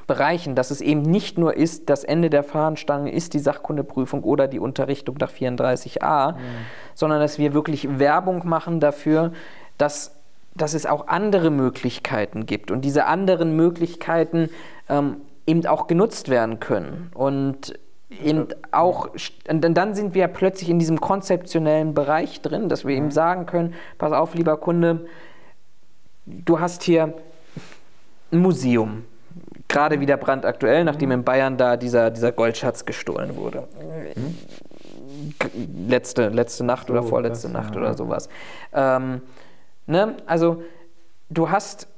Bereichen, 0.06 0.54
dass 0.54 0.70
es 0.70 0.80
eben 0.80 1.02
nicht 1.02 1.36
nur 1.36 1.56
ist, 1.56 1.90
das 1.90 2.04
Ende 2.04 2.30
der 2.30 2.44
Fahnenstange 2.44 3.10
ist 3.10 3.34
die 3.34 3.38
Sachkundeprüfung 3.40 4.22
oder 4.22 4.46
die 4.46 4.60
Unterrichtung 4.60 5.16
nach 5.18 5.32
34a, 5.32 6.32
mhm. 6.32 6.38
sondern 6.94 7.20
dass 7.20 7.38
wir 7.38 7.54
wirklich 7.54 7.98
Werbung 7.98 8.46
machen 8.46 8.78
dafür, 8.78 9.32
dass, 9.78 10.14
dass 10.54 10.74
es 10.74 10.86
auch 10.86 11.08
andere 11.08 11.50
Möglichkeiten 11.50 12.46
gibt 12.46 12.70
und 12.70 12.82
diese 12.82 13.06
anderen 13.06 13.56
Möglichkeiten 13.56 14.50
ähm, 14.88 15.16
eben 15.46 15.66
auch 15.66 15.86
genutzt 15.86 16.28
werden 16.28 16.60
können. 16.60 17.10
Und 17.14 17.74
eben 18.10 18.46
auch, 18.70 19.10
und 19.48 19.60
dann 19.62 19.94
sind 19.94 20.14
wir 20.14 20.28
plötzlich 20.28 20.68
in 20.70 20.78
diesem 20.78 21.00
konzeptionellen 21.00 21.94
Bereich 21.94 22.40
drin, 22.42 22.68
dass 22.68 22.84
wir 22.84 22.94
eben 22.94 23.10
sagen 23.10 23.46
können, 23.46 23.74
pass 23.98 24.12
auf, 24.12 24.34
lieber 24.34 24.56
Kunde, 24.56 25.06
du 26.26 26.60
hast 26.60 26.84
hier 26.84 27.14
ein 28.30 28.38
Museum, 28.38 29.04
gerade 29.68 30.00
wieder 30.00 30.16
brandaktuell, 30.16 30.84
nachdem 30.84 31.10
in 31.10 31.24
Bayern 31.24 31.56
da 31.56 31.76
dieser, 31.76 32.10
dieser 32.10 32.32
Goldschatz 32.32 32.84
gestohlen 32.84 33.36
wurde. 33.36 33.68
Mhm. 34.16 35.88
Letzte, 35.88 36.28
letzte 36.28 36.64
Nacht 36.64 36.90
oder 36.90 37.02
vorletzte 37.02 37.48
Nacht 37.48 37.74
ja. 37.74 37.80
oder 37.80 37.94
sowas. 37.94 38.28
Ähm, 38.72 39.22
ne? 39.86 40.16
Also 40.26 40.62
du 41.30 41.50
hast, 41.50 41.88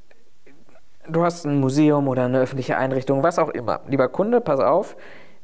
du 1.08 1.22
hast 1.22 1.44
ein 1.44 1.60
Museum 1.60 2.08
oder 2.08 2.24
eine 2.24 2.40
öffentliche 2.40 2.76
Einrichtung, 2.76 3.22
was 3.22 3.38
auch 3.38 3.50
immer. 3.50 3.80
Lieber 3.88 4.08
Kunde, 4.08 4.40
pass 4.40 4.60
auf, 4.60 4.96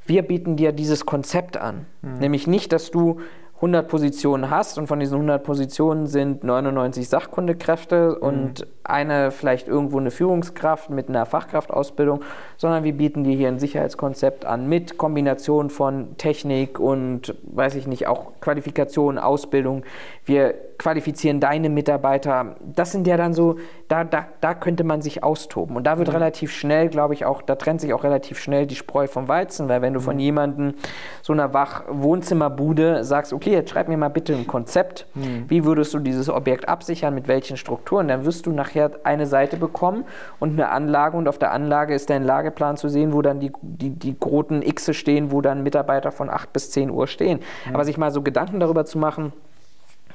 wir 0.06 0.22
bieten 0.22 0.56
dir 0.56 0.72
dieses 0.72 1.06
Konzept 1.06 1.56
an. 1.56 1.86
Mhm. 2.02 2.18
Nämlich 2.18 2.46
nicht, 2.46 2.72
dass 2.72 2.90
du 2.90 3.20
100 3.64 3.88
Positionen 3.88 4.50
hast 4.50 4.76
und 4.76 4.86
von 4.86 5.00
diesen 5.00 5.14
100 5.14 5.42
Positionen 5.42 6.06
sind 6.06 6.44
99 6.44 7.08
Sachkundekräfte 7.08 8.16
mhm. 8.20 8.26
und 8.26 8.66
eine 8.84 9.30
vielleicht 9.30 9.68
irgendwo 9.68 9.98
eine 9.98 10.10
Führungskraft 10.10 10.90
mit 10.90 11.08
einer 11.08 11.24
Fachkraftausbildung, 11.24 12.22
sondern 12.58 12.84
wir 12.84 12.92
bieten 12.92 13.24
dir 13.24 13.34
hier 13.34 13.48
ein 13.48 13.58
Sicherheitskonzept 13.58 14.44
an 14.44 14.68
mit 14.68 14.98
Kombination 14.98 15.70
von 15.70 16.18
Technik 16.18 16.78
und, 16.78 17.34
weiß 17.42 17.76
ich 17.76 17.86
nicht, 17.86 18.06
auch 18.06 18.32
Qualifikation, 18.40 19.18
Ausbildung. 19.18 19.84
Wir 20.26 20.54
qualifizieren 20.78 21.40
deine 21.40 21.70
Mitarbeiter. 21.70 22.56
Das 22.60 22.92
sind 22.92 23.06
ja 23.06 23.16
dann 23.16 23.32
so, 23.32 23.56
da, 23.88 24.04
da, 24.04 24.26
da 24.40 24.54
könnte 24.54 24.84
man 24.84 25.00
sich 25.00 25.22
austoben. 25.22 25.76
Und 25.76 25.84
da 25.84 25.98
wird 25.98 26.08
mhm. 26.08 26.14
relativ 26.14 26.52
schnell, 26.52 26.88
glaube 26.88 27.14
ich, 27.14 27.24
auch, 27.24 27.40
da 27.40 27.54
trennt 27.54 27.80
sich 27.80 27.94
auch 27.94 28.04
relativ 28.04 28.38
schnell 28.38 28.66
die 28.66 28.74
Spreu 28.74 29.06
vom 29.06 29.28
Weizen, 29.28 29.68
weil 29.68 29.82
wenn 29.82 29.94
du 29.94 30.00
mhm. 30.00 30.04
von 30.04 30.18
jemandem 30.18 30.74
so 31.22 31.32
einer 31.32 31.54
Wach-Wohnzimmerbude 31.54 33.04
sagst, 33.04 33.32
okay, 33.32 33.52
jetzt 33.52 33.70
schreib 33.70 33.88
mir 33.88 33.96
mal 33.96 34.08
bitte 34.08 34.34
ein 34.34 34.46
Konzept, 34.46 35.06
mhm. 35.14 35.44
wie 35.48 35.64
würdest 35.64 35.94
du 35.94 36.00
dieses 36.00 36.28
Objekt 36.28 36.68
absichern, 36.68 37.14
mit 37.14 37.28
welchen 37.28 37.56
Strukturen, 37.56 38.08
dann 38.08 38.24
wirst 38.24 38.46
du 38.46 38.52
nach 38.52 38.64
nachher 38.64 38.90
eine 39.04 39.26
Seite 39.26 39.56
bekommen 39.56 40.04
und 40.40 40.52
eine 40.52 40.70
Anlage 40.70 41.16
und 41.16 41.28
auf 41.28 41.38
der 41.38 41.52
Anlage 41.52 41.94
ist 41.94 42.08
dein 42.08 42.24
Lageplan 42.24 42.76
zu 42.76 42.88
sehen, 42.88 43.12
wo 43.12 43.20
dann 43.20 43.40
die, 43.40 43.52
die, 43.60 43.90
die 43.90 44.16
roten 44.24 44.60
Xe 44.62 44.94
stehen, 44.94 45.30
wo 45.30 45.40
dann 45.40 45.62
Mitarbeiter 45.62 46.10
von 46.10 46.30
8 46.30 46.52
bis 46.52 46.70
10 46.70 46.90
Uhr 46.90 47.06
stehen. 47.06 47.40
Mhm. 47.66 47.74
Aber 47.74 47.84
sich 47.84 47.98
mal 47.98 48.10
so 48.10 48.22
Gedanken 48.22 48.60
darüber 48.60 48.84
zu 48.84 48.98
machen, 48.98 49.32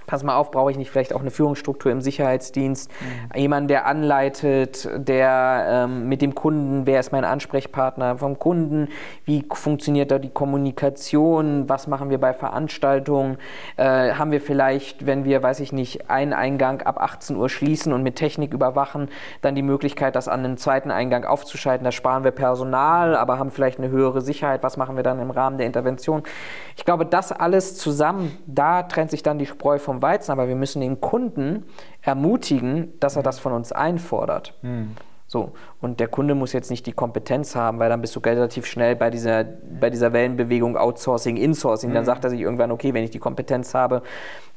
pass 0.10 0.24
mal 0.24 0.36
auf, 0.36 0.50
brauche 0.50 0.72
ich 0.72 0.78
nicht 0.78 0.90
vielleicht 0.90 1.14
auch 1.14 1.22
eine 1.22 1.30
Führungsstruktur 1.30 1.92
im 1.92 2.02
Sicherheitsdienst, 2.02 2.90
mhm. 2.90 3.40
jemanden, 3.40 3.68
der 3.68 3.86
anleitet, 3.86 4.90
der 4.96 5.66
ähm, 5.70 6.10
mit 6.10 6.24
dem 6.24 6.34
Kunden, 6.34 6.88
wer 6.88 7.00
ist 7.00 7.12
mein 7.12 7.24
Ansprechpartner 7.24 8.18
vom 8.18 8.40
Kunden, 8.40 8.88
wie 9.26 9.46
funktioniert 9.54 10.10
da 10.10 10.18
die 10.18 10.32
Kommunikation, 10.32 11.70
was 11.70 11.86
machen 11.86 12.10
wir 12.10 12.18
bei 12.18 12.34
Veranstaltungen, 12.34 13.38
äh, 13.78 14.14
haben 14.14 14.32
wir 14.32 14.42
vielleicht, 14.42 15.06
wenn 15.06 15.26
wir, 15.26 15.44
weiß 15.44 15.60
ich 15.60 15.74
nicht, 15.74 16.10
einen 16.10 16.34
Eingang 16.34 16.82
ab 16.82 17.00
18 17.00 17.36
Uhr 17.36 17.48
schließen 17.48 17.94
und 17.94 18.02
mit 18.02 18.16
Technik 18.16 18.52
überwachen, 18.52 19.10
dann 19.42 19.54
die 19.54 19.62
Möglichkeit, 19.62 20.16
das 20.16 20.28
an 20.28 20.40
einem 20.40 20.58
zweiten 20.58 20.90
Eingang 20.90 21.24
aufzuschalten, 21.24 21.86
da 21.86 21.92
sparen 21.92 22.24
wir 22.24 22.32
Personal, 22.32 23.16
aber 23.16 23.38
haben 23.38 23.52
vielleicht 23.52 23.78
eine 23.78 23.90
höhere 23.90 24.22
Sicherheit, 24.22 24.64
was 24.64 24.76
machen 24.76 24.96
wir 24.96 25.04
dann 25.04 25.20
im 25.20 25.30
Rahmen 25.30 25.60
der 25.60 25.68
Intervention. 25.68 26.24
Ich 26.76 26.84
glaube, 26.84 27.06
das 27.06 27.32
alles 27.32 27.78
zusammen, 27.78 28.36
da 28.48 28.82
trennt 28.82 29.12
sich 29.12 29.22
dann 29.22 29.38
die 29.38 29.46
Spreu 29.46 29.78
vom 29.78 29.99
Weizen, 30.02 30.32
aber 30.32 30.48
wir 30.48 30.56
müssen 30.56 30.82
den 30.82 31.02
Kunden 31.02 31.66
ermutigen, 32.02 32.94
dass 33.00 33.16
er 33.16 33.24
das 33.24 33.40
von 33.40 33.54
uns 33.54 33.72
einfordert. 33.72 34.56
Mhm. 34.62 34.96
So, 35.32 35.52
und 35.80 36.00
der 36.00 36.08
Kunde 36.08 36.34
muss 36.34 36.54
jetzt 36.54 36.72
nicht 36.72 36.88
die 36.88 36.92
Kompetenz 36.92 37.56
haben, 37.56 37.78
weil 37.78 37.88
dann 37.88 38.02
bist 38.02 38.16
du 38.16 38.20
relativ 38.20 38.66
schnell 38.66 38.96
bei 38.96 39.12
dieser, 39.12 39.44
bei 39.44 39.92
dieser 39.92 40.12
Wellenbewegung 40.12 40.76
Outsourcing, 40.76 41.38
Insourcing. 41.38 41.94
Dann 41.94 42.04
sagt 42.04 42.24
er 42.24 42.32
sich 42.32 42.42
irgendwann, 42.42 42.72
okay, 42.72 42.96
wenn 42.96 43.04
ich 43.04 43.12
die 43.12 43.20
Kompetenz 43.20 43.76
habe, 43.76 44.02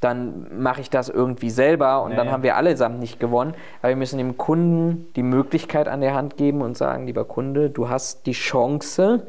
dann 0.01 0.47
mache 0.63 0.81
ich 0.81 0.89
das 0.89 1.11
irgendwie 1.11 1.51
selber 1.51 2.03
und 2.03 2.13
nee. 2.13 2.17
dann 2.17 2.31
haben 2.31 2.43
wir 2.43 2.57
allesamt 2.57 3.01
nicht 3.01 3.21
gewonnen. 3.21 3.53
Aber 3.83 3.91
wir 3.91 3.97
müssen 3.97 4.17
dem 4.17 4.39
Kunden 4.39 5.13
die 5.15 5.23
Möglichkeit 5.23 5.89
an 5.89 6.01
der 6.01 6.15
Hand 6.15 6.39
geben 6.39 6.63
und 6.63 6.75
sagen, 6.75 7.07
lieber 7.07 7.27
Kunde, 7.27 7.69
du 7.69 7.91
hast 7.91 8.25
die 8.25 8.33
Chance, 8.33 9.27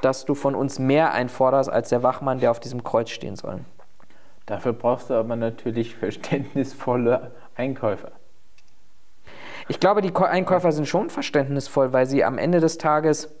dass 0.00 0.24
du 0.24 0.36
von 0.36 0.54
uns 0.54 0.78
mehr 0.78 1.12
einforderst 1.12 1.68
als 1.68 1.88
der 1.88 2.04
Wachmann, 2.04 2.38
der 2.38 2.52
auf 2.52 2.60
diesem 2.60 2.84
Kreuz 2.84 3.10
stehen 3.10 3.34
soll. 3.34 3.58
Dafür 4.46 4.72
brauchst 4.72 5.10
du 5.10 5.14
aber 5.14 5.34
natürlich 5.36 5.96
verständnisvolle 5.96 7.32
Einkäufer. 7.56 8.12
Ich 9.68 9.80
glaube, 9.80 10.00
die 10.00 10.14
Einkäufer 10.14 10.70
sind 10.70 10.86
schon 10.86 11.10
verständnisvoll, 11.10 11.92
weil 11.92 12.06
sie 12.06 12.24
am 12.24 12.38
Ende 12.38 12.60
des 12.60 12.78
Tages 12.78 13.34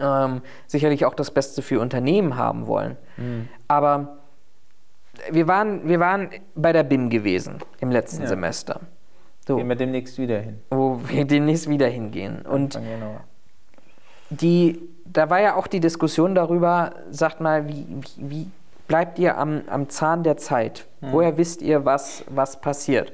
ähm, 0.00 0.40
sicherlich 0.66 1.04
auch 1.04 1.14
das 1.14 1.30
Beste 1.30 1.60
für 1.60 1.80
Unternehmen 1.80 2.36
haben 2.36 2.66
wollen. 2.66 2.96
Mhm. 3.18 3.48
Aber 3.68 4.18
wir 5.30 5.46
waren, 5.46 5.86
wir 5.86 6.00
waren 6.00 6.30
bei 6.54 6.72
der 6.72 6.82
BIM 6.82 7.10
gewesen 7.10 7.58
im 7.80 7.90
letzten 7.90 8.22
ja. 8.22 8.28
Semester. 8.28 8.80
So. 9.46 9.56
Gehen 9.56 9.68
wir 9.68 9.76
demnächst 9.76 10.18
wieder 10.18 10.40
hin. 10.40 10.62
Wo 10.70 11.00
wir 11.06 11.24
demnächst 11.26 11.68
wieder 11.68 11.86
hingehen. 11.86 12.42
Und 12.42 12.80
die, 14.30 14.80
da 15.04 15.30
war 15.30 15.40
ja 15.40 15.54
auch 15.54 15.66
die 15.66 15.80
Diskussion 15.80 16.34
darüber, 16.34 16.94
sagt 17.10 17.40
mal, 17.40 17.68
wie, 17.68 17.86
wie, 17.88 18.30
wie 18.30 18.50
bleibt 18.86 19.18
ihr 19.18 19.38
am, 19.38 19.62
am 19.68 19.88
Zahn 19.88 20.22
der 20.22 20.36
Zeit? 20.36 20.86
Mhm. 21.00 21.12
Woher 21.12 21.36
wisst 21.36 21.62
ihr, 21.62 21.84
was, 21.84 22.24
was 22.28 22.60
passiert? 22.60 23.12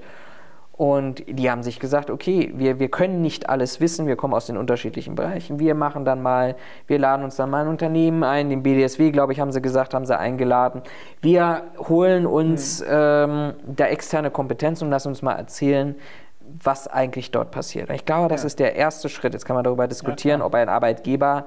Und 0.72 1.22
die 1.28 1.50
haben 1.50 1.62
sich 1.62 1.78
gesagt, 1.78 2.10
okay, 2.10 2.50
wir, 2.56 2.80
wir 2.80 2.88
können 2.88 3.20
nicht 3.20 3.48
alles 3.48 3.80
wissen, 3.80 4.06
wir 4.06 4.16
kommen 4.16 4.32
aus 4.34 4.46
den 4.46 4.56
unterschiedlichen 4.56 5.14
Bereichen. 5.14 5.58
Wir 5.60 5.74
machen 5.74 6.04
dann 6.04 6.22
mal, 6.22 6.56
wir 6.86 6.98
laden 6.98 7.24
uns 7.24 7.36
dann 7.36 7.50
mal 7.50 7.62
ein 7.62 7.68
Unternehmen 7.68 8.24
ein, 8.24 8.48
den 8.48 8.62
BDSW, 8.62 9.10
glaube 9.10 9.32
ich, 9.32 9.38
haben 9.38 9.52
sie 9.52 9.60
gesagt, 9.60 9.92
haben 9.92 10.06
sie 10.06 10.18
eingeladen. 10.18 10.82
Wir 11.20 11.64
holen 11.78 12.26
uns 12.26 12.80
mhm. 12.80 12.86
ähm, 12.90 13.52
da 13.66 13.86
externe 13.86 14.30
Kompetenz 14.30 14.80
und 14.82 14.90
lassen 14.90 15.08
uns 15.08 15.20
mal 15.20 15.34
erzählen, 15.34 15.94
was 16.40 16.88
eigentlich 16.88 17.30
dort 17.30 17.50
passiert. 17.50 17.90
Ich 17.90 18.04
glaube, 18.04 18.28
das 18.28 18.42
ja. 18.42 18.46
ist 18.46 18.58
der 18.58 18.74
erste 18.74 19.08
Schritt. 19.08 19.34
Jetzt 19.34 19.44
kann 19.44 19.54
man 19.54 19.64
darüber 19.64 19.86
diskutieren, 19.86 20.40
ja, 20.40 20.46
ob 20.46 20.54
ein 20.54 20.68
Arbeitgeber 20.68 21.46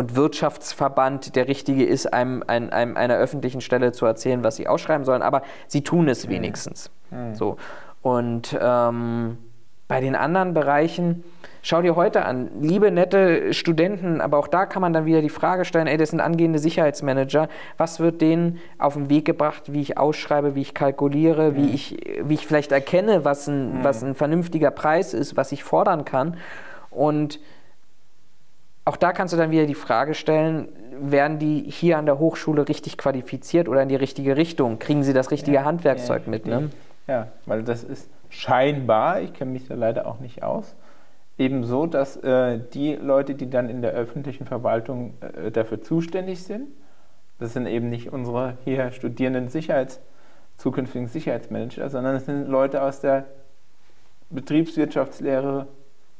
und 0.00 0.16
Wirtschaftsverband 0.16 1.36
der 1.36 1.46
richtige 1.46 1.84
ist, 1.84 2.10
einem, 2.14 2.42
einem, 2.46 2.70
einem, 2.70 2.96
einer 2.96 3.16
öffentlichen 3.16 3.60
Stelle 3.60 3.92
zu 3.92 4.06
erzählen, 4.06 4.42
was 4.42 4.56
sie 4.56 4.66
ausschreiben 4.66 5.04
sollen, 5.04 5.20
aber 5.20 5.42
sie 5.66 5.84
tun 5.84 6.08
es 6.08 6.26
mhm. 6.26 6.30
wenigstens. 6.30 6.90
Mhm. 7.10 7.34
So. 7.34 7.58
Und 8.00 8.58
ähm, 8.58 9.36
bei 9.88 10.00
den 10.00 10.16
anderen 10.16 10.54
Bereichen, 10.54 11.22
schau 11.60 11.82
dir 11.82 11.96
heute 11.96 12.24
an, 12.24 12.48
liebe 12.62 12.90
nette 12.90 13.52
Studenten, 13.52 14.22
aber 14.22 14.38
auch 14.38 14.48
da 14.48 14.64
kann 14.64 14.80
man 14.80 14.94
dann 14.94 15.04
wieder 15.04 15.20
die 15.20 15.28
Frage 15.28 15.66
stellen, 15.66 15.86
ey, 15.86 15.98
das 15.98 16.08
sind 16.08 16.20
angehende 16.20 16.60
Sicherheitsmanager, 16.60 17.50
was 17.76 18.00
wird 18.00 18.22
denen 18.22 18.58
auf 18.78 18.94
den 18.94 19.10
Weg 19.10 19.26
gebracht, 19.26 19.64
wie 19.66 19.82
ich 19.82 19.98
ausschreibe, 19.98 20.54
wie 20.54 20.62
ich 20.62 20.72
kalkuliere, 20.72 21.50
mhm. 21.50 21.56
wie, 21.56 21.74
ich, 21.74 21.98
wie 22.22 22.32
ich 22.32 22.46
vielleicht 22.46 22.72
erkenne, 22.72 23.26
was 23.26 23.48
ein, 23.48 23.80
mhm. 23.80 23.84
was 23.84 24.02
ein 24.02 24.14
vernünftiger 24.14 24.70
Preis 24.70 25.12
ist, 25.12 25.36
was 25.36 25.52
ich 25.52 25.62
fordern 25.62 26.06
kann. 26.06 26.38
Und 26.88 27.38
auch 28.90 28.96
da 28.96 29.12
kannst 29.12 29.32
du 29.32 29.38
dann 29.38 29.52
wieder 29.52 29.66
die 29.66 29.76
Frage 29.76 30.14
stellen, 30.14 30.68
werden 31.00 31.38
die 31.38 31.60
hier 31.60 31.96
an 31.96 32.06
der 32.06 32.18
Hochschule 32.18 32.68
richtig 32.68 32.98
qualifiziert 32.98 33.68
oder 33.68 33.84
in 33.84 33.88
die 33.88 33.94
richtige 33.94 34.36
Richtung? 34.36 34.80
Kriegen 34.80 35.04
sie 35.04 35.12
das 35.12 35.30
richtige 35.30 35.58
ja, 35.58 35.64
Handwerkzeug 35.64 36.22
ja, 36.24 36.30
mit? 36.30 36.46
Ne? 36.46 36.70
Ja, 37.06 37.28
weil 37.46 37.62
das 37.62 37.84
ist 37.84 38.10
scheinbar, 38.30 39.20
ich 39.20 39.32
kenne 39.32 39.52
mich 39.52 39.68
da 39.68 39.76
leider 39.76 40.08
auch 40.08 40.18
nicht 40.18 40.42
aus, 40.42 40.74
eben 41.38 41.62
so, 41.62 41.86
dass 41.86 42.16
äh, 42.16 42.58
die 42.74 42.96
Leute, 42.96 43.36
die 43.36 43.48
dann 43.48 43.68
in 43.68 43.80
der 43.80 43.92
öffentlichen 43.92 44.44
Verwaltung 44.44 45.14
äh, 45.20 45.52
dafür 45.52 45.80
zuständig 45.82 46.42
sind, 46.42 46.66
das 47.38 47.52
sind 47.52 47.66
eben 47.66 47.90
nicht 47.90 48.12
unsere 48.12 48.58
hier 48.64 48.90
studierenden 48.90 49.50
Sicherheits, 49.50 50.00
zukünftigen 50.56 51.06
Sicherheitsmanager, 51.06 51.88
sondern 51.90 52.16
es 52.16 52.26
sind 52.26 52.48
Leute 52.48 52.82
aus 52.82 53.00
der 53.00 53.26
Betriebswirtschaftslehre, 54.30 55.68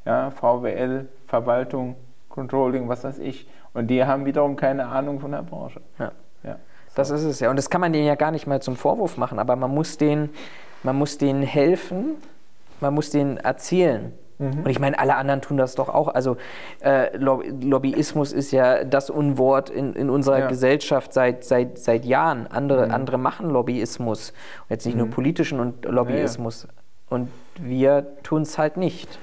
ja, 0.05 0.31
VWL, 0.31 1.09
Verwaltung, 1.27 1.97
Controlling, 2.31 2.89
was 2.89 3.05
weiß 3.05 3.19
ich. 3.19 3.47
Und 3.75 3.89
die 3.89 4.03
haben 4.05 4.25
wiederum 4.25 4.57
keine 4.57 4.87
Ahnung 4.87 5.21
von 5.21 5.33
der 5.33 5.43
Branche. 5.43 5.83
Ja. 5.99 6.13
ja. 6.43 6.57
Das 6.95 7.11
ist 7.11 7.25
es 7.25 7.41
ja. 7.41 7.51
Und 7.51 7.57
das 7.57 7.69
kann 7.69 7.83
man 7.83 7.93
denen 7.93 8.07
ja 8.07 8.15
gar 8.15 8.31
nicht 8.31 8.47
mal 8.47 8.63
zum 8.63 8.77
Vorwurf 8.77 9.19
machen, 9.19 9.39
aber 9.39 9.55
man 9.57 9.73
muss 9.73 9.99
denen 9.99 10.31
man 10.83 10.97
muss 10.97 11.19
denen 11.19 11.43
helfen, 11.43 12.17
man 12.81 12.95
muss 12.95 13.11
denen 13.11 13.37
erzählen. 13.37 14.13
Mhm. 14.39 14.63
Und 14.65 14.71
ich 14.71 14.79
meine, 14.79 14.99
alle 14.99 15.17
anderen 15.17 15.43
tun 15.43 15.59
das 15.59 15.75
doch 15.75 15.89
auch. 15.89 16.09
Also 16.09 16.39
äh, 16.81 17.15
Lobbyismus 17.17 18.33
ist 18.33 18.51
ja 18.53 18.85
das 18.85 19.11
Unwort 19.11 19.69
in, 19.69 19.93
in 19.93 20.09
unserer 20.09 20.41
ja. 20.41 20.47
Gesellschaft 20.49 21.13
seit, 21.13 21.45
seit, 21.45 21.79
seit 21.79 22.05
Jahren. 22.07 22.47
Andere, 22.47 22.87
mhm. 22.87 22.95
andere 22.95 23.19
machen 23.19 23.51
Lobbyismus. 23.51 24.31
Und 24.31 24.71
jetzt 24.71 24.87
nicht 24.87 24.95
mhm. 24.95 25.03
nur 25.03 25.11
politischen 25.11 25.61
und 25.61 25.85
Lobbyismus. 25.85 26.63
Ja. 26.63 26.69
Und 27.11 27.29
wir 27.61 28.07
tun 28.23 28.43
es 28.43 28.57
halt 28.57 28.77
nicht. 28.77 29.19